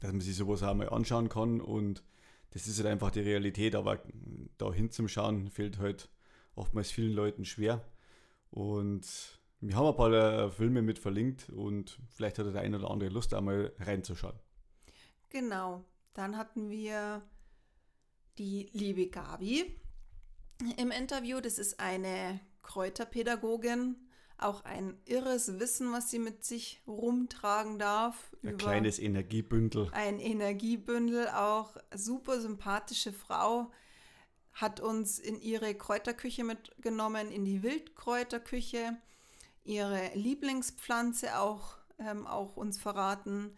dass 0.00 0.10
man 0.10 0.20
sich 0.20 0.36
sowas 0.36 0.64
auch 0.64 0.74
mal 0.74 0.88
anschauen 0.88 1.28
kann. 1.28 1.60
Und 1.60 2.02
das 2.50 2.66
ist 2.66 2.78
halt 2.78 2.88
einfach 2.88 3.12
die 3.12 3.20
Realität. 3.20 3.76
Aber 3.76 4.02
da 4.58 4.72
hinzuschauen 4.72 5.50
fehlt 5.50 5.78
halt 5.78 6.10
oftmals 6.56 6.90
vielen 6.90 7.12
Leuten 7.12 7.44
schwer. 7.44 7.84
Und 8.50 9.06
wir 9.60 9.76
haben 9.76 9.86
ein 9.86 9.96
paar 9.96 10.12
äh, 10.12 10.50
Filme 10.50 10.82
mit 10.82 10.98
verlinkt 10.98 11.50
und 11.50 11.98
vielleicht 12.10 12.38
hat 12.38 12.52
der 12.52 12.60
eine 12.60 12.78
oder 12.78 12.90
andere 12.90 13.10
Lust, 13.10 13.34
einmal 13.34 13.72
reinzuschauen. 13.78 14.38
Genau. 15.28 15.84
Dann 16.14 16.36
hatten 16.36 16.70
wir 16.70 17.22
die 18.38 18.68
liebe 18.72 19.08
Gabi 19.08 19.76
im 20.76 20.90
Interview. 20.90 21.40
Das 21.40 21.58
ist 21.58 21.78
eine 21.78 22.40
Kräuterpädagogin, 22.68 23.96
auch 24.36 24.64
ein 24.64 24.98
irres 25.06 25.58
Wissen, 25.58 25.90
was 25.90 26.10
sie 26.10 26.18
mit 26.18 26.44
sich 26.44 26.82
rumtragen 26.86 27.78
darf. 27.78 28.30
Ein 28.44 28.58
kleines 28.58 28.98
Energiebündel. 28.98 29.88
Ein 29.92 30.20
Energiebündel, 30.20 31.28
auch 31.28 31.78
super 31.94 32.40
sympathische 32.42 33.14
Frau, 33.14 33.70
hat 34.52 34.80
uns 34.80 35.18
in 35.18 35.40
ihre 35.40 35.74
Kräuterküche 35.74 36.44
mitgenommen, 36.44 37.32
in 37.32 37.46
die 37.46 37.62
Wildkräuterküche, 37.62 38.98
ihre 39.64 40.10
Lieblingspflanze 40.14 41.38
auch, 41.38 41.78
ähm, 41.98 42.26
auch 42.26 42.56
uns 42.56 42.78
verraten. 42.78 43.56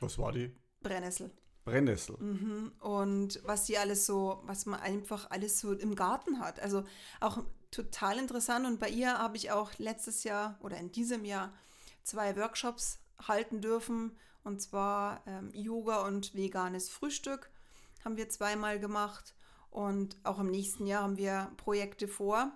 Was 0.00 0.18
war 0.18 0.32
die? 0.32 0.54
Brennnessel. 0.82 1.30
Brennnessel. 1.64 2.16
Mhm. 2.18 2.72
Und 2.80 3.40
was 3.44 3.66
sie 3.66 3.78
alles 3.78 4.04
so, 4.04 4.42
was 4.44 4.66
man 4.66 4.80
einfach 4.80 5.30
alles 5.30 5.60
so 5.60 5.72
im 5.72 5.94
Garten 5.94 6.40
hat. 6.40 6.60
Also 6.60 6.84
auch 7.20 7.42
total 7.70 8.18
interessant. 8.18 8.66
Und 8.66 8.80
bei 8.80 8.88
ihr 8.88 9.18
habe 9.18 9.36
ich 9.36 9.50
auch 9.50 9.72
letztes 9.78 10.24
Jahr 10.24 10.58
oder 10.60 10.76
in 10.76 10.92
diesem 10.92 11.24
Jahr 11.24 11.52
zwei 12.02 12.36
Workshops 12.36 12.98
halten 13.26 13.60
dürfen. 13.60 14.16
Und 14.42 14.60
zwar 14.62 15.22
ähm, 15.26 15.50
Yoga 15.52 16.06
und 16.06 16.34
veganes 16.34 16.88
Frühstück 16.88 17.50
haben 18.04 18.16
wir 18.16 18.28
zweimal 18.28 18.78
gemacht. 18.78 19.34
Und 19.70 20.16
auch 20.24 20.38
im 20.38 20.50
nächsten 20.50 20.86
Jahr 20.86 21.02
haben 21.02 21.16
wir 21.16 21.52
Projekte 21.56 22.08
vor. 22.08 22.52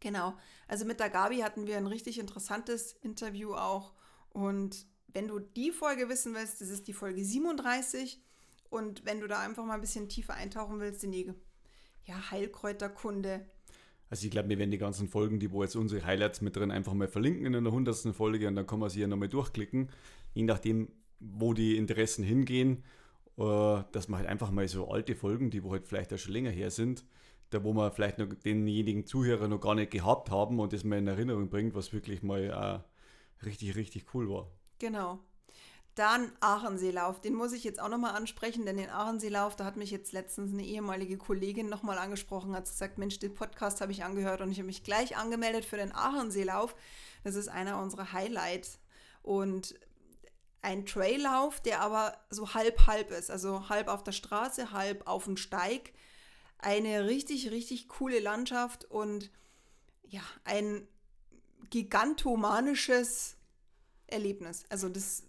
Genau, 0.00 0.34
also 0.68 0.84
mit 0.84 1.00
der 1.00 1.10
Gabi 1.10 1.38
hatten 1.38 1.66
wir 1.66 1.76
ein 1.76 1.86
richtig 1.86 2.18
interessantes 2.18 2.92
Interview 2.92 3.54
auch. 3.54 3.92
Und 4.30 4.86
wenn 5.08 5.28
du 5.28 5.38
die 5.38 5.72
Folge 5.72 6.08
wissen 6.08 6.34
willst, 6.34 6.60
das 6.60 6.68
ist 6.68 6.88
die 6.88 6.92
Folge 6.92 7.24
37 7.24 8.22
und 8.68 9.04
wenn 9.04 9.20
du 9.20 9.28
da 9.28 9.38
einfach 9.38 9.64
mal 9.64 9.74
ein 9.74 9.80
bisschen 9.80 10.08
tiefer 10.08 10.34
eintauchen 10.34 10.80
willst 10.80 11.04
in 11.04 11.12
die 11.12 11.32
ja, 12.04 12.30
Heilkräuterkunde, 12.30 13.48
also 14.14 14.26
ich 14.26 14.30
glaube, 14.30 14.48
wir 14.48 14.60
werden 14.60 14.70
die 14.70 14.78
ganzen 14.78 15.08
Folgen, 15.08 15.40
die 15.40 15.50
wo 15.50 15.64
jetzt 15.64 15.74
unsere 15.74 16.06
Highlights 16.06 16.40
mit 16.40 16.54
drin, 16.54 16.70
einfach 16.70 16.94
mal 16.94 17.08
verlinken 17.08 17.46
in 17.46 17.56
einer 17.56 17.72
hundertsten 17.72 18.14
Folge 18.14 18.46
und 18.46 18.54
dann 18.54 18.64
kann 18.64 18.78
man 18.78 18.88
sie 18.88 19.00
ja 19.00 19.08
nochmal 19.08 19.28
durchklicken, 19.28 19.88
je 20.34 20.44
nachdem, 20.44 20.86
wo 21.18 21.52
die 21.52 21.76
Interessen 21.76 22.22
hingehen, 22.22 22.84
äh, 23.38 23.82
dass 23.90 24.06
man 24.06 24.20
halt 24.20 24.28
einfach 24.28 24.52
mal 24.52 24.68
so 24.68 24.88
alte 24.88 25.16
Folgen, 25.16 25.50
die 25.50 25.64
wo 25.64 25.72
halt 25.72 25.88
vielleicht 25.88 26.12
auch 26.12 26.18
schon 26.18 26.32
länger 26.32 26.50
her 26.50 26.70
sind, 26.70 27.04
da 27.50 27.64
wo 27.64 27.72
man 27.72 27.90
vielleicht 27.90 28.18
noch 28.18 28.28
denjenigen 28.28 29.04
Zuhörer 29.04 29.48
noch 29.48 29.60
gar 29.60 29.74
nicht 29.74 29.90
gehabt 29.90 30.30
haben 30.30 30.60
und 30.60 30.72
das 30.72 30.84
mal 30.84 31.00
in 31.00 31.08
Erinnerung 31.08 31.50
bringt, 31.50 31.74
was 31.74 31.92
wirklich 31.92 32.22
mal 32.22 32.84
äh, 33.42 33.44
richtig, 33.44 33.74
richtig 33.74 34.14
cool 34.14 34.30
war. 34.30 34.48
Genau. 34.78 35.18
Dann 35.94 36.32
Aachenseelauf, 36.40 37.20
den 37.20 37.34
muss 37.34 37.52
ich 37.52 37.62
jetzt 37.62 37.80
auch 37.80 37.88
nochmal 37.88 38.16
ansprechen, 38.16 38.66
denn 38.66 38.76
den 38.76 38.90
Aachenseelauf, 38.90 39.54
da 39.54 39.64
hat 39.64 39.76
mich 39.76 39.92
jetzt 39.92 40.12
letztens 40.12 40.52
eine 40.52 40.64
ehemalige 40.64 41.16
Kollegin 41.16 41.68
nochmal 41.68 41.98
angesprochen, 41.98 42.56
hat 42.56 42.64
gesagt, 42.64 42.98
Mensch, 42.98 43.20
den 43.20 43.34
Podcast 43.34 43.80
habe 43.80 43.92
ich 43.92 44.02
angehört 44.02 44.40
und 44.40 44.50
ich 44.50 44.58
habe 44.58 44.66
mich 44.66 44.82
gleich 44.82 45.16
angemeldet 45.16 45.64
für 45.64 45.76
den 45.76 45.94
Aachenseelauf. 45.94 46.74
Das 47.22 47.36
ist 47.36 47.48
einer 47.48 47.80
unserer 47.80 48.12
Highlights 48.12 48.80
und 49.22 49.76
ein 50.62 50.84
Traillauf, 50.84 51.60
der 51.60 51.80
aber 51.80 52.18
so 52.30 52.54
halb-halb 52.54 53.10
ist, 53.12 53.30
also 53.30 53.68
halb 53.68 53.86
auf 53.86 54.02
der 54.02 54.12
Straße, 54.12 54.72
halb 54.72 55.06
auf 55.06 55.24
dem 55.24 55.36
Steig. 55.36 55.92
Eine 56.58 57.06
richtig, 57.06 57.50
richtig 57.50 57.88
coole 57.88 58.18
Landschaft 58.18 58.84
und 58.90 59.30
ja, 60.08 60.22
ein 60.44 60.88
gigantomanisches 61.70 63.36
Erlebnis. 64.06 64.64
Also 64.70 64.88
das 64.88 65.24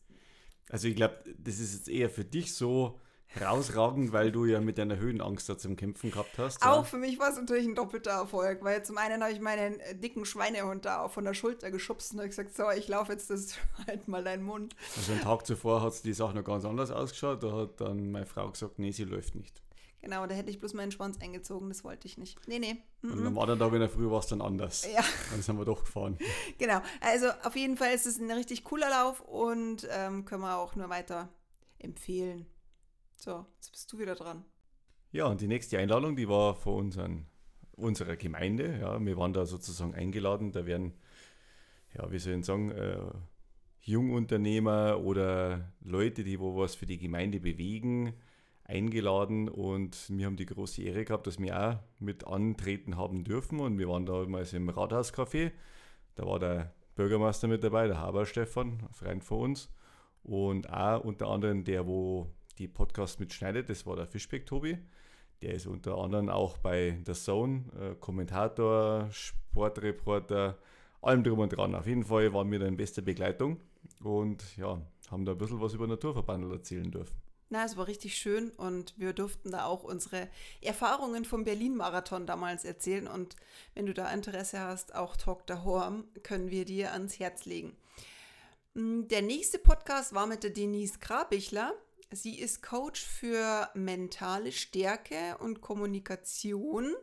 also 0.70 0.88
ich 0.88 0.96
glaube, 0.96 1.18
das 1.38 1.60
ist 1.60 1.74
jetzt 1.74 1.90
eher 1.90 2.10
für 2.10 2.26
dich 2.26 2.54
so 2.54 3.00
herausragend, 3.28 4.14
weil 4.14 4.32
du 4.32 4.46
ja 4.46 4.62
mit 4.62 4.78
deiner 4.78 4.98
Höhenangst 4.98 5.50
da 5.50 5.58
zum 5.58 5.76
Kämpfen 5.76 6.12
gehabt 6.12 6.38
hast. 6.38 6.64
Auch 6.64 6.78
ja. 6.78 6.84
für 6.84 6.98
mich 6.98 7.20
war 7.20 7.30
es 7.30 7.36
natürlich 7.36 7.68
ein 7.68 7.76
doppelter 7.76 8.12
Erfolg, 8.12 8.64
weil 8.64 8.84
zum 8.84 8.98
einen 8.98 9.22
habe 9.22 9.34
ich 9.34 9.42
meinen 9.42 9.80
äh, 9.82 9.96
dicken 9.96 10.26
Schweinehund 10.26 10.86
da 10.86 11.02
auch 11.02 11.12
von 11.12 11.26
der 11.26 11.34
Schulter 11.34 11.70
geschubst 11.72 12.14
und 12.14 12.20
habe 12.20 12.30
gesagt, 12.30 12.56
so, 12.56 12.70
ich 12.72 12.88
laufe 12.88 13.12
jetzt 13.12 13.30
das 13.30 13.56
halt 13.88 14.08
mal 14.08 14.24
deinen 14.24 14.44
Mund. 14.44 14.76
Also 14.96 15.12
einen 15.12 15.22
Tag 15.22 15.46
zuvor 15.46 15.82
hat 15.82 16.04
die 16.04 16.14
Sache 16.14 16.36
noch 16.36 16.44
ganz 16.44 16.66
anders 16.66 16.92
ausgeschaut. 16.92 17.44
Da 17.44 17.52
hat 17.52 17.82
dann 17.82 18.12
meine 18.12 18.26
Frau 18.26 18.50
gesagt, 18.50 18.80
nee, 18.80 18.92
sie 18.92 19.04
läuft 19.04 19.36
nicht. 19.36 19.62
Genau, 20.06 20.28
da 20.28 20.36
hätte 20.36 20.52
ich 20.52 20.60
bloß 20.60 20.76
meinen 20.76 20.92
Schwanz 20.92 21.20
eingezogen, 21.20 21.68
das 21.68 21.84
wollte 21.84 22.06
ich 22.08 22.20
nicht. 22.20 22.38
Nee, 22.48 22.60
nee. 22.60 22.76
Und 23.02 23.26
am 23.26 23.40
anderen 23.40 23.58
Tag 23.58 23.74
in 23.74 23.80
der 23.80 23.90
Früh 23.90 24.08
war 24.12 24.20
es 24.20 24.28
dann 24.28 24.40
anders. 24.40 24.86
Ja. 24.86 25.04
Dann 25.32 25.42
sind 25.42 25.58
wir 25.58 25.66
doch 25.66 25.84
gefahren. 25.84 26.20
Genau, 26.60 26.80
also 27.02 27.32
auf 27.44 27.56
jeden 27.56 27.76
Fall 27.76 27.92
ist 27.92 28.06
es 28.06 28.20
ein 28.20 28.30
richtig 28.30 28.64
cooler 28.64 28.92
Lauf 28.92 29.22
und 29.22 29.88
ähm, 29.90 30.24
können 30.26 30.44
wir 30.44 30.60
auch 30.60 30.76
nur 30.76 30.90
weiter 30.90 31.30
empfehlen. 31.80 32.46
So, 33.16 33.48
jetzt 33.56 33.72
bist 33.72 33.92
du 33.92 33.98
wieder 33.98 34.14
dran. 34.14 34.46
Ja, 35.12 35.26
und 35.26 35.42
die 35.42 35.48
nächste 35.48 35.80
Einladung, 35.80 36.16
die 36.16 36.30
war 36.30 36.54
von 36.54 36.76
unseren, 36.76 37.26
unserer 37.72 38.16
Gemeinde. 38.16 38.78
Ja, 38.80 39.04
wir 39.04 39.18
waren 39.18 39.34
da 39.34 39.48
sozusagen 39.48 39.96
eingeladen. 39.96 40.52
Da 40.52 40.68
werden, 40.68 40.94
ja, 41.96 42.12
wie 42.12 42.20
soll 42.20 42.34
ich 42.34 42.46
sagen, 42.46 42.70
äh, 42.70 43.00
Jungunternehmer 43.82 45.00
oder 45.00 45.74
Leute, 45.82 46.24
die 46.24 46.40
wo 46.40 46.56
was 46.56 46.76
für 46.76 46.86
die 46.86 47.00
Gemeinde 47.00 47.40
bewegen, 47.40 48.14
eingeladen 48.66 49.48
und 49.48 50.10
wir 50.10 50.26
haben 50.26 50.38
die 50.38 50.46
große 50.46 50.82
Ehre 50.82 51.06
gehabt, 51.06 51.28
dass 51.28 51.40
wir 51.40 51.60
auch 51.60 51.80
mit 52.00 52.26
antreten 52.26 52.98
haben 52.98 53.24
dürfen 53.24 53.60
und 53.60 53.78
wir 53.78 53.88
waren 53.88 54.06
damals 54.06 54.54
im 54.54 54.70
Rathauscafé. 54.70 55.52
Da 56.16 56.26
war 56.26 56.40
der 56.40 56.74
Bürgermeister 56.96 57.48
mit 57.48 57.64
dabei, 57.64 57.88
der 57.88 58.00
Haber 58.00 58.26
Stefan, 58.26 58.80
Freund 58.92 59.24
von 59.24 59.40
uns 59.40 59.70
und 60.24 60.70
auch 60.72 61.04
unter 61.04 61.28
anderem 61.28 61.64
der, 61.64 61.86
wo 61.86 62.28
die 62.58 62.68
Podcast 62.68 63.20
mitschneidet, 63.20 63.70
das 63.70 63.86
war 63.86 63.96
der 63.96 64.08
Fischbeck 64.08 64.46
Tobi. 64.46 64.78
Der 65.42 65.54
ist 65.54 65.68
unter 65.68 65.98
anderem 65.98 66.30
auch 66.30 66.58
bei 66.58 66.98
The 67.06 67.14
Zone, 67.14 67.66
äh, 67.80 67.96
Kommentator, 67.96 69.10
Sportreporter, 69.12 70.58
allem 71.02 71.24
drum 71.24 71.40
und 71.40 71.50
dran. 71.50 71.76
Auf 71.76 71.86
jeden 71.86 72.06
Fall 72.06 72.34
waren 72.34 72.50
wir 72.50 72.60
da 72.60 72.66
in 72.66 72.78
bester 72.78 73.02
Begleitung 73.02 73.60
und 74.02 74.58
ja, 74.58 74.82
haben 75.12 75.26
da 75.26 75.34
ein 75.34 75.38
bisschen 75.38 75.62
was 75.62 75.74
über 75.74 75.86
Naturverband 75.86 76.52
erzählen 76.52 76.90
dürfen. 76.90 77.25
Na, 77.50 77.64
es 77.64 77.78
war 77.78 77.88
richtig 77.88 78.18
schön 78.18 78.50
und 78.52 78.96
wir 78.98 79.14
durften 79.14 79.52
da 79.52 79.66
auch 79.66 79.84
unsere 79.84 80.30
Erfahrungen 80.62 81.26
vom 81.26 81.44
Berlin-Marathon 81.44 82.26
damals 82.26 82.66
erzählen. 82.66 83.08
Und 83.08 83.36
wenn 83.76 83.86
du 83.86 83.94
da 83.94 84.12
Interesse 84.12 84.60
hast, 84.60 84.96
auch 84.96 85.16
Talk 85.16 85.44
the 85.48 85.56
Horm, 85.64 86.08
können 86.24 86.50
wir 86.50 86.66
dir 86.66 86.94
ans 86.94 87.20
Herz 87.20 87.46
legen. 87.46 87.78
Mm, 88.74 89.08
der 89.08 89.22
nächste 89.22 89.60
Podcast 89.60 90.14
war 90.14 90.26
mit 90.26 90.44
der 90.44 90.50
Denise 90.50 90.98
Grabichler. 91.00 91.74
Sie 92.12 92.40
ist 92.40 92.64
Coach 92.64 93.06
für 93.06 93.70
mentale 93.76 94.52
Stärke 94.52 95.38
und 95.40 95.62
Kommunikation 95.62 96.96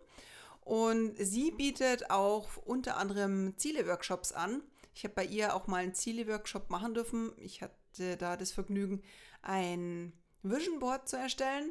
und 0.64 1.14
sie 1.18 1.50
bietet 1.50 2.10
auch 2.10 2.56
unter 2.64 2.96
anderem 2.96 3.56
Ziele-Workshops 3.58 4.32
an. 4.32 4.62
Ich 4.94 5.04
habe 5.04 5.14
bei 5.14 5.24
ihr 5.24 5.54
auch 5.54 5.66
mal 5.66 5.78
einen 5.82 5.94
Ziele-Workshop 5.94 6.70
machen 6.70 6.94
dürfen. 6.94 7.32
Ich 7.38 7.62
hatte 7.62 8.16
da 8.16 8.36
das 8.36 8.52
Vergnügen, 8.52 9.02
ein 9.42 10.12
Vision 10.42 10.78
Board 10.78 11.08
zu 11.08 11.16
erstellen. 11.16 11.70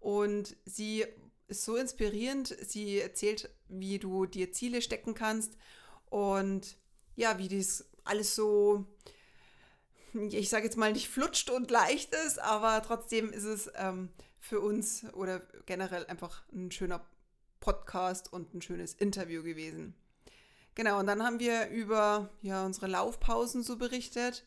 Und 0.00 0.56
sie 0.64 1.04
ist 1.48 1.64
so 1.64 1.76
inspirierend. 1.76 2.54
Sie 2.66 3.00
erzählt, 3.00 3.50
wie 3.68 3.98
du 3.98 4.26
dir 4.26 4.52
Ziele 4.52 4.82
stecken 4.82 5.14
kannst 5.14 5.56
und 6.10 6.76
ja, 7.16 7.38
wie 7.38 7.48
dies 7.48 7.84
alles 8.04 8.34
so, 8.34 8.86
ich 10.14 10.48
sage 10.48 10.64
jetzt 10.64 10.76
mal 10.76 10.92
nicht 10.92 11.08
flutscht 11.08 11.50
und 11.50 11.70
leicht 11.70 12.14
ist, 12.26 12.38
aber 12.38 12.82
trotzdem 12.82 13.32
ist 13.32 13.44
es 13.44 13.70
ähm, 13.74 14.08
für 14.38 14.60
uns 14.60 15.04
oder 15.12 15.40
generell 15.66 16.06
einfach 16.06 16.42
ein 16.52 16.70
schöner 16.70 17.04
Podcast 17.60 18.32
und 18.32 18.54
ein 18.54 18.62
schönes 18.62 18.94
Interview 18.94 19.42
gewesen. 19.42 19.94
Genau, 20.74 21.00
und 21.00 21.06
dann 21.06 21.22
haben 21.24 21.40
wir 21.40 21.68
über 21.68 22.30
ja, 22.40 22.64
unsere 22.64 22.86
Laufpausen 22.86 23.62
so 23.62 23.76
berichtet 23.76 24.44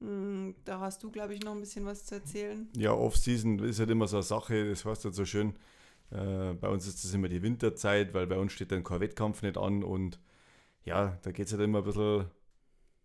da 0.00 0.80
hast 0.80 1.02
du, 1.02 1.10
glaube 1.10 1.34
ich, 1.34 1.42
noch 1.42 1.52
ein 1.52 1.60
bisschen 1.60 1.84
was 1.84 2.04
zu 2.06 2.14
erzählen. 2.16 2.68
Ja, 2.76 2.92
Off-Season 2.92 3.58
ist 3.58 3.80
halt 3.80 3.90
immer 3.90 4.06
so 4.06 4.16
eine 4.16 4.22
Sache, 4.22 4.68
das 4.68 4.84
heißt 4.84 5.04
halt 5.04 5.14
so 5.14 5.26
schön. 5.26 5.54
Äh, 6.10 6.54
bei 6.54 6.68
uns 6.68 6.86
ist 6.86 7.04
das 7.04 7.12
immer 7.12 7.28
die 7.28 7.42
Winterzeit, 7.42 8.14
weil 8.14 8.26
bei 8.26 8.38
uns 8.38 8.52
steht 8.52 8.72
dann 8.72 8.82
kein 8.82 9.00
Wettkampf 9.00 9.42
nicht 9.42 9.58
an 9.58 9.84
und 9.84 10.18
ja, 10.84 11.18
da 11.22 11.30
geht 11.32 11.46
es 11.46 11.52
halt 11.52 11.62
immer 11.62 11.78
ein 11.78 11.84
bisschen 11.84 12.26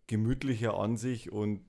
gemütlicher 0.06 0.78
an 0.78 0.96
sich 0.96 1.30
und 1.30 1.60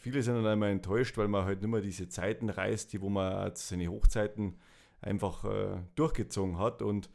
viele 0.00 0.22
sind 0.22 0.34
dann 0.34 0.46
einmal 0.46 0.70
enttäuscht, 0.70 1.16
weil 1.16 1.28
man 1.28 1.44
halt 1.44 1.62
nicht 1.62 1.70
mehr 1.70 1.80
diese 1.80 2.08
Zeiten 2.08 2.50
reißt, 2.50 2.92
die 2.92 3.00
wo 3.00 3.08
man 3.08 3.52
seine 3.54 3.88
Hochzeiten 3.88 4.56
einfach 5.00 5.44
äh, 5.44 5.80
durchgezogen 5.94 6.58
hat 6.58 6.82
und 6.82 7.08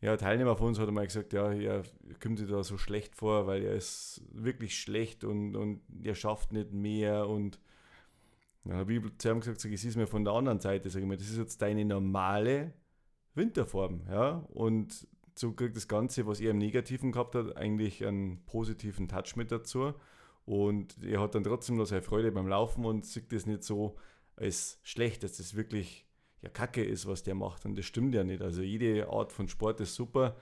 ja, 0.00 0.16
Teilnehmer 0.16 0.56
von 0.56 0.68
uns 0.68 0.78
hat 0.78 0.88
einmal 0.88 1.06
gesagt, 1.06 1.32
ja, 1.32 1.52
er 1.52 1.82
kommt 2.22 2.38
sich 2.38 2.48
da 2.48 2.62
so 2.62 2.78
schlecht 2.78 3.14
vor, 3.14 3.46
weil 3.46 3.62
er 3.62 3.74
ist 3.74 4.22
wirklich 4.32 4.80
schlecht 4.80 5.24
und, 5.24 5.56
und 5.56 5.82
er 6.02 6.14
schafft 6.14 6.52
nicht 6.52 6.72
mehr 6.72 7.28
und 7.28 7.60
dann 8.64 8.76
habe 8.76 8.94
ich 8.94 9.00
zu 9.18 9.30
ihm 9.30 9.40
gesagt, 9.40 9.60
sag, 9.60 9.72
ich 9.72 9.80
sehe 9.80 9.90
es 9.90 9.96
mir 9.96 10.06
von 10.06 10.24
der 10.24 10.34
anderen 10.34 10.60
Seite, 10.60 10.88
sage 10.88 11.04
ich 11.04 11.08
mir, 11.08 11.16
das 11.16 11.28
ist 11.28 11.38
jetzt 11.38 11.60
deine 11.62 11.84
normale 11.84 12.72
Winterform, 13.34 14.02
ja, 14.08 14.44
und 14.52 15.06
so 15.34 15.52
kriegt 15.52 15.76
das 15.76 15.88
Ganze, 15.88 16.26
was 16.26 16.40
er 16.40 16.50
im 16.50 16.58
Negativen 16.58 17.12
gehabt 17.12 17.34
hat, 17.34 17.56
eigentlich 17.56 18.04
einen 18.04 18.44
positiven 18.44 19.08
Touch 19.08 19.36
mit 19.36 19.52
dazu 19.52 19.94
und 20.44 21.02
er 21.02 21.20
hat 21.20 21.34
dann 21.34 21.44
trotzdem 21.44 21.76
noch 21.76 21.86
seine 21.86 22.02
Freude 22.02 22.32
beim 22.32 22.48
Laufen 22.48 22.84
und 22.84 23.04
sieht 23.04 23.32
das 23.32 23.46
nicht 23.46 23.64
so 23.64 23.96
als 24.36 24.80
schlecht, 24.82 25.22
dass 25.22 25.36
das 25.36 25.54
wirklich 25.54 26.06
ja 26.42 26.48
Kacke 26.48 26.84
ist, 26.84 27.06
was 27.06 27.22
der 27.22 27.34
macht. 27.34 27.64
Und 27.64 27.76
das 27.76 27.84
stimmt 27.84 28.14
ja 28.14 28.24
nicht. 28.24 28.42
Also 28.42 28.62
jede 28.62 29.08
Art 29.08 29.32
von 29.32 29.48
Sport 29.48 29.80
ist 29.80 29.94
super 29.94 30.36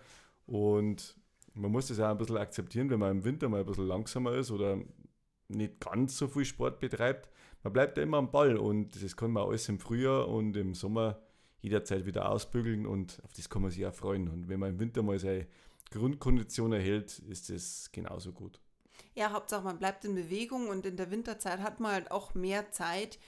und 0.46 1.16
man 1.54 1.72
muss 1.72 1.88
das 1.88 2.00
auch 2.00 2.08
ein 2.08 2.18
bisschen 2.18 2.36
akzeptieren, 2.36 2.90
wenn 2.90 3.00
man 3.00 3.18
im 3.18 3.24
Winter 3.24 3.48
mal 3.48 3.60
ein 3.60 3.66
bisschen 3.66 3.88
langsamer 3.88 4.32
ist 4.34 4.50
oder 4.50 4.78
nicht 5.48 5.80
ganz 5.80 6.16
so 6.16 6.28
viel 6.28 6.44
Sport 6.44 6.78
betreibt. 6.78 7.28
Man 7.62 7.72
bleibt 7.72 7.96
ja 7.96 8.04
immer 8.04 8.18
am 8.18 8.30
Ball 8.30 8.56
und 8.56 9.02
das 9.02 9.16
kann 9.16 9.32
man 9.32 9.46
alles 9.46 9.68
im 9.68 9.80
Frühjahr 9.80 10.28
und 10.28 10.56
im 10.56 10.74
Sommer 10.74 11.20
jederzeit 11.60 12.06
wieder 12.06 12.30
ausbügeln 12.30 12.86
und 12.86 13.20
auf 13.24 13.32
das 13.32 13.48
kann 13.48 13.62
man 13.62 13.70
sich 13.70 13.84
auch 13.84 13.94
freuen. 13.94 14.28
Und 14.28 14.48
wenn 14.48 14.60
man 14.60 14.70
im 14.70 14.78
Winter 14.78 15.02
mal 15.02 15.18
seine 15.18 15.48
Grundkondition 15.90 16.72
erhält, 16.72 17.18
ist 17.18 17.50
das 17.50 17.90
genauso 17.90 18.32
gut. 18.32 18.60
Ja, 19.14 19.32
Hauptsache 19.32 19.64
man 19.64 19.78
bleibt 19.78 20.04
in 20.04 20.14
Bewegung 20.14 20.68
und 20.68 20.86
in 20.86 20.96
der 20.96 21.10
Winterzeit 21.10 21.60
hat 21.60 21.80
man 21.80 21.92
halt 21.92 22.10
auch 22.12 22.34
mehr 22.34 22.70
Zeit 22.70 23.18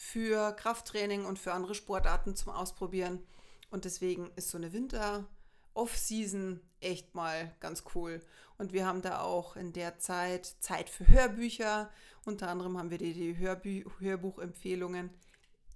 für 0.00 0.52
Krafttraining 0.52 1.26
und 1.26 1.38
für 1.38 1.52
andere 1.52 1.74
Sportarten 1.74 2.34
zum 2.34 2.52
Ausprobieren. 2.52 3.22
Und 3.68 3.84
deswegen 3.84 4.30
ist 4.34 4.48
so 4.48 4.56
eine 4.56 4.72
Winter- 4.72 5.28
Off-Season 5.74 6.60
echt 6.80 7.14
mal 7.14 7.54
ganz 7.60 7.84
cool. 7.94 8.20
Und 8.56 8.72
wir 8.72 8.86
haben 8.86 9.02
da 9.02 9.20
auch 9.20 9.56
in 9.56 9.74
der 9.74 9.98
Zeit 9.98 10.46
Zeit 10.60 10.88
für 10.88 11.06
Hörbücher. 11.06 11.90
Unter 12.24 12.48
anderem 12.48 12.78
haben 12.78 12.90
wir 12.90 12.98
dir 12.98 13.12
die 13.12 13.36
Hörbü 13.36 13.84
Hörbuchempfehlungen 13.98 15.10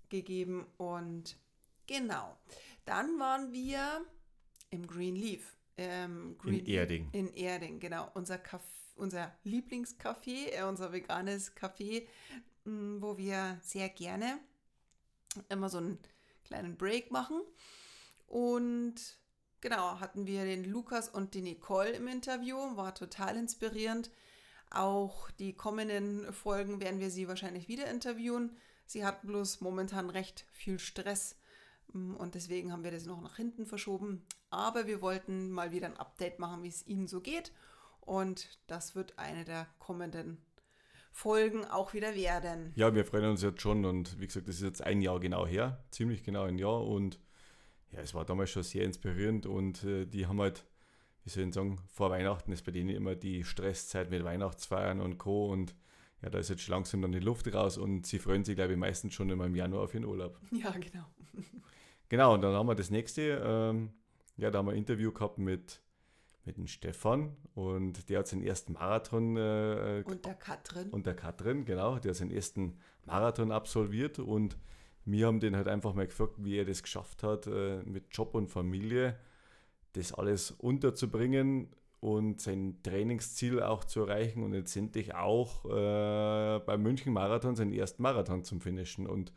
gegeben. 0.08 0.66
Und 0.78 1.36
genau. 1.86 2.36
Dann 2.86 3.18
waren 3.20 3.52
wir 3.52 4.04
im 4.70 4.86
Green 4.86 5.16
Leaf. 5.16 5.54
Ähm, 5.76 6.36
Green 6.38 6.60
in 6.60 6.66
Erding. 6.66 7.08
In 7.12 7.28
Erding, 7.34 7.78
genau. 7.78 8.10
Unser, 8.14 8.40
unser 8.96 9.32
Lieblingscafé, 9.44 10.50
äh, 10.50 10.62
unser 10.62 10.92
veganes 10.92 11.54
Café 11.54 12.06
wo 12.64 13.16
wir 13.16 13.58
sehr 13.62 13.88
gerne 13.88 14.38
immer 15.48 15.68
so 15.68 15.78
einen 15.78 15.98
kleinen 16.44 16.76
Break 16.76 17.10
machen. 17.10 17.40
Und 18.26 18.94
genau, 19.60 20.00
hatten 20.00 20.26
wir 20.26 20.44
den 20.44 20.64
Lukas 20.64 21.08
und 21.08 21.34
die 21.34 21.42
Nicole 21.42 21.90
im 21.90 22.08
Interview, 22.08 22.56
war 22.76 22.94
total 22.94 23.36
inspirierend. 23.36 24.10
Auch 24.70 25.30
die 25.32 25.54
kommenden 25.54 26.32
Folgen 26.32 26.80
werden 26.80 27.00
wir 27.00 27.10
sie 27.10 27.28
wahrscheinlich 27.28 27.68
wieder 27.68 27.88
interviewen. 27.90 28.56
Sie 28.86 29.04
hat 29.04 29.22
bloß 29.22 29.60
momentan 29.60 30.10
recht 30.10 30.46
viel 30.52 30.78
Stress 30.78 31.36
mm, 31.92 32.14
und 32.16 32.34
deswegen 32.34 32.72
haben 32.72 32.84
wir 32.84 32.90
das 32.90 33.06
noch 33.06 33.20
nach 33.20 33.36
hinten 33.36 33.66
verschoben. 33.66 34.26
Aber 34.50 34.86
wir 34.86 35.00
wollten 35.00 35.50
mal 35.50 35.70
wieder 35.70 35.86
ein 35.86 35.96
Update 35.96 36.38
machen, 36.38 36.62
wie 36.62 36.68
es 36.68 36.86
ihnen 36.86 37.06
so 37.06 37.20
geht. 37.20 37.52
Und 38.00 38.58
das 38.66 38.94
wird 38.94 39.18
eine 39.18 39.44
der 39.44 39.66
kommenden 39.78 40.44
Folgen 41.14 41.64
auch 41.64 41.94
wieder 41.94 42.16
werden. 42.16 42.72
Ja, 42.74 42.92
wir 42.92 43.04
freuen 43.04 43.26
uns 43.26 43.40
jetzt 43.40 43.62
schon 43.62 43.84
und 43.84 44.18
wie 44.18 44.26
gesagt, 44.26 44.48
das 44.48 44.56
ist 44.56 44.62
jetzt 44.62 44.82
ein 44.82 45.00
Jahr 45.00 45.20
genau 45.20 45.46
her, 45.46 45.84
ziemlich 45.92 46.24
genau 46.24 46.42
ein 46.42 46.58
Jahr 46.58 46.84
und 46.84 47.20
ja, 47.92 48.00
es 48.00 48.14
war 48.14 48.24
damals 48.24 48.50
schon 48.50 48.64
sehr 48.64 48.84
inspirierend 48.84 49.46
und 49.46 49.84
äh, 49.84 50.06
die 50.06 50.26
haben 50.26 50.40
halt, 50.40 50.66
wie 51.22 51.30
soll 51.30 51.44
ich 51.44 51.54
sagen, 51.54 51.78
vor 51.86 52.10
Weihnachten 52.10 52.50
ist 52.50 52.64
bei 52.64 52.72
denen 52.72 52.88
immer 52.90 53.14
die 53.14 53.44
Stresszeit 53.44 54.10
mit 54.10 54.24
Weihnachtsfeiern 54.24 55.00
und 55.00 55.18
Co. 55.18 55.52
und 55.52 55.76
ja, 56.20 56.30
da 56.30 56.38
ist 56.38 56.50
jetzt 56.50 56.62
schon 56.62 56.72
langsam 56.72 57.00
dann 57.00 57.12
die 57.12 57.20
Luft 57.20 57.46
raus 57.54 57.78
und 57.78 58.06
sie 58.06 58.18
freuen 58.18 58.42
sich, 58.42 58.56
glaube 58.56 58.72
ich, 58.72 58.78
meistens 58.78 59.14
schon 59.14 59.30
immer 59.30 59.46
im 59.46 59.54
Januar 59.54 59.84
auf 59.84 59.94
ihren 59.94 60.06
Urlaub. 60.06 60.40
Ja, 60.50 60.72
genau. 60.72 61.04
Genau, 62.08 62.34
und 62.34 62.42
dann 62.42 62.54
haben 62.54 62.66
wir 62.66 62.74
das 62.74 62.90
nächste, 62.90 63.40
ähm, 63.44 63.92
ja, 64.36 64.50
da 64.50 64.58
haben 64.58 64.66
wir 64.66 64.72
ein 64.72 64.78
Interview 64.78 65.12
gehabt 65.12 65.38
mit, 65.38 65.80
mit 66.44 66.56
dem 66.56 66.66
Stefan 66.66 67.36
und 67.54 68.08
der 68.08 68.20
hat 68.20 68.28
seinen 68.28 68.42
ersten 68.42 68.74
Marathon. 68.74 69.36
Äh, 69.36 70.02
und 70.06 70.24
der 70.24 70.34
Katrin. 70.34 70.90
Und 70.90 71.06
der 71.06 71.14
Katrin, 71.14 71.64
genau, 71.64 71.98
der 71.98 72.10
hat 72.10 72.16
seinen 72.16 72.30
ersten 72.30 72.78
Marathon 73.06 73.52
absolviert 73.52 74.18
und 74.18 74.56
wir 75.04 75.26
haben 75.26 75.40
den 75.40 75.56
halt 75.56 75.68
einfach 75.68 75.94
mal 75.94 76.06
gefragt, 76.06 76.34
wie 76.38 76.56
er 76.56 76.64
das 76.64 76.82
geschafft 76.82 77.22
hat, 77.22 77.46
äh, 77.46 77.82
mit 77.84 78.06
Job 78.10 78.34
und 78.34 78.48
Familie 78.48 79.16
das 79.92 80.12
alles 80.12 80.50
unterzubringen 80.50 81.68
und 82.00 82.40
sein 82.40 82.82
Trainingsziel 82.82 83.62
auch 83.62 83.84
zu 83.84 84.00
erreichen 84.00 84.42
und 84.42 84.52
letztendlich 84.52 85.14
auch 85.14 85.64
äh, 85.64 86.60
beim 86.60 86.82
München 86.82 87.12
Marathon 87.12 87.56
seinen 87.56 87.72
ersten 87.72 88.02
Marathon 88.02 88.44
zum 88.44 88.60
Finishen. 88.60 89.06
Und 89.06 89.32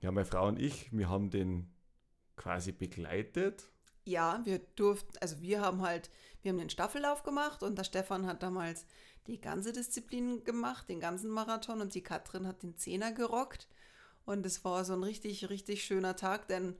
ja, 0.00 0.10
meine 0.10 0.24
Frau 0.24 0.48
und 0.48 0.58
ich, 0.58 0.90
wir 0.92 1.08
haben 1.08 1.30
den 1.30 1.68
quasi 2.36 2.72
begleitet. 2.72 3.68
Ja, 4.04 4.40
wir 4.44 4.58
durften, 4.76 5.16
also 5.20 5.40
wir 5.40 5.60
haben 5.60 5.82
halt, 5.82 6.10
wir 6.42 6.50
haben 6.50 6.58
den 6.58 6.70
Staffellauf 6.70 7.22
gemacht 7.22 7.62
und 7.62 7.76
der 7.76 7.84
Stefan 7.84 8.26
hat 8.26 8.42
damals 8.42 8.86
die 9.26 9.40
ganze 9.40 9.72
Disziplin 9.72 10.44
gemacht, 10.44 10.88
den 10.88 11.00
ganzen 11.00 11.30
Marathon 11.30 11.80
und 11.80 11.94
die 11.94 12.02
Katrin 12.02 12.46
hat 12.46 12.62
den 12.62 12.76
Zehner 12.76 13.12
gerockt. 13.12 13.68
Und 14.26 14.44
es 14.44 14.64
war 14.64 14.84
so 14.84 14.92
ein 14.94 15.02
richtig, 15.02 15.48
richtig 15.50 15.84
schöner 15.84 16.16
Tag, 16.16 16.48
denn 16.48 16.76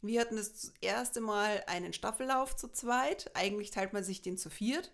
wir 0.00 0.20
hatten 0.20 0.36
das 0.36 0.72
erste 0.80 1.20
Mal 1.20 1.64
einen 1.66 1.92
Staffellauf 1.92 2.54
zu 2.56 2.68
zweit. 2.68 3.30
Eigentlich 3.34 3.70
teilt 3.70 3.92
man 3.92 4.04
sich 4.04 4.22
den 4.22 4.38
zu 4.38 4.50
viert. 4.50 4.92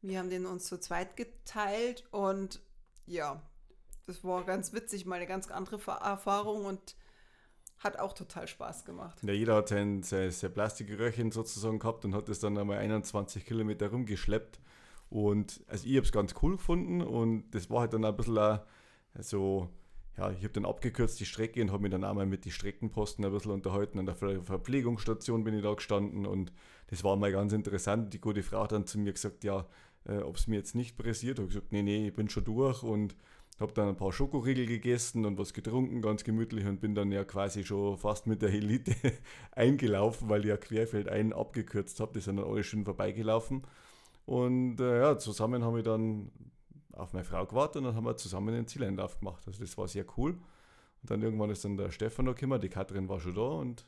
Wir 0.00 0.18
haben 0.18 0.30
den 0.30 0.46
uns 0.46 0.66
zu 0.66 0.78
zweit 0.78 1.16
geteilt 1.16 2.04
und 2.10 2.60
ja, 3.06 3.42
das 4.06 4.24
war 4.24 4.44
ganz 4.44 4.72
witzig, 4.72 5.04
mal 5.04 5.16
eine 5.16 5.26
ganz 5.26 5.50
andere 5.50 5.80
Erfahrung 6.00 6.64
und 6.64 6.94
hat 7.78 7.98
auch 7.98 8.12
total 8.12 8.48
Spaß 8.48 8.84
gemacht. 8.84 9.22
Ja, 9.22 9.32
jeder 9.32 9.56
hat 9.56 9.68
sein, 9.68 10.02
sein, 10.02 10.30
sein 10.30 10.52
Plastikröhrchen 10.52 11.30
sozusagen 11.30 11.78
gehabt 11.78 12.04
und 12.04 12.14
hat 12.14 12.28
es 12.28 12.40
dann 12.40 12.58
einmal 12.58 12.78
21 12.78 13.44
Kilometer 13.44 13.90
rumgeschleppt. 13.90 14.60
Und 15.10 15.62
also 15.68 15.86
ich 15.86 15.96
habe 15.96 16.04
es 16.04 16.12
ganz 16.12 16.34
cool 16.42 16.56
gefunden 16.56 17.00
und 17.00 17.50
das 17.52 17.70
war 17.70 17.80
halt 17.80 17.94
dann 17.94 18.04
ein 18.04 18.16
bisschen 18.16 18.60
so 19.20 19.70
ja, 20.18 20.32
ich 20.32 20.38
habe 20.38 20.52
dann 20.52 20.64
abgekürzt 20.64 21.20
die 21.20 21.26
Strecke 21.26 21.62
und 21.62 21.70
habe 21.70 21.82
mich 21.82 21.92
dann 21.92 22.02
auch 22.02 22.12
mal 22.12 22.26
mit 22.26 22.44
den 22.44 22.50
Streckenposten 22.50 23.24
ein 23.24 23.32
bisschen 23.32 23.52
unterhalten. 23.52 24.00
An 24.00 24.06
der 24.06 24.16
Verpflegungsstation 24.16 25.44
bin 25.44 25.54
ich 25.54 25.62
da 25.62 25.72
gestanden 25.72 26.26
und 26.26 26.52
das 26.88 27.04
war 27.04 27.14
mal 27.16 27.30
ganz 27.30 27.52
interessant. 27.52 28.12
Die 28.12 28.20
gute 28.20 28.42
Frau 28.42 28.64
hat 28.64 28.72
dann 28.72 28.84
zu 28.84 28.98
mir 28.98 29.12
gesagt, 29.12 29.44
ja, 29.44 29.66
äh, 30.06 30.18
ob 30.18 30.36
es 30.36 30.48
mir 30.48 30.56
jetzt 30.56 30.74
nicht 30.74 30.96
pressiert. 30.96 31.38
Ich 31.38 31.42
habe 31.42 31.48
gesagt, 31.48 31.72
nee, 31.72 31.82
nee, 31.82 32.08
ich 32.08 32.14
bin 32.14 32.28
schon 32.28 32.44
durch 32.44 32.82
und 32.82 33.14
habe 33.60 33.72
dann 33.72 33.88
ein 33.88 33.96
paar 33.96 34.12
Schokoriegel 34.12 34.66
gegessen 34.66 35.24
und 35.24 35.38
was 35.38 35.52
getrunken, 35.52 36.00
ganz 36.00 36.22
gemütlich 36.24 36.64
und 36.66 36.80
bin 36.80 36.94
dann 36.94 37.10
ja 37.10 37.24
quasi 37.24 37.64
schon 37.64 37.98
fast 37.98 38.26
mit 38.26 38.42
der 38.42 38.50
Elite 38.50 38.94
eingelaufen, 39.52 40.28
weil 40.28 40.42
ich 40.42 40.48
ja 40.48 40.56
querfeld 40.56 41.08
einen 41.08 41.32
abgekürzt 41.32 41.98
habe. 42.00 42.12
Die 42.14 42.20
sind 42.20 42.36
dann 42.36 42.46
alle 42.46 42.62
schön 42.62 42.84
vorbeigelaufen. 42.84 43.62
Und 44.26 44.80
äh, 44.80 45.00
ja, 45.00 45.18
zusammen 45.18 45.64
haben 45.64 45.74
wir 45.74 45.82
dann 45.82 46.30
auf 46.92 47.12
meine 47.12 47.24
Frau 47.24 47.46
gewartet 47.46 47.76
und 47.76 47.84
dann 47.84 47.96
haben 47.96 48.04
wir 48.04 48.16
zusammen 48.16 48.54
den 48.54 48.66
Zieleinlauf 48.66 49.18
gemacht. 49.18 49.42
Also 49.46 49.60
das 49.60 49.76
war 49.78 49.88
sehr 49.88 50.04
cool. 50.16 50.32
Und 51.02 51.10
dann 51.10 51.22
irgendwann 51.22 51.50
ist 51.50 51.64
dann 51.64 51.76
der 51.76 51.90
Stefan 51.90 52.26
noch 52.26 52.34
gekommen, 52.34 52.60
die 52.60 52.68
Katrin 52.68 53.08
war 53.08 53.20
schon 53.20 53.34
da 53.34 53.42
und 53.42 53.86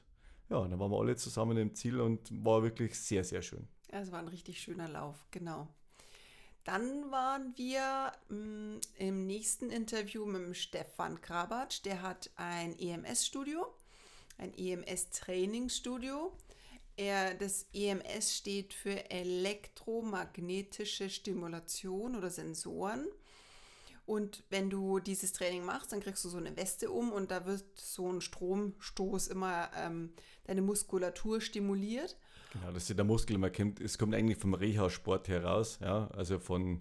ja, 0.48 0.66
dann 0.66 0.78
waren 0.78 0.90
wir 0.90 0.98
alle 0.98 1.16
zusammen 1.16 1.56
im 1.56 1.74
Ziel 1.74 2.00
und 2.00 2.28
war 2.44 2.62
wirklich 2.62 2.98
sehr, 2.98 3.22
sehr 3.22 3.42
schön. 3.42 3.68
Es 3.88 4.11
war 4.11 4.20
ein 4.20 4.28
richtig 4.28 4.61
schöner 4.61 4.88
Lauf, 4.88 5.26
genau. 5.30 5.68
Dann 6.64 7.11
waren 7.11 7.57
wir 7.57 8.12
mh, 8.29 8.37
mm, 8.37 8.81
im 8.99 9.27
nächsten 9.27 9.70
Interview 9.70 10.27
mit 10.27 10.42
dem 10.42 10.55
Stefan 10.55 11.20
Krabatsch. 11.20 11.85
Der 11.85 12.03
hat 12.03 12.31
ein 12.37 12.79
EMS-Studio, 12.79 13.66
ein 14.38 14.53
EMS-Trainingsstudio. 14.57 16.33
Er, 16.96 17.35
das 17.35 17.66
EMS 17.73 18.37
steht 18.37 18.75
für 18.75 19.11
elektromagnetische 19.11 21.09
Stimulation 21.09 22.14
oder 22.14 22.29
Sensoren. 22.29 23.07
Und 24.11 24.42
wenn 24.51 24.68
du 24.70 24.99
dieses 24.99 25.33
Training 25.33 25.64
machst, 25.64 25.92
dann 25.92 26.01
kriegst 26.01 26.25
du 26.25 26.29
so 26.29 26.37
eine 26.37 26.57
Weste 26.57 26.90
um 26.90 27.12
und 27.12 27.31
da 27.31 27.46
wird 27.46 27.64
so 27.77 28.12
ein 28.12 28.20
Stromstoß 28.20 29.29
immer 29.29 29.70
ähm, 29.77 30.12
deine 30.44 30.62
Muskulatur 30.62 31.40
stimuliert. 31.40 32.16
Genau, 32.52 32.72
das 32.72 32.90
ist 32.90 32.98
der 32.98 33.04
Muskel, 33.04 33.38
man 33.38 33.52
kennt, 33.52 33.80
es 33.80 33.96
kommt 33.96 34.14
eigentlich 34.14 34.38
vom 34.38 34.54
Reha-Sport 34.54 35.28
heraus, 35.28 35.78
ja, 35.80 36.08
also 36.08 36.38
von 36.38 36.80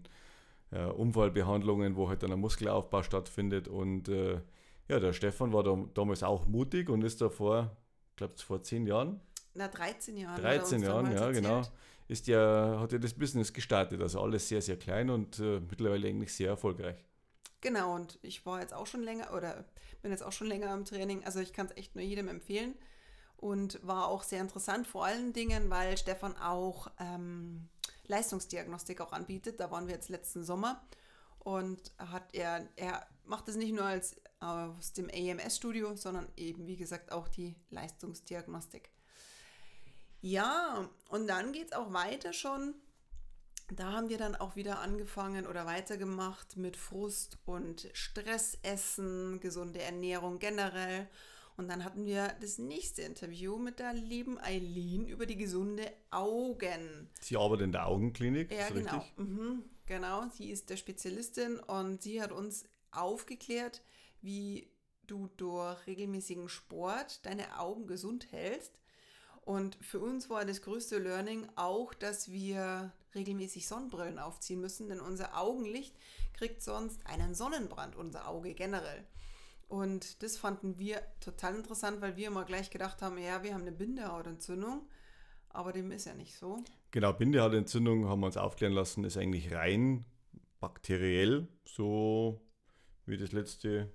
äh, 0.71 0.85
Unfallbehandlungen, 0.85 1.95
wo 1.95 2.09
halt 2.09 2.23
dann 2.23 2.31
ein 2.31 2.39
Muskelaufbau 2.39 3.03
stattfindet. 3.03 3.67
Und 3.67 4.09
äh, 4.09 4.41
ja, 4.87 4.99
der 4.99 5.13
Stefan 5.13 5.53
war 5.53 5.63
da, 5.63 5.77
damals 5.93 6.23
auch 6.23 6.47
mutig 6.47 6.89
und 6.89 7.03
ist 7.03 7.21
da 7.21 7.29
vor, 7.29 7.77
ich 8.11 8.15
glaube, 8.15 8.33
vor 8.37 8.63
zehn 8.63 8.87
Jahren 8.87 9.21
na, 9.53 9.67
13 9.67 10.17
Jahren. 10.17 10.41
13 10.41 10.83
Jahren, 10.83 11.11
ja, 11.11 11.31
genau. 11.31 11.61
Ist 12.07 12.27
ja, 12.27 12.79
hat 12.79 12.91
ja 12.91 12.97
das 12.97 13.13
Business 13.13 13.53
gestartet. 13.53 14.01
Also 14.01 14.21
alles 14.21 14.47
sehr, 14.47 14.61
sehr 14.61 14.77
klein 14.77 15.09
und 15.09 15.39
äh, 15.39 15.59
mittlerweile 15.59 16.07
eigentlich 16.07 16.33
sehr 16.33 16.49
erfolgreich. 16.49 17.03
Genau, 17.61 17.93
und 17.93 18.17
ich 18.21 18.45
war 18.45 18.61
jetzt 18.61 18.73
auch 18.73 18.87
schon 18.87 19.03
länger 19.03 19.33
oder 19.33 19.65
bin 20.01 20.11
jetzt 20.11 20.23
auch 20.23 20.31
schon 20.31 20.47
länger 20.47 20.73
im 20.73 20.85
Training. 20.85 21.25
Also 21.25 21.39
ich 21.39 21.51
kann 21.53 21.67
es 21.67 21.77
echt 21.77 21.95
nur 21.95 22.03
jedem 22.03 22.29
empfehlen. 22.29 22.73
Und 23.39 23.79
war 23.87 24.07
auch 24.09 24.23
sehr 24.23 24.41
interessant, 24.41 24.85
vor 24.85 25.05
allen 25.05 25.31
Dingen, 25.31 25.69
weil 25.69 25.97
Stefan 25.97 26.35
auch 26.35 26.91
ähm, 26.99 27.69
Leistungsdiagnostik 28.07 28.99
auch 28.99 29.13
anbietet. 29.13 29.61
Da 29.61 29.71
waren 29.71 29.87
wir 29.87 29.95
jetzt 29.95 30.09
letzten 30.09 30.43
Sommer. 30.43 30.83
Und 31.39 31.93
hat 31.97 32.35
er, 32.35 32.67
er 32.75 33.07
macht 33.23 33.47
es 33.47 33.55
nicht 33.55 33.73
nur 33.73 33.85
als 33.85 34.17
aus 34.41 34.91
dem 34.91 35.09
AMS-Studio, 35.09 35.95
sondern 35.95 36.27
eben, 36.35 36.67
wie 36.67 36.75
gesagt, 36.75 37.13
auch 37.13 37.29
die 37.29 37.55
Leistungsdiagnostik. 37.69 38.89
Ja, 40.19 40.89
und 41.09 41.27
dann 41.27 41.53
geht 41.53 41.67
es 41.67 41.73
auch 41.73 41.93
weiter 41.93 42.33
schon. 42.33 42.75
Da 43.71 43.91
haben 43.93 44.09
wir 44.09 44.17
dann 44.17 44.35
auch 44.35 44.55
wieder 44.55 44.79
angefangen 44.79 45.47
oder 45.47 45.65
weitergemacht 45.65 46.57
mit 46.57 46.75
Frust 46.75 47.37
und 47.45 47.87
Stressessen, 47.93 49.39
gesunde 49.39 49.81
Ernährung 49.81 50.39
generell. 50.39 51.07
Und 51.59 51.67
dann 51.67 51.83
hatten 51.83 52.05
wir 52.05 52.33
das 52.39 52.57
nächste 52.57 53.01
Interview 53.01 53.57
mit 53.57 53.79
der 53.79 53.93
lieben 53.93 54.39
Eileen 54.39 55.05
über 55.07 55.25
die 55.25 55.35
gesunde 55.35 55.91
Augen. 56.09 57.09
Sie 57.19 57.35
arbeitet 57.35 57.65
in 57.65 57.71
der 57.73 57.85
Augenklinik. 57.85 58.51
Ja, 58.51 58.69
genau. 58.69 59.03
Mhm, 59.17 59.63
genau, 59.85 60.29
sie 60.29 60.51
ist 60.51 60.69
der 60.69 60.77
Spezialistin 60.77 61.59
und 61.59 62.01
sie 62.01 62.21
hat 62.21 62.31
uns 62.31 62.63
aufgeklärt, 62.91 63.81
wie 64.21 64.71
du 65.05 65.27
durch 65.35 65.85
regelmäßigen 65.85 66.47
Sport 66.47 67.25
deine 67.25 67.59
Augen 67.59 67.87
gesund 67.87 68.31
hältst 68.31 68.79
und 69.49 69.77
für 69.81 69.99
uns 69.99 70.29
war 70.29 70.45
das 70.45 70.61
größte 70.61 70.99
Learning 70.99 71.47
auch, 71.55 71.95
dass 71.95 72.31
wir 72.31 72.93
regelmäßig 73.15 73.67
Sonnenbrillen 73.67 74.19
aufziehen 74.19 74.61
müssen, 74.61 74.89
denn 74.89 75.01
unser 75.01 75.35
Augenlicht 75.35 75.95
kriegt 76.33 76.61
sonst 76.61 77.05
einen 77.07 77.33
Sonnenbrand, 77.33 77.95
unser 77.95 78.27
Auge 78.27 78.53
generell. 78.53 79.07
Und 79.69 80.23
das 80.23 80.35
fanden 80.35 80.79
wir 80.79 81.01
total 81.19 81.55
interessant, 81.55 82.01
weil 82.01 82.17
wir 82.17 82.27
immer 82.27 82.43
gleich 82.43 82.71
gedacht 82.71 83.03
haben, 83.03 83.19
ja, 83.19 83.43
wir 83.43 83.53
haben 83.53 83.61
eine 83.61 83.71
Bindehautentzündung, 83.71 84.81
aber 85.49 85.71
dem 85.71 85.91
ist 85.91 86.05
ja 86.05 86.15
nicht 86.15 86.35
so. 86.35 86.63
Genau, 86.89 87.13
Bindehautentzündung 87.13 88.07
haben 88.07 88.19
wir 88.19 88.25
uns 88.25 88.37
aufklären 88.37 88.73
lassen, 88.73 89.03
ist 89.03 89.15
eigentlich 89.15 89.53
rein 89.53 90.05
bakteriell, 90.59 91.47
so 91.65 92.41
wie 93.05 93.17
das 93.17 93.31
letzte 93.31 93.91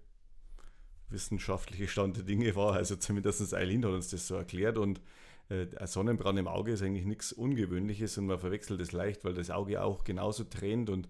wissenschaftliche 1.08 1.88
Stand 1.88 2.18
der 2.18 2.24
Dinge 2.24 2.54
war. 2.54 2.74
Also 2.74 2.94
zumindest 2.94 3.52
Eileen 3.52 3.84
hat 3.84 3.92
uns 3.92 4.10
das 4.10 4.28
so 4.28 4.36
erklärt 4.36 4.78
und 4.78 5.00
äh, 5.48 5.66
ein 5.76 5.86
Sonnenbrand 5.88 6.38
im 6.38 6.46
Auge 6.46 6.72
ist 6.72 6.82
eigentlich 6.82 7.04
nichts 7.04 7.32
Ungewöhnliches 7.32 8.16
und 8.16 8.26
man 8.26 8.38
verwechselt 8.38 8.80
das 8.80 8.92
leicht, 8.92 9.24
weil 9.24 9.34
das 9.34 9.50
Auge 9.50 9.82
auch 9.82 10.04
genauso 10.04 10.44
tränt 10.44 10.88
und 10.88 11.08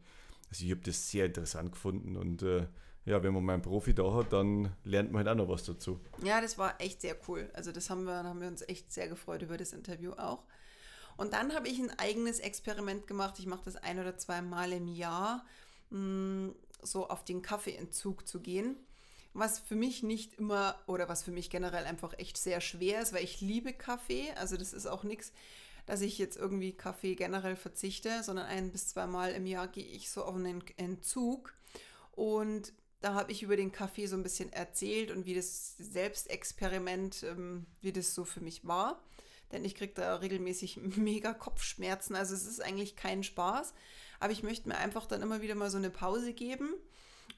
also 0.48 0.64
ich 0.64 0.70
habe 0.70 0.82
das 0.82 1.10
sehr 1.10 1.26
interessant 1.26 1.72
gefunden 1.72 2.16
und 2.16 2.42
äh, 2.42 2.66
ja, 3.04 3.22
wenn 3.22 3.34
man 3.34 3.44
mal 3.44 3.54
einen 3.54 3.62
Profi 3.62 3.94
da 3.94 4.12
hat, 4.14 4.32
dann 4.32 4.74
lernt 4.84 5.12
man 5.12 5.24
halt 5.26 5.28
auch 5.28 5.44
noch 5.44 5.48
was 5.52 5.64
dazu. 5.64 6.00
Ja, 6.22 6.40
das 6.40 6.58
war 6.58 6.80
echt 6.80 7.00
sehr 7.00 7.16
cool. 7.28 7.50
Also 7.52 7.72
das 7.72 7.90
haben 7.90 8.04
wir, 8.04 8.24
haben 8.24 8.40
wir 8.40 8.48
uns 8.48 8.62
echt 8.62 8.92
sehr 8.92 9.08
gefreut 9.08 9.42
über 9.42 9.56
das 9.56 9.72
Interview 9.72 10.12
auch. 10.12 10.44
Und 11.16 11.32
dann 11.32 11.54
habe 11.54 11.68
ich 11.68 11.78
ein 11.78 11.96
eigenes 11.98 12.40
Experiment 12.40 13.06
gemacht. 13.06 13.38
Ich 13.38 13.46
mache 13.46 13.64
das 13.64 13.76
ein 13.76 13.98
oder 13.98 14.16
zwei 14.16 14.42
Mal 14.42 14.72
im 14.72 14.88
Jahr, 14.88 15.44
mm, 15.90 16.48
so 16.82 17.08
auf 17.08 17.24
den 17.24 17.42
Kaffeeentzug 17.42 18.26
zu 18.26 18.40
gehen 18.40 18.76
was 19.34 19.58
für 19.58 19.74
mich 19.74 20.02
nicht 20.02 20.34
immer 20.34 20.80
oder 20.86 21.08
was 21.08 21.24
für 21.24 21.32
mich 21.32 21.50
generell 21.50 21.84
einfach 21.84 22.16
echt 22.18 22.38
sehr 22.38 22.60
schwer 22.60 23.02
ist, 23.02 23.12
weil 23.12 23.24
ich 23.24 23.40
liebe 23.40 23.72
Kaffee. 23.72 24.30
Also 24.36 24.56
das 24.56 24.72
ist 24.72 24.86
auch 24.86 25.02
nichts, 25.02 25.32
dass 25.86 26.00
ich 26.00 26.18
jetzt 26.18 26.36
irgendwie 26.36 26.72
Kaffee 26.72 27.16
generell 27.16 27.56
verzichte, 27.56 28.22
sondern 28.22 28.46
ein 28.46 28.70
bis 28.70 28.86
zweimal 28.88 29.32
im 29.32 29.44
Jahr 29.44 29.66
gehe 29.66 29.84
ich 29.84 30.08
so 30.08 30.24
auf 30.24 30.36
einen 30.36 30.62
Entzug. 30.76 31.52
Und 32.12 32.72
da 33.04 33.12
habe 33.12 33.32
ich 33.32 33.42
über 33.42 33.58
den 33.58 33.70
Kaffee 33.70 34.06
so 34.06 34.16
ein 34.16 34.22
bisschen 34.22 34.50
erzählt 34.50 35.10
und 35.10 35.26
wie 35.26 35.34
das 35.34 35.76
Selbstexperiment, 35.76 37.22
ähm, 37.24 37.66
wie 37.82 37.92
das 37.92 38.14
so 38.14 38.24
für 38.24 38.40
mich 38.40 38.66
war. 38.66 38.98
Denn 39.52 39.62
ich 39.62 39.74
kriege 39.74 39.92
da 39.92 40.16
regelmäßig 40.16 40.78
mega 40.96 41.34
Kopfschmerzen. 41.34 42.16
Also 42.16 42.34
es 42.34 42.46
ist 42.46 42.62
eigentlich 42.62 42.96
kein 42.96 43.22
Spaß. 43.22 43.74
Aber 44.20 44.32
ich 44.32 44.42
möchte 44.42 44.68
mir 44.68 44.78
einfach 44.78 45.04
dann 45.04 45.20
immer 45.20 45.42
wieder 45.42 45.54
mal 45.54 45.68
so 45.68 45.76
eine 45.76 45.90
Pause 45.90 46.32
geben. 46.32 46.72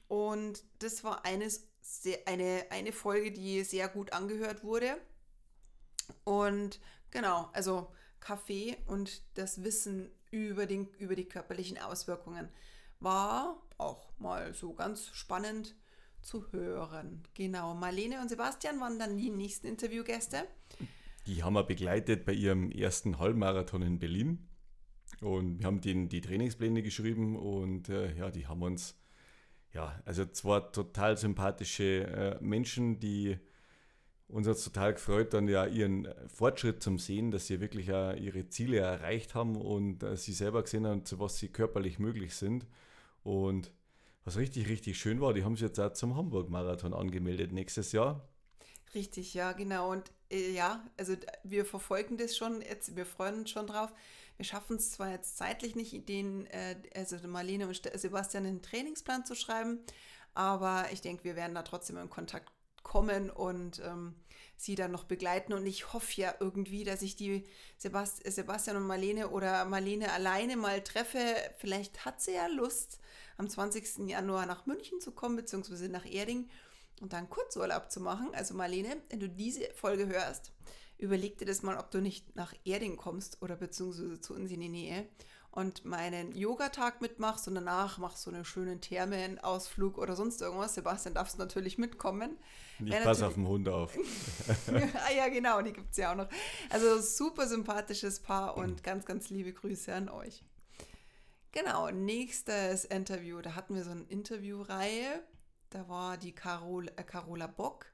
Und 0.07 0.63
das 0.79 1.03
war 1.03 1.25
eines, 1.25 1.67
eine, 2.25 2.67
eine 2.69 2.93
Folge, 2.93 3.33
die 3.33 3.65
sehr 3.65 3.89
gut 3.89 4.13
angehört 4.13 4.63
wurde. 4.63 4.95
Und 6.23 6.79
genau, 7.11 7.49
also 7.51 7.91
Kaffee 8.21 8.77
und 8.85 9.21
das 9.33 9.65
Wissen 9.65 10.09
über, 10.31 10.65
den, 10.65 10.87
über 10.97 11.17
die 11.17 11.27
körperlichen 11.27 11.77
Auswirkungen 11.77 12.47
war 13.01 13.61
auch 13.77 14.09
mal 14.19 14.53
so 14.53 14.73
ganz 14.73 15.07
spannend 15.13 15.75
zu 16.21 16.51
hören. 16.51 17.23
Genau, 17.33 17.73
Marlene 17.73 18.21
und 18.21 18.29
Sebastian 18.29 18.79
waren 18.79 18.99
dann 18.99 19.17
die 19.17 19.29
nächsten 19.29 19.67
Interviewgäste. 19.67 20.43
Die 21.25 21.43
haben 21.43 21.53
wir 21.53 21.63
begleitet 21.63 22.25
bei 22.25 22.33
ihrem 22.33 22.71
ersten 22.71 23.19
Halbmarathon 23.19 23.81
in 23.81 23.99
Berlin. 23.99 24.47
Und 25.21 25.59
wir 25.59 25.65
haben 25.65 25.81
denen 25.81 26.09
die 26.09 26.21
Trainingspläne 26.21 26.83
geschrieben 26.83 27.35
und 27.35 27.89
äh, 27.89 28.13
ja, 28.15 28.29
die 28.29 28.47
haben 28.47 28.61
uns, 28.61 28.95
ja, 29.73 29.99
also 30.05 30.25
zwei 30.25 30.59
total 30.59 31.17
sympathische 31.17 32.03
äh, 32.05 32.37
Menschen, 32.41 32.99
die 32.99 33.37
uns 34.27 34.47
hat 34.47 34.61
total 34.61 34.93
gefreut, 34.93 35.33
dann 35.33 35.47
ja 35.47 35.65
ihren 35.65 36.07
Fortschritt 36.27 36.83
zum 36.83 36.99
Sehen, 36.99 37.31
dass 37.31 37.47
sie 37.47 37.61
wirklich 37.61 37.87
ja 37.87 38.13
ihre 38.13 38.49
Ziele 38.49 38.79
erreicht 38.79 39.35
haben 39.35 39.55
und 39.55 40.03
äh, 40.03 40.17
sie 40.17 40.33
selber 40.33 40.63
gesehen 40.63 40.85
haben, 40.85 41.05
zu 41.05 41.19
was 41.19 41.37
sie 41.37 41.47
körperlich 41.47 41.97
möglich 41.97 42.35
sind. 42.35 42.67
Und 43.27 43.73
was 44.23 44.37
richtig, 44.37 44.69
richtig 44.69 44.97
schön 44.97 45.19
war, 45.19 45.33
die 45.33 45.43
haben 45.43 45.57
sich 45.57 45.67
jetzt 45.67 45.79
auch 45.79 45.91
zum 45.91 46.15
Hamburg-Marathon 46.15 46.93
angemeldet 46.93 47.51
nächstes 47.51 47.91
Jahr. 47.91 48.25
Richtig, 48.95 49.33
ja, 49.33 49.51
genau. 49.51 49.91
Und 49.91 50.13
äh, 50.31 50.53
ja, 50.53 50.85
also 50.95 51.13
wir 51.43 51.65
verfolgen 51.65 52.15
das 52.15 52.37
schon 52.37 52.61
jetzt, 52.61 52.95
wir 52.95 53.05
freuen 53.05 53.39
uns 53.39 53.49
schon 53.49 53.67
drauf. 53.67 53.91
Wir 54.37 54.45
schaffen 54.45 54.77
es 54.77 54.91
zwar 54.91 55.11
jetzt 55.11 55.37
zeitlich 55.37 55.75
nicht, 55.75 56.07
den, 56.07 56.45
äh, 56.45 56.77
also 56.95 57.17
Marlene 57.27 57.67
und 57.67 57.81
Sebastian 57.95 58.45
einen 58.45 58.61
Trainingsplan 58.61 59.25
zu 59.25 59.35
schreiben, 59.35 59.79
aber 60.33 60.85
ich 60.93 61.01
denke, 61.01 61.25
wir 61.25 61.35
werden 61.35 61.55
da 61.55 61.63
trotzdem 61.63 61.97
in 61.97 62.09
Kontakt 62.09 62.49
kommen 62.81 63.29
und 63.29 63.81
ähm, 63.85 64.15
sie 64.55 64.75
dann 64.75 64.91
noch 64.91 65.03
begleiten. 65.03 65.51
Und 65.51 65.65
ich 65.65 65.91
hoffe 65.91 66.21
ja 66.21 66.33
irgendwie, 66.39 66.85
dass 66.85 67.01
ich 67.01 67.17
die 67.17 67.43
Sebast 67.77 68.23
Sebastian 68.25 68.77
und 68.77 68.87
Marlene 68.87 69.29
oder 69.29 69.65
Marlene 69.65 70.13
alleine 70.13 70.55
mal 70.55 70.81
treffe. 70.81 71.19
Vielleicht 71.57 72.05
hat 72.05 72.21
sie 72.21 72.35
ja 72.35 72.47
Lust, 72.47 72.99
am 73.37 73.49
20. 73.49 74.07
Januar 74.07 74.45
nach 74.45 74.65
München 74.65 74.99
zu 74.99 75.11
kommen, 75.11 75.35
beziehungsweise 75.35 75.89
nach 75.89 76.05
Erding 76.05 76.49
und 77.01 77.13
dann 77.13 77.29
Kurzurlaub 77.29 77.91
zu 77.91 77.99
machen. 77.99 78.29
Also 78.33 78.53
Marlene, 78.53 78.97
wenn 79.09 79.19
du 79.19 79.29
diese 79.29 79.69
Folge 79.75 80.07
hörst, 80.07 80.51
überleg 80.97 81.37
dir 81.37 81.45
das 81.45 81.61
mal, 81.61 81.77
ob 81.77 81.91
du 81.91 82.01
nicht 82.01 82.35
nach 82.35 82.53
Erding 82.65 82.97
kommst 82.97 83.41
oder 83.41 83.55
beziehungsweise 83.55 84.19
zu 84.19 84.33
uns 84.33 84.51
in 84.51 84.61
die 84.61 84.69
Nähe 84.69 85.07
und 85.57 85.85
meinen 85.85 86.35
Yogatag 86.35 87.01
mitmachst 87.01 87.47
und 87.47 87.55
danach 87.55 87.97
machst 87.97 88.25
du 88.25 88.29
einen 88.29 88.45
schönen 88.45 88.79
Thermenausflug 88.79 89.97
oder 89.97 90.15
sonst 90.15 90.41
irgendwas. 90.41 90.75
Sebastian 90.75 91.15
darfst 91.15 91.39
natürlich 91.39 91.79
mitkommen. 91.79 92.37
Ich 92.83 92.91
passe 92.91 93.25
auf 93.25 93.33
den 93.33 93.47
Hund 93.47 93.67
auf. 93.67 93.97
ah 94.67 95.11
ja, 95.15 95.29
genau, 95.29 95.61
die 95.63 95.73
gibt 95.73 95.91
es 95.91 95.97
ja 95.97 96.11
auch 96.11 96.15
noch. 96.15 96.27
Also 96.69 97.01
super 97.01 97.47
sympathisches 97.47 98.19
Paar 98.19 98.55
und 98.55 98.83
ganz, 98.83 99.05
ganz 99.05 99.29
liebe 99.31 99.51
Grüße 99.51 99.91
an 99.93 100.09
euch. 100.09 100.43
Genau, 101.57 101.89
nächstes 101.89 102.85
Interview. 102.85 103.41
Da 103.41 103.55
hatten 103.55 103.73
wir 103.73 103.83
so 103.83 103.89
eine 103.89 104.03
Interviewreihe. 104.09 105.23
Da 105.71 105.89
war 105.89 106.15
die 106.17 106.31
Carol, 106.31 106.87
äh, 106.97 107.03
Carola 107.03 107.47
Bock. 107.47 107.87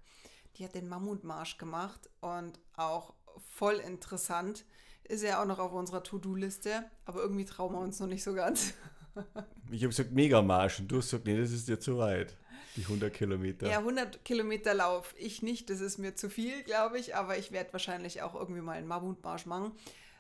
Die 0.57 0.65
hat 0.65 0.75
den 0.75 0.89
Mammutmarsch 0.89 1.57
gemacht 1.57 2.09
und 2.19 2.59
auch 2.75 3.13
voll 3.55 3.75
interessant. 3.75 4.65
Ist 5.05 5.23
ja 5.23 5.41
auch 5.41 5.45
noch 5.45 5.59
auf 5.59 5.71
unserer 5.71 6.03
To-Do-Liste, 6.03 6.83
aber 7.05 7.21
irgendwie 7.21 7.45
trauen 7.45 7.71
wir 7.71 7.79
uns 7.79 8.01
noch 8.01 8.07
nicht 8.07 8.25
so 8.25 8.33
ganz. 8.33 8.73
ich 9.71 9.81
habe 9.81 9.89
gesagt 9.89 10.11
Megamarsch 10.11 10.81
und 10.81 10.89
du 10.89 10.97
hast 10.97 11.11
gesagt, 11.11 11.25
nee, 11.25 11.37
das 11.37 11.51
ist 11.51 11.69
dir 11.69 11.79
zu 11.79 11.97
weit. 11.97 12.35
Die 12.75 12.81
100 12.81 13.13
Kilometer. 13.13 13.69
Ja, 13.69 13.77
100 13.77 14.25
Kilometer 14.25 14.73
Lauf. 14.73 15.15
Ich 15.17 15.41
nicht, 15.41 15.69
das 15.69 15.79
ist 15.79 15.99
mir 15.99 16.15
zu 16.15 16.29
viel, 16.29 16.63
glaube 16.63 16.99
ich, 16.99 17.15
aber 17.15 17.37
ich 17.37 17.53
werde 17.53 17.71
wahrscheinlich 17.71 18.23
auch 18.23 18.35
irgendwie 18.35 18.61
mal 18.61 18.73
einen 18.73 18.87
Mammutmarsch 18.87 19.45
machen. 19.45 19.71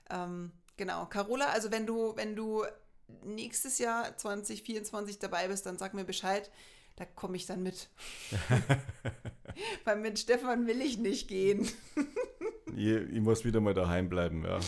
Ähm, 0.09 0.53
genau, 0.77 1.07
Carola, 1.07 1.47
also 1.47 1.71
wenn 1.71 1.85
du, 1.85 2.15
wenn 2.15 2.37
du 2.37 2.63
nächstes 3.23 3.79
Jahr 3.79 4.17
2024 4.17 5.19
dabei 5.19 5.47
bist, 5.47 5.65
dann 5.65 5.77
sag 5.77 5.93
mir 5.93 6.05
Bescheid. 6.05 6.51
Da 6.95 7.05
komme 7.05 7.37
ich 7.37 7.45
dann 7.45 7.63
mit. 7.63 7.89
Weil 9.83 9.97
mit 9.97 10.19
Stefan 10.19 10.67
will 10.67 10.81
ich 10.81 10.97
nicht 10.97 11.27
gehen. 11.27 11.67
ich, 12.75 12.87
ich, 12.87 13.21
muss 13.21 13.45
wieder 13.45 13.61
mal 13.61 13.73
daheim 13.73 14.09
bleiben, 14.09 14.43
ja. 14.43 14.59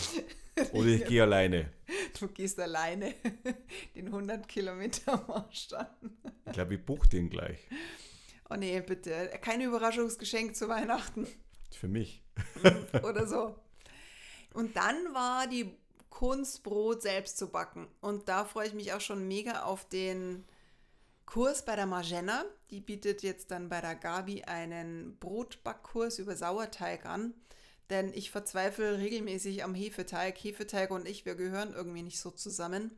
Oder 0.71 0.87
ich 0.87 1.05
gehe 1.05 1.21
alleine. 1.21 1.71
Du 2.19 2.27
gehst 2.27 2.59
alleine 2.59 3.13
den 3.95 4.07
100 4.07 4.47
Kilometer 4.47 5.23
Marsch 5.27 5.67
dann. 5.67 5.87
Ich 6.45 6.53
glaube, 6.53 6.75
ich 6.75 6.85
buche 6.85 7.07
den 7.09 7.29
gleich. 7.29 7.59
Oh 8.49 8.55
nee, 8.55 8.79
bitte. 8.81 9.31
Kein 9.41 9.61
Überraschungsgeschenk 9.61 10.55
zu 10.55 10.67
Weihnachten. 10.69 11.27
Für 11.71 11.87
mich. 11.87 12.23
Oder 13.03 13.27
so. 13.27 13.55
Und 14.53 14.75
dann 14.77 14.95
war 15.13 15.47
die 15.47 15.75
Kunst, 16.15 16.63
Brot 16.63 17.01
selbst 17.01 17.37
zu 17.37 17.49
backen. 17.49 17.89
Und 17.99 18.29
da 18.29 18.45
freue 18.45 18.69
ich 18.69 18.73
mich 18.73 18.93
auch 18.93 19.01
schon 19.01 19.27
mega 19.27 19.63
auf 19.63 19.83
den 19.89 20.45
Kurs 21.25 21.65
bei 21.65 21.75
der 21.75 21.87
Margenna. 21.87 22.45
Die 22.69 22.79
bietet 22.79 23.21
jetzt 23.21 23.51
dann 23.51 23.67
bei 23.67 23.81
der 23.81 23.95
Gabi 23.95 24.43
einen 24.43 25.17
Brotbackkurs 25.19 26.19
über 26.19 26.37
Sauerteig 26.37 27.05
an. 27.05 27.33
Denn 27.89 28.13
ich 28.13 28.31
verzweifle 28.31 28.97
regelmäßig 28.97 29.65
am 29.65 29.75
Hefeteig. 29.75 30.37
Hefeteig 30.41 30.89
und 30.91 31.05
ich, 31.05 31.25
wir 31.25 31.35
gehören 31.35 31.73
irgendwie 31.73 32.03
nicht 32.03 32.21
so 32.21 32.31
zusammen. 32.31 32.97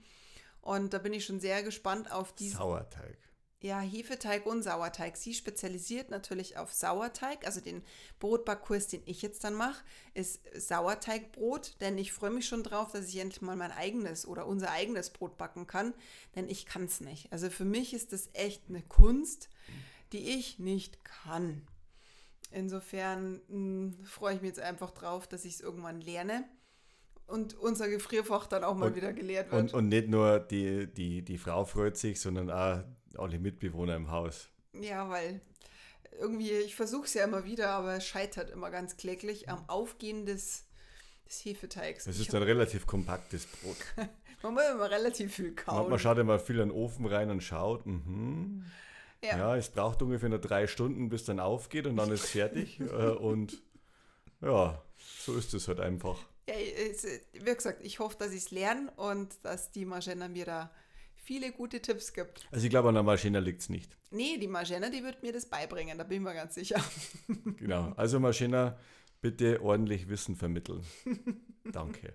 Und 0.61 0.93
da 0.93 0.99
bin 0.99 1.11
ich 1.11 1.25
schon 1.25 1.39
sehr 1.39 1.63
gespannt 1.63 2.11
auf 2.11 2.35
die. 2.35 2.49
Sauerteig. 2.49 3.17
Ja, 3.59 3.79
Hefeteig 3.79 4.45
und 4.45 4.61
Sauerteig. 4.61 5.17
Sie 5.17 5.33
spezialisiert 5.33 6.11
natürlich 6.11 6.57
auf 6.57 6.71
Sauerteig. 6.71 7.45
Also 7.45 7.59
den 7.59 7.81
Brotbackkurs, 8.19 8.87
den 8.87 9.01
ich 9.05 9.23
jetzt 9.23 9.43
dann 9.43 9.55
mache, 9.55 9.83
ist 10.13 10.41
Sauerteigbrot. 10.55 11.81
Denn 11.81 11.97
ich 11.97 12.13
freue 12.13 12.29
mich 12.29 12.47
schon 12.47 12.61
drauf, 12.61 12.91
dass 12.91 13.09
ich 13.09 13.17
endlich 13.17 13.41
mal 13.41 13.55
mein 13.55 13.71
eigenes 13.71 14.27
oder 14.27 14.45
unser 14.45 14.69
eigenes 14.71 15.09
Brot 15.09 15.37
backen 15.37 15.65
kann. 15.65 15.95
Denn 16.35 16.47
ich 16.47 16.67
kann 16.67 16.83
es 16.83 17.01
nicht. 17.01 17.31
Also 17.33 17.49
für 17.49 17.65
mich 17.65 17.95
ist 17.95 18.13
das 18.13 18.29
echt 18.33 18.63
eine 18.69 18.83
Kunst, 18.83 19.49
die 20.13 20.29
ich 20.37 20.59
nicht 20.59 21.03
kann. 21.03 21.67
Insofern 22.51 23.41
mh, 23.47 23.49
hm, 23.49 24.05
freue 24.05 24.35
ich 24.35 24.41
mich 24.41 24.49
jetzt 24.49 24.59
einfach 24.59 24.91
drauf, 24.91 25.27
dass 25.27 25.45
ich 25.45 25.55
es 25.55 25.61
irgendwann 25.61 25.99
lerne 25.99 26.45
und 27.25 27.55
unser 27.55 27.89
Gefrierfach 27.89 28.47
dann 28.47 28.63
auch 28.63 28.75
mal 28.75 28.89
und, 28.89 28.95
wieder 28.95 29.13
geleert 29.13 29.51
wird. 29.51 29.61
Und, 29.61 29.73
und 29.73 29.89
nicht 29.89 30.07
nur 30.07 30.39
die, 30.39 30.87
die, 30.87 31.23
die 31.23 31.37
Frau 31.37 31.65
freut 31.65 31.97
sich, 31.97 32.21
sondern 32.21 32.49
auch 32.49 32.83
alle 33.19 33.39
Mitbewohner 33.39 33.95
im 33.95 34.11
Haus. 34.11 34.49
Ja, 34.73 35.09
weil 35.09 35.41
irgendwie, 36.19 36.51
ich 36.51 36.75
versuche 36.75 37.05
es 37.05 37.13
ja 37.13 37.23
immer 37.23 37.45
wieder, 37.45 37.69
aber 37.69 37.95
es 37.95 38.05
scheitert 38.05 38.49
immer 38.49 38.69
ganz 38.71 38.97
kläglich 38.97 39.49
am 39.49 39.67
Aufgehen 39.67 40.25
des, 40.25 40.65
des 41.27 41.45
Hefeteigs. 41.45 42.07
Es 42.07 42.19
ist 42.19 42.33
ein 42.33 42.43
relativ 42.43 42.87
kompaktes 42.87 43.45
Brot. 43.45 43.77
man 44.43 44.53
muss 44.53 44.63
immer 44.71 44.89
relativ 44.89 45.35
viel 45.35 45.53
kauen. 45.55 45.83
Man, 45.83 45.89
man, 45.91 45.99
schaut 45.99 46.17
immer 46.17 46.39
viel 46.39 46.59
in 46.59 46.69
den 46.69 46.71
Ofen 46.71 47.05
rein 47.05 47.29
und 47.29 47.41
schaut. 47.41 47.85
Mhm. 47.85 48.65
Ja. 49.23 49.37
ja. 49.37 49.55
es 49.55 49.69
braucht 49.69 50.01
ungefähr 50.01 50.29
nur 50.29 50.39
drei 50.39 50.67
Stunden, 50.67 51.09
bis 51.09 51.25
dann 51.25 51.39
aufgeht 51.39 51.87
und 51.87 51.97
dann 51.97 52.11
ist 52.11 52.25
es 52.25 52.29
fertig. 52.31 52.79
Äh, 52.87 53.09
und 53.09 53.61
ja, 54.41 54.81
so 54.97 55.35
ist 55.35 55.53
es 55.53 55.67
halt 55.67 55.79
einfach. 55.79 56.17
Ja, 56.47 56.55
es, 56.55 57.05
wie 57.33 57.53
gesagt, 57.53 57.83
ich 57.83 57.99
hoffe, 57.99 58.15
dass 58.19 58.31
ich 58.31 58.43
es 58.43 58.51
lerne 58.51 58.91
und 58.95 59.33
dass 59.43 59.71
die 59.71 59.85
Margena 59.85 60.27
mir 60.27 60.45
da 60.45 60.71
viele 61.27 61.51
gute 61.51 61.81
Tipps 61.81 62.13
gibt. 62.13 62.47
Also 62.51 62.63
ich 62.63 62.69
glaube, 62.69 62.87
an 62.87 62.93
der 62.93 63.03
Maschine 63.03 63.41
liegt 63.41 63.61
es 63.61 63.67
nicht. 63.69 63.97
Nee, 64.11 64.37
die 64.37 64.47
Maschine, 64.47 64.89
die 64.89 65.03
wird 65.03 65.21
mir 65.21 65.33
das 65.33 65.45
beibringen, 65.45 65.97
da 65.97 66.05
bin 66.05 66.19
ich 66.19 66.23
mir 66.23 66.33
ganz 66.33 66.55
sicher. 66.55 66.81
genau, 67.57 67.91
also 67.97 68.17
Maschine, 68.21 68.77
bitte 69.19 69.61
ordentlich 69.61 70.07
Wissen 70.07 70.37
vermitteln. 70.37 70.81
Danke. 71.65 72.13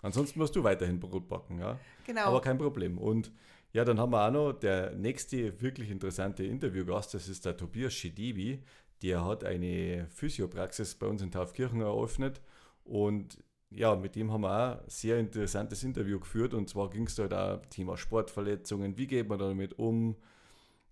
Ansonsten 0.00 0.38
musst 0.38 0.56
du 0.56 0.64
weiterhin 0.64 0.98
Brot 0.98 1.28
backen, 1.28 1.58
ja? 1.58 1.78
Genau. 2.06 2.22
Aber 2.22 2.40
kein 2.40 2.56
Problem. 2.56 2.96
Und 2.96 3.32
ja, 3.74 3.84
dann 3.84 4.00
haben 4.00 4.12
wir 4.12 4.26
auch 4.26 4.32
noch 4.32 4.52
der 4.54 4.94
nächste 4.94 5.60
wirklich 5.60 5.90
interessante 5.90 6.44
Interviewgast, 6.44 7.12
das 7.12 7.28
ist 7.28 7.44
der 7.44 7.58
Tobias 7.58 7.92
Schidibi. 7.92 8.62
Der 9.02 9.26
hat 9.26 9.44
eine 9.44 10.08
Physiopraxis 10.10 10.94
bei 10.94 11.06
uns 11.06 11.20
in 11.20 11.30
Taufkirchen 11.30 11.82
eröffnet 11.82 12.40
und 12.84 13.36
ja, 13.74 13.96
mit 13.96 14.14
dem 14.14 14.32
haben 14.32 14.42
wir 14.42 14.50
auch 14.50 14.82
ein 14.82 14.88
sehr 14.88 15.18
interessantes 15.18 15.82
Interview 15.82 16.20
geführt. 16.20 16.54
Und 16.54 16.68
zwar 16.68 16.90
ging 16.90 17.06
es 17.06 17.14
da 17.16 17.24
halt 17.24 17.34
auch 17.34 17.66
Thema 17.66 17.96
Sportverletzungen, 17.96 18.96
wie 18.96 19.06
geht 19.06 19.28
man 19.28 19.38
damit 19.38 19.78
um 19.78 20.16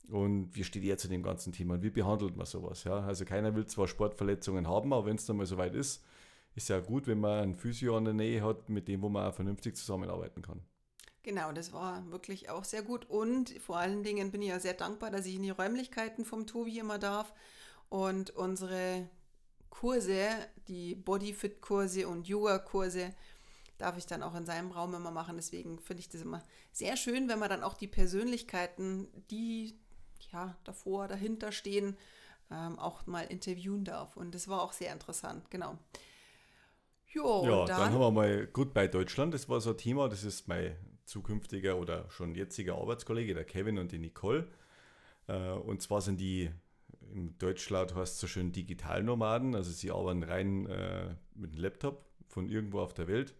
und 0.08 0.54
wie 0.54 0.64
steht 0.64 0.82
ihr 0.82 0.98
zu 0.98 1.08
dem 1.08 1.22
ganzen 1.22 1.52
Thema 1.52 1.74
und 1.74 1.82
wie 1.82 1.90
behandelt 1.90 2.36
man 2.36 2.46
sowas. 2.46 2.84
Ja? 2.84 3.00
Also 3.00 3.24
keiner 3.24 3.54
will 3.54 3.66
zwar 3.66 3.88
Sportverletzungen 3.88 4.68
haben, 4.68 4.92
aber 4.92 5.06
wenn 5.06 5.16
es 5.16 5.26
dann 5.26 5.36
mal 5.36 5.46
soweit 5.46 5.74
ist, 5.74 6.04
ist 6.54 6.68
ja 6.68 6.80
gut, 6.80 7.06
wenn 7.06 7.20
man 7.20 7.40
einen 7.40 7.54
Physio 7.54 7.96
in 7.96 8.04
der 8.04 8.14
Nähe 8.14 8.44
hat, 8.44 8.68
mit 8.68 8.88
dem 8.88 9.02
wo 9.02 9.08
man 9.08 9.26
auch 9.26 9.34
vernünftig 9.34 9.76
zusammenarbeiten 9.76 10.42
kann. 10.42 10.60
Genau, 11.22 11.52
das 11.52 11.72
war 11.72 12.10
wirklich 12.10 12.50
auch 12.50 12.64
sehr 12.64 12.82
gut. 12.82 13.08
Und 13.08 13.50
vor 13.60 13.78
allen 13.78 14.02
Dingen 14.02 14.32
bin 14.32 14.42
ich 14.42 14.48
ja 14.48 14.58
sehr 14.58 14.74
dankbar, 14.74 15.10
dass 15.10 15.24
ich 15.24 15.36
in 15.36 15.42
die 15.42 15.50
Räumlichkeiten 15.50 16.24
vom 16.24 16.46
Tobi 16.46 16.80
immer 16.80 16.98
darf 16.98 17.32
und 17.88 18.30
unsere 18.30 19.08
Kurse, 19.72 20.28
die 20.68 20.94
Bodyfit-Kurse 20.94 22.06
und 22.06 22.28
Yoga-Kurse, 22.28 23.14
darf 23.78 23.96
ich 23.96 24.06
dann 24.06 24.22
auch 24.22 24.34
in 24.34 24.44
seinem 24.44 24.70
Raum 24.70 24.94
immer 24.94 25.10
machen. 25.10 25.36
Deswegen 25.36 25.78
finde 25.80 26.00
ich 26.00 26.10
das 26.10 26.20
immer 26.20 26.42
sehr 26.72 26.96
schön, 26.98 27.26
wenn 27.28 27.38
man 27.38 27.48
dann 27.48 27.62
auch 27.62 27.74
die 27.74 27.88
Persönlichkeiten, 27.88 29.08
die 29.30 29.74
ja 30.30 30.56
davor, 30.64 31.08
dahinter 31.08 31.52
stehen, 31.52 31.96
ähm, 32.50 32.78
auch 32.78 33.06
mal 33.06 33.22
interviewen 33.22 33.84
darf. 33.84 34.14
Und 34.16 34.34
das 34.34 34.46
war 34.46 34.60
auch 34.60 34.72
sehr 34.72 34.92
interessant, 34.92 35.50
genau. 35.50 35.78
Jo, 37.08 37.44
ja, 37.44 37.64
dann, 37.64 37.80
dann, 37.80 37.92
haben 37.92 38.00
wir 38.00 38.10
mal 38.10 38.46
Goodbye 38.46 38.88
Deutschland. 38.88 39.32
Das 39.32 39.48
war 39.48 39.60
so 39.62 39.70
ein 39.70 39.78
Thema, 39.78 40.08
das 40.10 40.22
ist 40.22 40.48
mein 40.48 40.76
zukünftiger 41.06 41.78
oder 41.78 42.10
schon 42.10 42.34
jetziger 42.34 42.76
Arbeitskollege, 42.76 43.34
der 43.34 43.44
Kevin 43.44 43.78
und 43.78 43.90
die 43.90 43.98
Nicole. 43.98 44.48
Äh, 45.28 45.52
und 45.52 45.80
zwar 45.80 46.02
sind 46.02 46.20
die, 46.20 46.50
im 47.12 47.36
Deutschlaut 47.38 47.94
heißt 47.94 48.14
es 48.14 48.20
so 48.20 48.26
schön 48.26 48.52
Digitalnomaden, 48.52 49.54
also 49.54 49.70
sie 49.70 49.90
arbeiten 49.90 50.22
rein 50.22 50.66
äh, 50.66 51.14
mit 51.34 51.54
dem 51.54 51.60
Laptop 51.60 52.04
von 52.28 52.48
irgendwo 52.48 52.80
auf 52.80 52.94
der 52.94 53.08
Welt. 53.08 53.34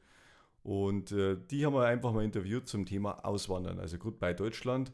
Und 0.62 1.11
äh, 1.12 1.37
die 1.51 1.66
haben 1.66 1.75
wir 1.75 1.85
einfach 1.85 2.12
mal 2.12 2.25
interviewt 2.25 2.68
zum 2.68 2.87
Thema 2.87 3.25
Auswandern, 3.25 3.81
also 3.81 3.99
Goodbye 3.99 4.35
Deutschland. 4.35 4.93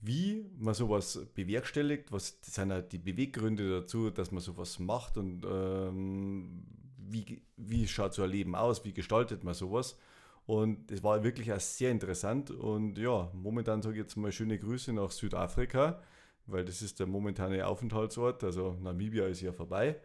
Wie 0.00 0.46
man 0.58 0.74
sowas 0.74 1.26
bewerkstelligt, 1.34 2.12
was 2.12 2.38
sind 2.42 2.72
die 2.92 2.98
Beweggründe 2.98 3.80
dazu, 3.80 4.10
dass 4.10 4.30
man 4.30 4.40
sowas 4.40 4.78
macht 4.78 5.16
und 5.16 5.44
ähm, 5.44 6.62
wie, 6.98 7.42
wie 7.56 7.88
schaut 7.88 8.14
so 8.14 8.22
ein 8.22 8.30
Leben 8.30 8.54
aus, 8.54 8.84
wie 8.84 8.92
gestaltet 8.92 9.42
man 9.42 9.54
sowas. 9.54 9.98
Und 10.46 10.90
es 10.90 11.02
war 11.02 11.24
wirklich 11.24 11.52
auch 11.52 11.60
sehr 11.60 11.90
interessant. 11.90 12.50
Und 12.50 12.96
ja, 12.96 13.30
momentan 13.34 13.82
sage 13.82 13.96
ich 13.96 14.02
jetzt 14.02 14.16
mal 14.16 14.30
schöne 14.30 14.58
Grüße 14.58 14.92
nach 14.92 15.10
Südafrika, 15.10 16.00
weil 16.48 16.64
das 16.64 16.82
ist 16.82 16.98
der 16.98 17.06
momentane 17.06 17.66
Aufenthaltsort. 17.66 18.42
Also 18.42 18.72
Namibia 18.80 19.26
ist 19.26 19.40
ja 19.40 19.52
vorbei. 19.52 20.00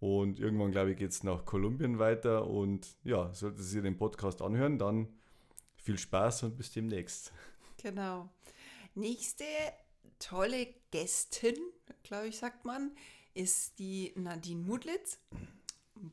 Und 0.00 0.38
irgendwann, 0.38 0.72
glaube 0.72 0.92
ich, 0.92 0.98
geht 0.98 1.12
es 1.12 1.22
nach 1.22 1.44
Kolumbien 1.46 1.98
weiter. 1.98 2.46
Und 2.46 2.96
ja, 3.04 3.32
sollten 3.32 3.62
Sie 3.62 3.80
den 3.80 3.96
Podcast 3.96 4.42
anhören, 4.42 4.78
dann 4.78 5.08
viel 5.76 5.98
Spaß 5.98 6.44
und 6.44 6.56
bis 6.56 6.72
demnächst. 6.72 7.32
Genau. 7.82 8.28
Nächste 8.94 9.44
tolle 10.18 10.68
Gästin, 10.90 11.56
glaube 12.02 12.28
ich, 12.28 12.38
sagt 12.38 12.64
man, 12.64 12.92
ist 13.34 13.78
die 13.78 14.12
Nadine 14.16 14.62
Mudlitz. 14.62 15.18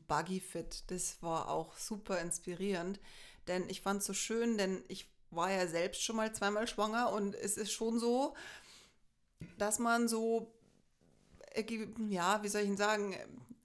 Buggy 0.06 0.40
Fit. 0.40 0.84
Das 0.88 1.22
war 1.22 1.48
auch 1.48 1.76
super 1.76 2.20
inspirierend. 2.20 3.00
Denn 3.48 3.68
ich 3.68 3.80
fand 3.80 4.00
es 4.00 4.06
so 4.06 4.14
schön, 4.14 4.56
denn 4.56 4.84
ich 4.88 5.10
war 5.30 5.50
ja 5.50 5.66
selbst 5.66 6.02
schon 6.02 6.16
mal 6.16 6.32
zweimal 6.34 6.68
schwanger 6.68 7.12
und 7.12 7.34
es 7.34 7.56
ist 7.56 7.72
schon 7.72 7.98
so, 7.98 8.34
dass 9.58 9.78
man 9.78 10.08
so, 10.08 10.52
äh, 11.54 11.64
ja, 12.08 12.42
wie 12.42 12.48
soll 12.48 12.62
ich 12.62 12.68
ihn 12.68 12.76
sagen, 12.76 13.14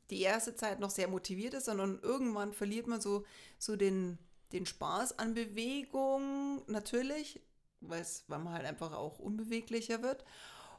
die 0.09 0.21
erste 0.21 0.55
Zeit 0.55 0.79
noch 0.79 0.89
sehr 0.89 1.07
motiviert 1.07 1.53
ist, 1.53 1.65
sondern 1.65 1.99
irgendwann 2.01 2.53
verliert 2.53 2.87
man 2.87 3.01
so, 3.01 3.25
so 3.59 3.75
den, 3.75 4.17
den 4.53 4.65
Spaß 4.65 5.19
an 5.19 5.33
Bewegung, 5.33 6.61
natürlich, 6.67 7.41
weil 7.81 8.05
man 8.27 8.53
halt 8.53 8.65
einfach 8.65 8.93
auch 8.93 9.19
unbeweglicher 9.19 10.01
wird. 10.01 10.23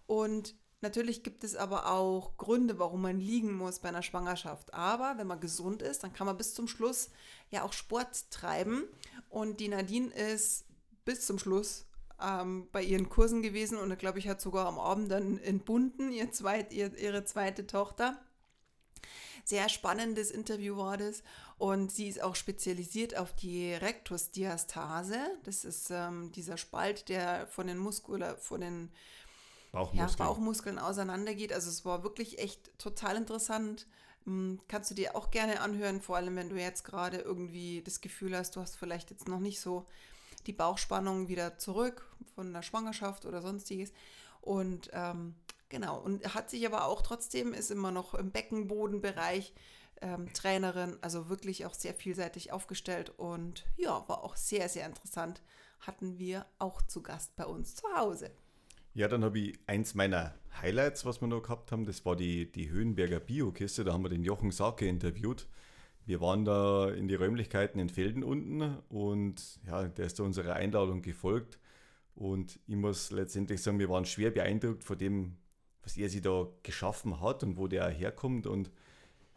Und 0.06 0.54
Natürlich 0.80 1.24
gibt 1.24 1.42
es 1.42 1.56
aber 1.56 1.90
auch 1.90 2.36
Gründe, 2.36 2.78
warum 2.78 3.02
man 3.02 3.18
liegen 3.18 3.52
muss 3.52 3.80
bei 3.80 3.88
einer 3.88 4.02
Schwangerschaft. 4.02 4.74
Aber 4.74 5.18
wenn 5.18 5.26
man 5.26 5.40
gesund 5.40 5.82
ist, 5.82 6.04
dann 6.04 6.12
kann 6.12 6.26
man 6.26 6.36
bis 6.36 6.54
zum 6.54 6.68
Schluss 6.68 7.10
ja 7.50 7.64
auch 7.64 7.72
Sport 7.72 8.30
treiben. 8.30 8.84
Und 9.28 9.58
die 9.58 9.68
Nadine 9.68 10.12
ist 10.14 10.66
bis 11.04 11.26
zum 11.26 11.38
Schluss 11.38 11.86
ähm, 12.22 12.68
bei 12.72 12.82
ihren 12.82 13.08
Kursen 13.08 13.42
gewesen 13.42 13.78
und 13.78 13.96
glaube 13.98 14.18
ich 14.18 14.28
hat 14.28 14.40
sogar 14.40 14.66
am 14.66 14.78
Abend 14.78 15.10
dann 15.10 15.38
entbunden, 15.38 16.10
ihr 16.10 16.30
zweit, 16.32 16.72
ihr, 16.72 16.96
ihre 16.98 17.24
zweite 17.24 17.66
Tochter. 17.66 18.18
Sehr 19.44 19.68
spannendes 19.70 20.30
Interview 20.30 20.76
war 20.76 20.98
das. 20.98 21.22
Und 21.56 21.90
sie 21.90 22.08
ist 22.08 22.22
auch 22.22 22.36
spezialisiert 22.36 23.16
auf 23.16 23.34
die 23.34 23.72
Rectusdiastase. 23.72 25.16
Das 25.44 25.64
ist 25.64 25.90
ähm, 25.90 26.30
dieser 26.32 26.58
Spalt, 26.58 27.08
der 27.08 27.46
von 27.46 27.66
den 27.66 27.78
Muskeln, 27.78 28.36
von 28.36 28.60
den 28.60 28.90
Bauchmuskeln. 29.72 30.18
Ja, 30.18 30.24
Bauchmuskeln 30.26 30.78
auseinandergeht. 30.78 31.52
Also 31.52 31.70
es 31.70 31.84
war 31.84 32.02
wirklich 32.02 32.38
echt 32.38 32.78
total 32.78 33.16
interessant. 33.16 33.86
Hm, 34.24 34.60
kannst 34.68 34.90
du 34.90 34.94
dir 34.94 35.16
auch 35.16 35.30
gerne 35.30 35.60
anhören, 35.60 36.02
vor 36.02 36.16
allem 36.16 36.36
wenn 36.36 36.50
du 36.50 36.56
jetzt 36.56 36.84
gerade 36.84 37.18
irgendwie 37.18 37.82
das 37.82 38.02
Gefühl 38.02 38.36
hast, 38.36 38.54
du 38.56 38.60
hast 38.60 38.76
vielleicht 38.76 39.10
jetzt 39.10 39.28
noch 39.28 39.40
nicht 39.40 39.60
so 39.60 39.86
die 40.46 40.52
Bauchspannung 40.52 41.28
wieder 41.28 41.58
zurück 41.58 42.06
von 42.34 42.52
der 42.52 42.62
Schwangerschaft 42.62 43.26
oder 43.26 43.42
sonstiges. 43.42 43.92
Und 44.40 44.90
ähm, 44.92 45.34
genau, 45.68 45.98
und 45.98 46.34
hat 46.34 46.50
sich 46.50 46.66
aber 46.66 46.86
auch 46.86 47.02
trotzdem, 47.02 47.52
ist 47.52 47.70
immer 47.70 47.90
noch 47.90 48.14
im 48.14 48.30
Beckenbodenbereich 48.30 49.52
ähm, 50.00 50.32
Trainerin, 50.32 50.96
also 51.00 51.28
wirklich 51.28 51.66
auch 51.66 51.74
sehr 51.74 51.94
vielseitig 51.94 52.52
aufgestellt 52.52 53.12
und 53.16 53.66
ja, 53.76 54.04
war 54.08 54.22
auch 54.22 54.36
sehr, 54.36 54.68
sehr 54.68 54.86
interessant. 54.86 55.42
Hatten 55.80 56.18
wir 56.18 56.46
auch 56.58 56.82
zu 56.82 57.02
Gast 57.02 57.36
bei 57.36 57.44
uns 57.44 57.74
zu 57.76 57.86
Hause. 57.96 58.30
Ja, 58.94 59.06
dann 59.06 59.22
habe 59.22 59.38
ich 59.38 59.58
eins 59.66 59.94
meiner 59.94 60.34
Highlights, 60.60 61.04
was 61.04 61.20
wir 61.20 61.28
noch 61.28 61.42
gehabt 61.42 61.70
haben, 61.70 61.84
das 61.84 62.04
war 62.04 62.16
die, 62.16 62.50
die 62.50 62.70
Höhenberger 62.70 63.20
Biokiste. 63.20 63.84
Da 63.84 63.92
haben 63.92 64.02
wir 64.02 64.08
den 64.08 64.24
Jochen 64.24 64.50
Sake 64.50 64.86
interviewt. 64.86 65.46
Wir 66.08 66.22
waren 66.22 66.46
da 66.46 66.88
in 66.88 67.06
die 67.06 67.16
Räumlichkeiten 67.16 67.78
in 67.78 67.90
Felden 67.90 68.24
unten 68.24 68.78
und 68.88 69.60
ja, 69.66 69.86
der 69.86 70.06
ist 70.06 70.18
da 70.18 70.22
unserer 70.22 70.54
Einladung 70.54 71.02
gefolgt. 71.02 71.58
Und 72.14 72.58
ich 72.66 72.76
muss 72.76 73.10
letztendlich 73.10 73.60
sagen, 73.62 73.78
wir 73.78 73.90
waren 73.90 74.06
schwer 74.06 74.30
beeindruckt 74.30 74.84
von 74.84 74.96
dem, 74.96 75.36
was 75.82 75.98
er 75.98 76.08
sich 76.08 76.22
da 76.22 76.48
geschaffen 76.62 77.20
hat 77.20 77.42
und 77.42 77.58
wo 77.58 77.68
der 77.68 77.90
herkommt. 77.90 78.46
Und 78.46 78.70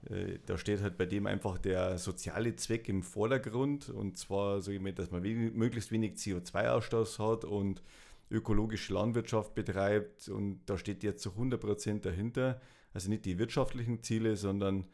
äh, 0.09 0.39
da 0.45 0.57
steht 0.57 0.81
halt 0.81 0.97
bei 0.97 1.05
dem 1.05 1.27
einfach 1.27 1.57
der 1.57 1.97
soziale 1.97 2.55
Zweck 2.55 2.87
im 2.87 3.03
Vordergrund. 3.03 3.89
Und 3.89 4.17
zwar, 4.17 4.61
so 4.61 4.71
dass 4.71 5.11
man 5.11 5.23
wenig, 5.23 5.53
möglichst 5.53 5.91
wenig 5.91 6.13
CO2-Ausstoß 6.13 7.19
hat 7.19 7.43
und 7.43 7.83
ökologische 8.29 8.93
Landwirtschaft 8.93 9.55
betreibt 9.55 10.29
und 10.29 10.61
da 10.67 10.77
steht 10.77 11.03
jetzt 11.03 11.21
zu 11.21 11.31
100% 11.31 11.99
dahinter. 11.99 12.61
Also 12.93 13.09
nicht 13.09 13.25
die 13.25 13.37
wirtschaftlichen 13.39 14.03
Ziele, 14.03 14.37
sondern 14.37 14.85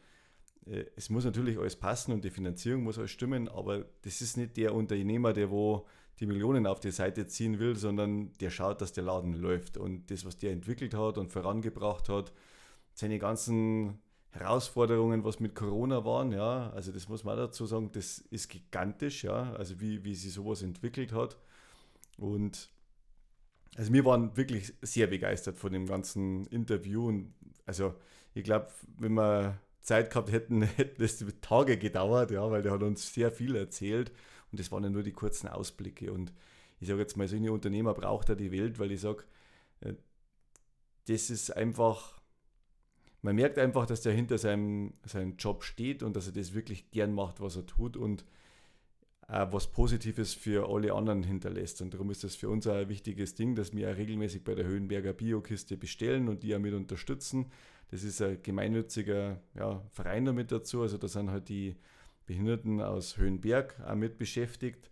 es 0.96 1.10
muss 1.10 1.24
natürlich 1.24 1.58
alles 1.58 1.76
passen 1.76 2.12
und 2.12 2.24
die 2.24 2.30
Finanzierung 2.30 2.82
muss 2.82 2.98
alles 2.98 3.10
stimmen, 3.10 3.48
aber 3.48 3.86
das 4.02 4.20
ist 4.20 4.36
nicht 4.36 4.56
der 4.56 4.74
Unternehmer, 4.74 5.32
der 5.32 5.50
wo 5.50 5.86
die 6.20 6.26
Millionen 6.26 6.66
auf 6.66 6.80
die 6.80 6.90
Seite 6.90 7.26
ziehen 7.26 7.58
will, 7.58 7.76
sondern 7.76 8.32
der 8.40 8.50
schaut, 8.50 8.80
dass 8.80 8.92
der 8.92 9.04
Laden 9.04 9.34
läuft. 9.34 9.76
Und 9.76 10.10
das, 10.10 10.24
was 10.24 10.36
der 10.36 10.52
entwickelt 10.52 10.94
hat 10.94 11.16
und 11.16 11.32
vorangebracht 11.32 12.08
hat, 12.08 12.32
seine 12.92 13.18
ganzen 13.18 14.00
Herausforderungen, 14.30 15.24
was 15.24 15.40
mit 15.40 15.54
Corona 15.54 16.04
waren, 16.04 16.32
ja, 16.32 16.70
also 16.70 16.92
das 16.92 17.08
muss 17.08 17.24
man 17.24 17.36
dazu 17.36 17.66
sagen, 17.66 17.90
das 17.92 18.18
ist 18.18 18.48
gigantisch, 18.48 19.24
ja, 19.24 19.52
also 19.54 19.80
wie, 19.80 20.04
wie 20.04 20.14
sie 20.14 20.30
sowas 20.30 20.62
entwickelt 20.62 21.12
hat. 21.12 21.38
Und 22.18 22.68
also 23.76 23.92
wir 23.92 24.04
waren 24.04 24.36
wirklich 24.36 24.74
sehr 24.82 25.06
begeistert 25.06 25.56
von 25.56 25.72
dem 25.72 25.86
ganzen 25.86 26.46
Interview 26.46 27.06
und 27.06 27.32
also 27.64 27.94
ich 28.34 28.42
glaube, 28.44 28.68
wenn 28.98 29.14
wir 29.14 29.58
Zeit 29.88 30.10
gehabt 30.10 30.30
hätten, 30.30 30.62
hätten 30.76 31.00
das 31.02 31.24
Tage 31.40 31.78
gedauert, 31.78 32.30
ja, 32.30 32.48
weil 32.50 32.62
der 32.62 32.72
hat 32.72 32.82
uns 32.82 33.12
sehr 33.12 33.32
viel 33.32 33.56
erzählt 33.56 34.12
und 34.52 34.60
das 34.60 34.70
waren 34.70 34.84
ja 34.84 34.90
nur 34.90 35.02
die 35.02 35.12
kurzen 35.12 35.48
Ausblicke 35.48 36.12
und 36.12 36.32
ich 36.80 36.88
sage 36.88 37.00
jetzt 37.00 37.16
mal, 37.16 37.26
so 37.26 37.36
eine 37.36 37.50
Unternehmer 37.50 37.94
braucht 37.94 38.28
er 38.28 38.36
die 38.36 38.52
Welt, 38.52 38.78
weil 38.78 38.92
ich 38.92 39.00
sage, 39.00 39.24
äh, 39.80 39.94
das 41.06 41.30
ist 41.30 41.56
einfach, 41.56 42.20
man 43.22 43.34
merkt 43.34 43.58
einfach, 43.58 43.86
dass 43.86 44.02
der 44.02 44.12
hinter 44.12 44.38
seinem, 44.38 44.94
seinem 45.04 45.36
Job 45.36 45.64
steht 45.64 46.02
und 46.02 46.14
dass 46.14 46.26
er 46.26 46.34
das 46.34 46.54
wirklich 46.54 46.90
gern 46.90 47.14
macht, 47.14 47.40
was 47.40 47.56
er 47.56 47.66
tut 47.66 47.96
und 47.96 48.24
äh, 49.26 49.46
was 49.50 49.72
Positives 49.72 50.34
für 50.34 50.68
alle 50.68 50.92
anderen 50.92 51.22
hinterlässt. 51.22 51.80
Und 51.82 51.94
darum 51.94 52.10
ist 52.10 52.24
das 52.24 52.36
für 52.36 52.48
uns 52.48 52.66
auch 52.66 52.74
ein 52.74 52.88
wichtiges 52.88 53.34
Ding, 53.34 53.54
dass 53.54 53.74
wir 53.74 53.90
auch 53.90 53.96
regelmäßig 53.96 54.44
bei 54.44 54.54
der 54.54 54.66
Höhenberger 54.66 55.14
Biokiste 55.14 55.76
bestellen 55.76 56.28
und 56.28 56.42
die 56.42 56.54
auch 56.54 56.60
mit 56.60 56.74
unterstützen. 56.74 57.50
Das 57.90 58.02
ist 58.02 58.20
ein 58.20 58.42
gemeinnütziger 58.42 59.40
ja, 59.54 59.82
Verein 59.92 60.24
damit 60.24 60.52
dazu. 60.52 60.82
Also 60.82 60.98
da 60.98 61.08
sind 61.08 61.30
halt 61.30 61.48
die 61.48 61.76
Behinderten 62.26 62.80
aus 62.80 63.16
Höhenberg 63.16 63.80
auch 63.80 63.94
mit 63.94 64.18
beschäftigt. 64.18 64.90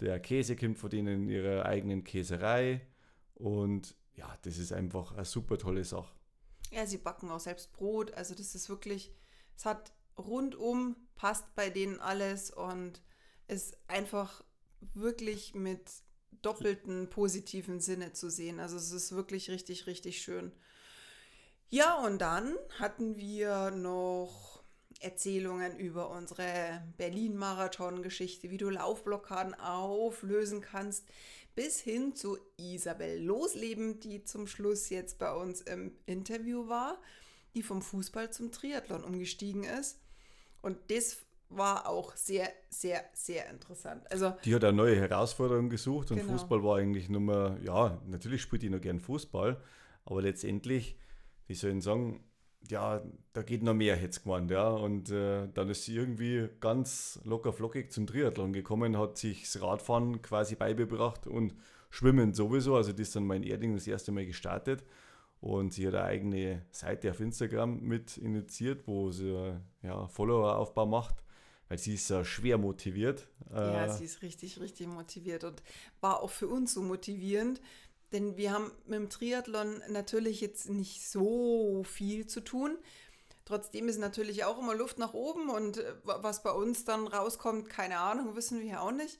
Der 0.00 0.18
Käse 0.20 0.56
kommt 0.56 0.78
von 0.78 0.90
denen 0.90 1.24
in 1.24 1.28
ihrer 1.28 1.66
eigenen 1.66 2.04
Käserei. 2.04 2.86
Und 3.34 3.94
ja, 4.14 4.36
das 4.42 4.58
ist 4.58 4.72
einfach 4.72 5.12
eine 5.12 5.24
super 5.24 5.58
tolle 5.58 5.84
Sache. 5.84 6.12
Ja, 6.70 6.86
sie 6.86 6.98
backen 6.98 7.30
auch 7.30 7.40
selbst 7.40 7.72
Brot. 7.72 8.12
Also 8.14 8.34
das 8.34 8.54
ist 8.54 8.68
wirklich, 8.68 9.12
es 9.56 9.64
hat 9.64 9.92
rundum, 10.16 10.96
passt 11.14 11.54
bei 11.54 11.70
denen 11.70 12.00
alles 12.00 12.50
und 12.50 13.02
ist 13.46 13.76
einfach 13.88 14.42
wirklich 14.94 15.54
mit 15.54 15.80
doppelten 16.42 17.10
positiven 17.10 17.80
Sinne 17.80 18.12
zu 18.12 18.30
sehen. 18.30 18.60
Also 18.60 18.76
es 18.76 18.92
ist 18.92 19.12
wirklich 19.12 19.50
richtig, 19.50 19.86
richtig 19.86 20.22
schön. 20.22 20.52
Ja, 21.70 22.02
und 22.04 22.18
dann 22.18 22.54
hatten 22.78 23.16
wir 23.16 23.70
noch 23.70 24.62
Erzählungen 25.00 25.78
über 25.78 26.10
unsere 26.10 26.82
Berlin-Marathon-Geschichte, 26.96 28.50
wie 28.50 28.56
du 28.56 28.70
Laufblockaden 28.70 29.54
auflösen 29.54 30.60
kannst, 30.60 31.06
bis 31.54 31.78
hin 31.80 32.14
zu 32.14 32.38
Isabel 32.56 33.22
Losleben, 33.22 34.00
die 34.00 34.24
zum 34.24 34.46
Schluss 34.46 34.88
jetzt 34.88 35.18
bei 35.18 35.32
uns 35.32 35.60
im 35.60 35.92
Interview 36.06 36.68
war, 36.68 36.98
die 37.54 37.62
vom 37.62 37.82
Fußball 37.82 38.30
zum 38.30 38.50
Triathlon 38.50 39.04
umgestiegen 39.04 39.64
ist. 39.64 40.00
Und 40.62 40.78
das 40.88 41.18
war 41.50 41.88
auch 41.88 42.14
sehr, 42.16 42.48
sehr, 42.70 43.04
sehr 43.12 43.48
interessant. 43.50 44.10
Also, 44.10 44.32
die 44.44 44.54
hat 44.54 44.64
eine 44.64 44.76
neue 44.76 44.96
Herausforderung 44.96 45.68
gesucht 45.68 46.10
und 46.10 46.18
genau. 46.18 46.32
Fußball 46.32 46.62
war 46.62 46.78
eigentlich 46.78 47.08
nur 47.08 47.20
mehr, 47.20 47.58
ja, 47.62 48.00
natürlich 48.06 48.42
spielt 48.42 48.62
die 48.62 48.70
noch 48.70 48.80
gern 48.80 49.00
Fußball, 49.00 49.60
aber 50.04 50.22
letztendlich, 50.22 50.96
wie 51.48 51.54
soll 51.54 51.76
ich 51.76 51.82
sagen, 51.82 52.20
ja, 52.68 53.02
da 53.32 53.42
geht 53.42 53.62
noch 53.62 53.74
mehr, 53.74 54.00
jetzt 54.00 54.22
gemeint, 54.22 54.50
ja. 54.50 54.68
Und 54.68 55.10
äh, 55.10 55.48
dann 55.52 55.68
ist 55.70 55.84
sie 55.84 55.96
irgendwie 55.96 56.48
ganz 56.60 57.20
locker 57.24 57.52
flockig 57.52 57.90
zum 57.90 58.06
Triathlon 58.06 58.52
gekommen, 58.52 58.96
hat 58.98 59.16
sich 59.16 59.42
das 59.42 59.60
Radfahren 59.62 60.22
quasi 60.22 60.54
beigebracht 60.54 61.26
und 61.26 61.54
Schwimmen 61.90 62.34
sowieso. 62.34 62.76
Also 62.76 62.92
die 62.92 63.02
ist 63.02 63.16
dann 63.16 63.26
mal 63.26 63.36
in 63.36 63.42
Erding 63.42 63.74
das 63.74 63.86
erste 63.86 64.12
Mal 64.12 64.26
gestartet. 64.26 64.84
Und 65.40 65.72
sie 65.72 65.86
hat 65.86 65.94
eine 65.94 66.04
eigene 66.04 66.66
Seite 66.70 67.10
auf 67.10 67.20
Instagram 67.20 67.80
mit 67.80 68.16
initiiert, 68.18 68.86
wo 68.86 69.12
sie 69.12 69.56
ja, 69.82 70.08
Followeraufbau 70.08 70.84
macht, 70.84 71.22
weil 71.68 71.78
sie 71.78 71.94
ist 71.94 72.10
ja 72.10 72.24
schwer 72.24 72.58
motiviert. 72.58 73.28
Ja, 73.50 73.86
äh, 73.86 73.92
sie 73.92 74.04
ist 74.04 74.22
richtig, 74.22 74.60
richtig 74.60 74.88
motiviert 74.88 75.44
und 75.44 75.62
war 76.00 76.22
auch 76.22 76.30
für 76.30 76.48
uns 76.48 76.74
so 76.74 76.82
motivierend, 76.82 77.60
denn 78.12 78.36
wir 78.36 78.52
haben 78.52 78.70
mit 78.86 78.94
dem 78.94 79.10
Triathlon 79.10 79.82
natürlich 79.88 80.40
jetzt 80.40 80.68
nicht 80.70 81.08
so 81.08 81.84
viel 81.84 82.26
zu 82.26 82.40
tun. 82.40 82.78
Trotzdem 83.44 83.88
ist 83.88 83.98
natürlich 83.98 84.44
auch 84.44 84.58
immer 84.58 84.74
Luft 84.74 84.98
nach 84.98 85.14
oben 85.14 85.48
und 85.48 85.78
äh, 85.78 85.94
was 86.04 86.42
bei 86.42 86.50
uns 86.50 86.84
dann 86.84 87.06
rauskommt, 87.06 87.70
keine 87.70 87.98
Ahnung, 87.98 88.36
wissen 88.36 88.60
wir 88.60 88.82
auch 88.82 88.92
nicht. 88.92 89.18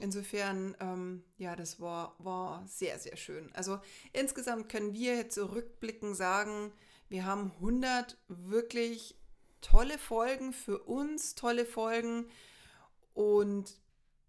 Insofern, 0.00 0.76
ähm, 0.80 1.24
ja, 1.38 1.54
das 1.54 1.80
war, 1.80 2.16
war 2.18 2.66
sehr, 2.66 2.98
sehr 2.98 3.16
schön. 3.16 3.50
Also 3.54 3.78
insgesamt 4.12 4.68
können 4.68 4.92
wir 4.92 5.16
jetzt 5.16 5.38
rückblickend 5.38 6.16
sagen, 6.16 6.72
wir 7.08 7.26
haben 7.26 7.52
100 7.56 8.16
wirklich 8.28 9.16
tolle 9.60 9.98
Folgen 9.98 10.52
für 10.52 10.78
uns, 10.80 11.34
tolle 11.34 11.64
Folgen 11.64 12.26
und 13.12 13.76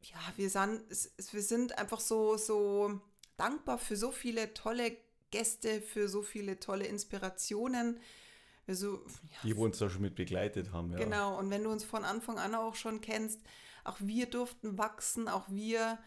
ja, 0.02 0.20
wir 0.38 0.50
sind, 0.50 0.84
wir 1.32 1.42
sind 1.42 1.78
einfach 1.78 2.00
so, 2.00 2.38
so 2.38 3.02
dankbar 3.38 3.78
für 3.78 3.96
so 3.96 4.12
viele 4.12 4.54
tolle 4.54 4.98
Gäste, 5.32 5.82
für 5.82 6.08
so 6.08 6.22
viele 6.22 6.60
tolle 6.60 6.86
Inspirationen. 6.86 8.00
Also, 8.68 9.04
ja, 9.24 9.38
die 9.44 9.54
uns 9.54 9.78
da 9.78 9.90
schon 9.90 10.02
mit 10.02 10.16
begleitet 10.16 10.72
haben. 10.72 10.92
Ja. 10.92 10.98
Genau, 10.98 11.38
und 11.38 11.50
wenn 11.50 11.64
du 11.64 11.70
uns 11.70 11.84
von 11.84 12.04
Anfang 12.04 12.40
an 12.40 12.56
auch 12.56 12.76
schon 12.76 13.02
kennst, 13.02 13.42
auch 13.84 13.98
wir 14.00 14.26
durften 14.26 14.78
wachsen, 14.78 15.28
auch 15.28 15.48
wir 15.50 16.00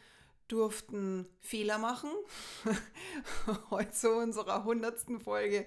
durften 0.49 1.29
Fehler 1.41 1.79
machen. 1.79 2.11
Heute 3.70 3.93
zu 3.93 4.11
unserer 4.11 4.64
hundertsten 4.64 5.20
Folge 5.20 5.66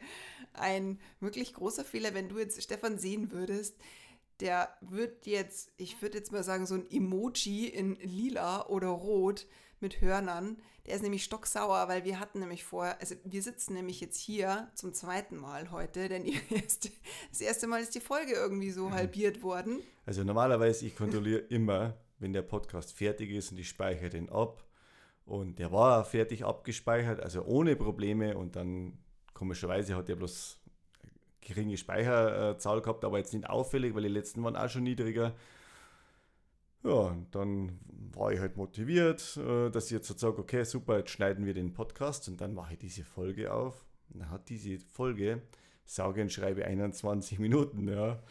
ein 0.54 1.00
wirklich 1.20 1.54
großer 1.54 1.86
Fehler, 1.86 2.14
wenn 2.14 2.30
du 2.30 2.40
jetzt 2.40 2.62
Stefan 2.62 2.98
sehen 2.98 3.32
würdest, 3.32 3.78
der 4.40 4.76
wird 4.82 5.28
jetzt, 5.28 5.72
ich 5.78 6.02
würde 6.02 6.18
jetzt 6.18 6.32
mal 6.32 6.44
sagen, 6.44 6.66
so 6.66 6.74
ein 6.74 6.90
Emoji 6.90 7.68
in 7.68 7.96
lila 7.96 8.68
oder 8.68 8.88
rot 8.88 9.46
mit 9.82 10.02
Hörnern, 10.02 10.58
der 10.86 10.96
ist 10.96 11.04
nämlich 11.04 11.24
stocksauer, 11.24 11.88
weil 11.88 12.04
wir 12.06 12.20
hatten 12.20 12.40
nämlich 12.40 12.64
vorher, 12.64 13.00
also 13.00 13.16
wir 13.24 13.42
sitzen 13.42 13.74
nämlich 13.74 14.02
jetzt 14.02 14.20
hier 14.20 14.70
zum 14.74 14.94
zweiten 14.94 15.38
Mal 15.38 15.72
heute, 15.72 16.10
denn 16.10 16.26
erste, 16.50 16.90
das 17.30 17.42
erste 17.42 17.68
Mal 17.68 17.82
ist 17.82 17.94
die 17.94 18.00
Folge 18.00 18.34
irgendwie 18.34 18.72
so 18.72 18.88
mhm. 18.88 18.94
halbiert 18.94 19.44
worden. 19.44 19.80
Also 20.06 20.24
normalerweise, 20.24 20.86
ich 20.86 20.96
kontrolliere 20.96 21.40
immer, 21.40 21.98
wenn 22.20 22.34
der 22.34 22.42
Podcast 22.42 22.94
fertig 22.94 23.32
ist 23.32 23.52
und 23.52 23.60
ich 23.60 23.70
speichere 23.70 24.10
den 24.10 24.30
ab. 24.30 24.64
Und 25.26 25.60
der 25.60 25.72
war 25.72 26.04
fertig 26.04 26.44
abgespeichert, 26.44 27.22
also 27.22 27.44
ohne 27.44 27.76
Probleme. 27.76 28.38
Und 28.38 28.56
dann, 28.56 28.98
komischerweise, 29.34 29.96
hat 29.96 30.10
er 30.10 30.16
bloß 30.16 30.60
geringe 31.42 31.78
Speicherzahl 31.78 32.82
gehabt, 32.82 33.06
aber 33.06 33.18
jetzt 33.18 33.34
nicht 33.34 33.50
auffällig, 33.50 33.96
weil 33.96 34.04
die 34.04 34.10
letzten 34.10 34.44
waren 34.44 34.56
auch 34.56 34.70
schon 34.70 34.84
niedriger. 34.84 35.34
Ja, 36.84 37.16
dann 37.32 37.80
war 38.14 38.32
ich 38.32 38.40
halt 38.40 38.58
motiviert, 38.58 39.38
äh, 39.38 39.70
dass 39.70 39.86
ich 39.86 39.92
jetzt 39.92 40.20
sage, 40.20 40.40
okay, 40.40 40.64
super, 40.64 40.98
jetzt 40.98 41.12
schneiden 41.12 41.46
wir 41.46 41.54
den 41.54 41.74
Podcast 41.74 42.28
und 42.28 42.42
dann 42.42 42.54
mache 42.54 42.74
ich 42.74 42.80
diese 42.80 43.04
Folge 43.04 43.54
auf. 43.54 43.86
dann 44.10 44.30
hat 44.30 44.50
diese 44.50 44.80
Folge, 44.80 45.42
sage 45.86 46.22
und 46.22 46.32
schreibe 46.32 46.66
21 46.66 47.40
Minuten, 47.40 47.88
ja. 47.88 48.22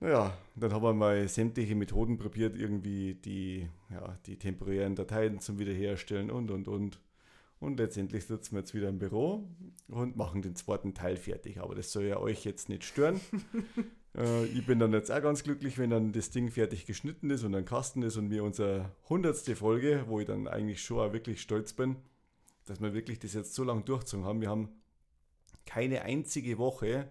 Naja, 0.00 0.36
dann 0.56 0.72
haben 0.72 0.82
wir 0.82 0.94
mal 0.94 1.28
sämtliche 1.28 1.76
Methoden 1.76 2.18
probiert, 2.18 2.56
irgendwie 2.56 3.14
die, 3.14 3.68
ja, 3.90 4.18
die 4.26 4.36
temporären 4.36 4.96
Dateien 4.96 5.38
zum 5.38 5.58
Wiederherstellen 5.58 6.30
und, 6.30 6.50
und, 6.50 6.66
und. 6.68 7.00
Und 7.60 7.78
letztendlich 7.78 8.26
sitzen 8.26 8.56
wir 8.56 8.60
jetzt 8.60 8.74
wieder 8.74 8.88
im 8.88 8.98
Büro 8.98 9.48
und 9.86 10.16
machen 10.16 10.42
den 10.42 10.56
zweiten 10.56 10.94
Teil 10.94 11.16
fertig. 11.16 11.60
Aber 11.60 11.76
das 11.76 11.92
soll 11.92 12.04
ja 12.04 12.16
euch 12.18 12.44
jetzt 12.44 12.68
nicht 12.68 12.82
stören. 12.82 13.20
Äh, 14.16 14.46
ich 14.46 14.66
bin 14.66 14.78
dann 14.78 14.92
jetzt 14.92 15.10
auch 15.10 15.22
ganz 15.22 15.42
glücklich, 15.42 15.78
wenn 15.78 15.90
dann 15.90 16.12
das 16.12 16.30
Ding 16.30 16.50
fertig 16.50 16.86
geschnitten 16.86 17.30
ist 17.30 17.44
und 17.44 17.54
ein 17.54 17.64
Kasten 17.64 18.02
ist 18.02 18.16
und 18.16 18.30
wir 18.30 18.44
unsere 18.44 18.90
hundertste 19.08 19.56
Folge, 19.56 20.04
wo 20.06 20.20
ich 20.20 20.26
dann 20.26 20.48
eigentlich 20.48 20.82
schon 20.82 20.98
auch 20.98 21.12
wirklich 21.12 21.40
stolz 21.40 21.72
bin, 21.72 21.96
dass 22.66 22.80
wir 22.80 22.94
wirklich 22.94 23.18
das 23.18 23.34
jetzt 23.34 23.54
so 23.54 23.64
lange 23.64 23.82
durchgezogen 23.82 24.24
haben. 24.24 24.40
Wir 24.40 24.50
haben 24.50 24.68
keine 25.66 26.02
einzige 26.02 26.58
Woche 26.58 27.10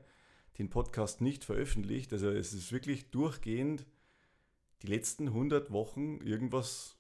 den 0.57 0.69
Podcast 0.69 1.21
nicht 1.21 1.43
veröffentlicht. 1.43 2.13
Also 2.13 2.29
es 2.29 2.53
ist 2.53 2.71
wirklich 2.71 3.09
durchgehend 3.11 3.85
die 4.81 4.87
letzten 4.87 5.27
100 5.27 5.71
Wochen 5.71 6.19
irgendwas 6.21 6.97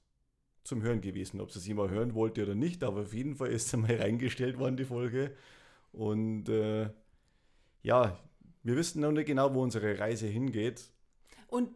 zum 0.63 0.81
Hören 0.81 1.01
gewesen. 1.01 1.41
Ob 1.41 1.49
es 1.49 1.67
jemand 1.67 1.91
hören 1.91 2.13
wollte 2.13 2.43
oder 2.43 2.55
nicht, 2.55 2.83
aber 2.83 3.01
auf 3.01 3.13
jeden 3.13 3.35
Fall 3.35 3.51
ist 3.51 3.67
es 3.67 3.73
einmal 3.73 3.95
reingestellt 3.95 4.57
worden, 4.57 4.77
die 4.77 4.85
Folge. 4.85 5.35
Und 5.91 6.47
äh, 6.49 6.89
ja, 7.83 8.19
wir 8.63 8.75
wissen 8.75 9.01
noch 9.01 9.11
nicht 9.11 9.27
genau, 9.27 9.53
wo 9.53 9.61
unsere 9.61 9.99
Reise 9.99 10.27
hingeht. 10.27 10.83
Und 11.47 11.69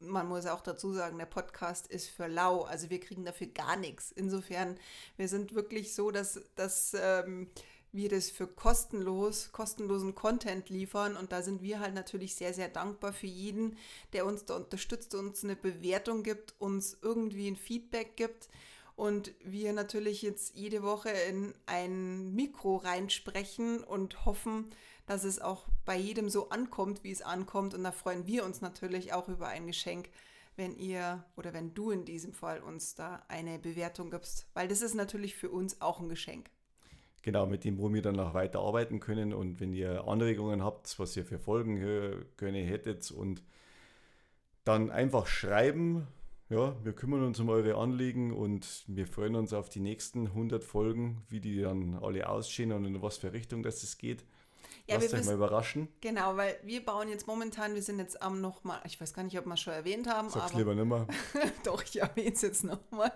man 0.00 0.28
muss 0.28 0.46
auch 0.46 0.60
dazu 0.60 0.92
sagen, 0.92 1.18
der 1.18 1.26
Podcast 1.26 1.86
ist 1.86 2.08
für 2.08 2.26
lau. 2.26 2.62
Also 2.62 2.90
wir 2.90 3.00
kriegen 3.00 3.24
dafür 3.24 3.46
gar 3.48 3.76
nichts. 3.76 4.12
Insofern, 4.12 4.76
wir 5.16 5.28
sind 5.28 5.54
wirklich 5.54 5.94
so, 5.94 6.10
dass, 6.10 6.40
dass 6.56 6.94
ähm, 7.00 7.48
wir 7.92 8.08
das 8.08 8.30
für 8.30 8.46
kostenlos, 8.46 9.52
kostenlosen 9.52 10.14
Content 10.14 10.68
liefern. 10.70 11.16
Und 11.16 11.32
da 11.32 11.42
sind 11.42 11.62
wir 11.62 11.80
halt 11.80 11.94
natürlich 11.94 12.34
sehr, 12.34 12.54
sehr 12.54 12.68
dankbar 12.68 13.12
für 13.12 13.26
jeden, 13.26 13.76
der 14.12 14.26
uns 14.26 14.44
da 14.44 14.56
unterstützt, 14.56 15.14
uns 15.14 15.44
eine 15.44 15.56
Bewertung 15.56 16.22
gibt, 16.22 16.54
uns 16.58 16.98
irgendwie 17.02 17.48
ein 17.48 17.56
Feedback 17.56 18.16
gibt. 18.16 18.48
Und 18.96 19.32
wir 19.42 19.72
natürlich 19.72 20.22
jetzt 20.22 20.54
jede 20.54 20.82
Woche 20.82 21.10
in 21.10 21.54
ein 21.66 22.34
Mikro 22.34 22.76
reinsprechen 22.76 23.82
und 23.82 24.24
hoffen, 24.26 24.70
dass 25.06 25.24
es 25.24 25.40
auch 25.40 25.66
bei 25.84 25.96
jedem 25.96 26.28
so 26.28 26.50
ankommt, 26.50 27.04
wie 27.04 27.10
es 27.10 27.22
ankommt. 27.22 27.74
Und 27.74 27.84
da 27.84 27.92
freuen 27.92 28.26
wir 28.26 28.44
uns 28.44 28.60
natürlich 28.60 29.12
auch 29.12 29.28
über 29.28 29.48
ein 29.48 29.66
Geschenk, 29.66 30.08
wenn 30.56 30.76
ihr 30.76 31.24
oder 31.36 31.52
wenn 31.52 31.74
du 31.74 31.90
in 31.90 32.04
diesem 32.04 32.32
Fall 32.32 32.60
uns 32.60 32.94
da 32.94 33.22
eine 33.28 33.58
Bewertung 33.58 34.10
gibst, 34.10 34.46
weil 34.54 34.68
das 34.68 34.82
ist 34.82 34.94
natürlich 34.94 35.34
für 35.34 35.50
uns 35.50 35.80
auch 35.80 36.00
ein 36.00 36.08
Geschenk. 36.08 36.50
Genau, 37.22 37.46
mit 37.46 37.64
dem, 37.64 37.78
wo 37.78 37.92
wir 37.92 38.02
dann 38.02 38.18
auch 38.18 38.34
weiter 38.34 38.58
arbeiten 38.60 38.98
können. 38.98 39.32
Und 39.32 39.60
wenn 39.60 39.72
ihr 39.72 40.08
Anregungen 40.08 40.64
habt, 40.64 40.98
was 40.98 41.16
ihr 41.16 41.24
für 41.24 41.38
Folgen 41.38 42.26
gerne 42.36 42.58
hättet 42.58 43.10
und 43.12 43.42
dann 44.64 44.90
einfach 44.90 45.26
schreiben. 45.26 46.08
Ja, 46.48 46.76
wir 46.84 46.92
kümmern 46.92 47.24
uns 47.24 47.40
um 47.40 47.48
eure 47.48 47.76
Anliegen 47.76 48.32
und 48.32 48.84
wir 48.86 49.06
freuen 49.06 49.36
uns 49.36 49.52
auf 49.52 49.70
die 49.70 49.80
nächsten 49.80 50.26
100 50.26 50.62
Folgen, 50.62 51.22
wie 51.28 51.40
die 51.40 51.60
dann 51.60 51.94
alle 51.94 52.28
aussehen 52.28 52.72
und 52.72 52.84
in 52.84 53.00
was 53.00 53.16
für 53.16 53.32
Richtung 53.32 53.62
das 53.62 53.96
geht. 53.96 54.24
Ja, 54.86 54.96
Lasst 54.96 55.14
euch 55.14 55.24
mal 55.24 55.34
überraschen. 55.34 55.88
Genau, 56.00 56.36
weil 56.36 56.58
wir 56.64 56.84
bauen 56.84 57.08
jetzt 57.08 57.28
momentan, 57.28 57.74
wir 57.74 57.82
sind 57.82 58.00
jetzt 58.00 58.20
am 58.20 58.40
nochmal, 58.40 58.80
ich 58.84 59.00
weiß 59.00 59.14
gar 59.14 59.22
nicht, 59.22 59.38
ob 59.38 59.46
wir 59.46 59.54
es 59.54 59.60
schon 59.60 59.72
erwähnt 59.72 60.08
haben. 60.08 60.28
Sag's 60.28 60.50
aber, 60.50 60.58
lieber 60.58 60.74
nimmer. 60.74 61.06
Doch, 61.64 61.84
ich 61.84 62.00
erwähne 62.00 62.32
es 62.32 62.42
jetzt 62.42 62.64
nochmal. 62.64 63.12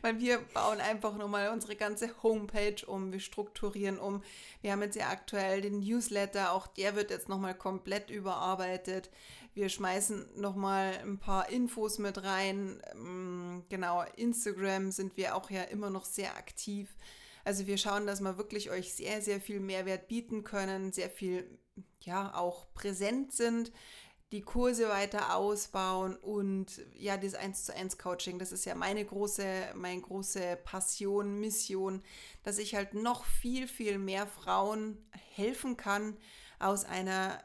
Weil 0.00 0.20
wir 0.20 0.38
bauen 0.54 0.80
einfach 0.80 1.16
nochmal 1.16 1.48
unsere 1.50 1.74
ganze 1.74 2.10
Homepage 2.22 2.86
um, 2.86 3.12
wir 3.12 3.18
strukturieren 3.18 3.98
um. 3.98 4.22
Wir 4.62 4.72
haben 4.72 4.82
jetzt 4.82 4.96
ja 4.96 5.08
aktuell 5.08 5.60
den 5.60 5.80
Newsletter, 5.80 6.52
auch 6.52 6.68
der 6.68 6.94
wird 6.94 7.10
jetzt 7.10 7.28
nochmal 7.28 7.54
komplett 7.56 8.10
überarbeitet. 8.10 9.10
Wir 9.54 9.68
schmeißen 9.68 10.40
nochmal 10.40 10.92
ein 11.02 11.18
paar 11.18 11.48
Infos 11.48 11.98
mit 11.98 12.22
rein. 12.22 12.80
Mm, 12.94 13.64
genau, 13.68 14.04
Instagram 14.14 14.92
sind 14.92 15.16
wir 15.16 15.34
auch 15.34 15.50
ja 15.50 15.62
immer 15.62 15.90
noch 15.90 16.04
sehr 16.04 16.36
aktiv. 16.36 16.88
Also 17.48 17.66
wir 17.66 17.78
schauen, 17.78 18.06
dass 18.06 18.20
wir 18.20 18.36
wirklich 18.36 18.70
euch 18.70 18.92
sehr, 18.92 19.22
sehr 19.22 19.40
viel 19.40 19.58
Mehrwert 19.58 20.06
bieten 20.06 20.44
können, 20.44 20.92
sehr 20.92 21.08
viel, 21.08 21.58
ja, 22.02 22.34
auch 22.34 22.74
präsent 22.74 23.32
sind, 23.32 23.72
die 24.32 24.42
Kurse 24.42 24.90
weiter 24.90 25.34
ausbauen 25.34 26.14
und 26.16 26.82
ja, 26.92 27.16
das 27.16 27.32
1 27.32 27.64
zu 27.64 27.74
1 27.74 27.96
Coaching, 27.96 28.38
das 28.38 28.52
ist 28.52 28.66
ja 28.66 28.74
meine 28.74 29.02
große, 29.02 29.72
meine 29.76 30.02
große 30.02 30.58
Passion, 30.62 31.40
Mission, 31.40 32.02
dass 32.42 32.58
ich 32.58 32.74
halt 32.74 32.92
noch 32.92 33.24
viel, 33.24 33.66
viel 33.66 33.96
mehr 33.96 34.26
Frauen 34.26 34.98
helfen 35.34 35.78
kann, 35.78 36.18
aus 36.58 36.84
einer 36.84 37.42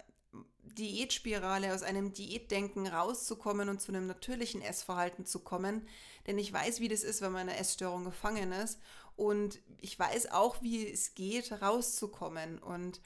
Diätspirale, 0.64 1.74
aus 1.74 1.84
einem 1.84 2.12
Diätdenken 2.12 2.88
rauszukommen 2.88 3.70
und 3.70 3.80
zu 3.80 3.94
einem 3.94 4.08
natürlichen 4.08 4.62
Essverhalten 4.62 5.26
zu 5.26 5.40
kommen. 5.40 5.88
Denn 6.26 6.38
ich 6.38 6.52
weiß, 6.52 6.80
wie 6.80 6.88
das 6.88 7.04
ist, 7.04 7.22
wenn 7.22 7.32
man 7.32 7.44
in 7.44 7.50
einer 7.50 7.60
Essstörung 7.60 8.04
gefangen 8.04 8.52
ist. 8.52 8.80
Und 9.16 9.60
ich 9.80 9.98
weiß 9.98 10.32
auch, 10.32 10.62
wie 10.62 10.88
es 10.90 11.14
geht, 11.14 11.52
rauszukommen. 11.62 12.60
Und 12.60 13.02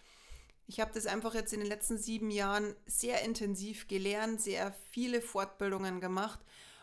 ich 0.67 0.79
habe 0.79 0.91
das 0.93 1.05
einfach 1.05 1.33
jetzt 1.33 1.53
in 1.53 1.59
den 1.59 1.69
letzten 1.69 1.97
sieben 1.97 2.31
Jahren 2.31 2.75
sehr 2.85 3.23
intensiv 3.23 3.87
gelernt, 3.87 4.41
sehr 4.41 4.73
viele 4.91 5.21
Fortbildungen 5.21 6.01
gemacht. 6.01 6.39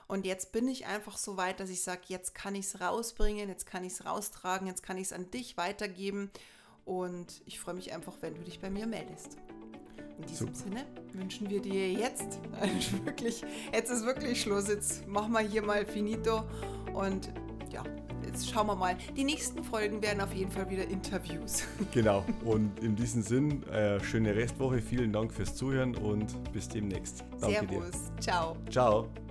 Und 0.07 0.27
jetzt 0.27 0.53
bin 0.53 0.68
ich 0.68 0.87
einfach 0.87 1.16
so 1.16 1.37
weit, 1.37 1.61
dass 1.61 1.70
ich 1.70 1.83
sage, 1.83 2.03
jetzt 2.09 2.35
kann 2.35 2.55
ich 2.55 2.66
es 2.66 2.81
rausbringen, 2.81 3.49
jetzt 3.49 3.66
kann 3.66 3.85
ich 3.85 3.95
es 3.95 4.05
raustragen, 4.05 4.66
jetzt 4.66 4.83
kann 4.83 4.99
ich 4.99 5.05
es 5.05 5.12
an 5.12 5.31
dich 5.31 5.57
weitergeben. 5.57 6.31
Und 6.85 7.43
ich 7.47 7.59
freue 7.59 7.75
mich 7.75 7.93
einfach, 7.93 8.14
wenn 8.20 8.35
du 8.35 8.43
dich 8.43 8.61
bei 8.61 8.68
mir 8.68 8.87
meldest. 8.87 9.39
In 10.18 10.27
diesem 10.27 10.55
Super. 10.55 10.59
Sinne 10.59 10.87
wünschen 11.12 11.51
wir 11.51 11.61
dir 11.61 11.91
jetzt 11.91 12.39
wirklich, 13.05 13.43
jetzt 13.72 13.91
ist 13.91 14.05
wirklich 14.05 14.41
Schluss. 14.41 14.68
Jetzt 14.68 15.07
machen 15.07 15.33
wir 15.33 15.41
hier 15.41 15.62
mal 15.62 15.87
finito 15.87 16.45
und 16.93 17.31
ja, 17.70 17.83
jetzt 18.27 18.51
schauen 18.51 18.66
wir 18.66 18.77
mal. 18.77 18.97
Die 19.16 19.25
nächsten 19.25 19.62
Folgen 19.62 20.03
werden 20.03 20.20
auf 20.20 20.33
jeden 20.33 20.51
Fall 20.51 20.68
wieder 20.70 20.87
Interviews. 20.89 21.64
Genau. 21.93 22.25
Und 22.45 22.81
in 22.81 22.97
diesem 22.97 23.22
Sinn, 23.22 23.62
äh, 23.68 24.03
schöne 24.03 24.35
Restwoche. 24.35 24.81
Vielen 24.81 25.12
Dank 25.12 25.33
fürs 25.33 25.55
Zuhören 25.55 25.95
und 25.95 26.53
bis 26.53 26.68
demnächst. 26.68 27.25
Danke 27.41 27.66
Servus. 27.68 27.91
Dir. 27.91 28.20
Ciao. 28.20 28.57
Ciao. 28.70 29.24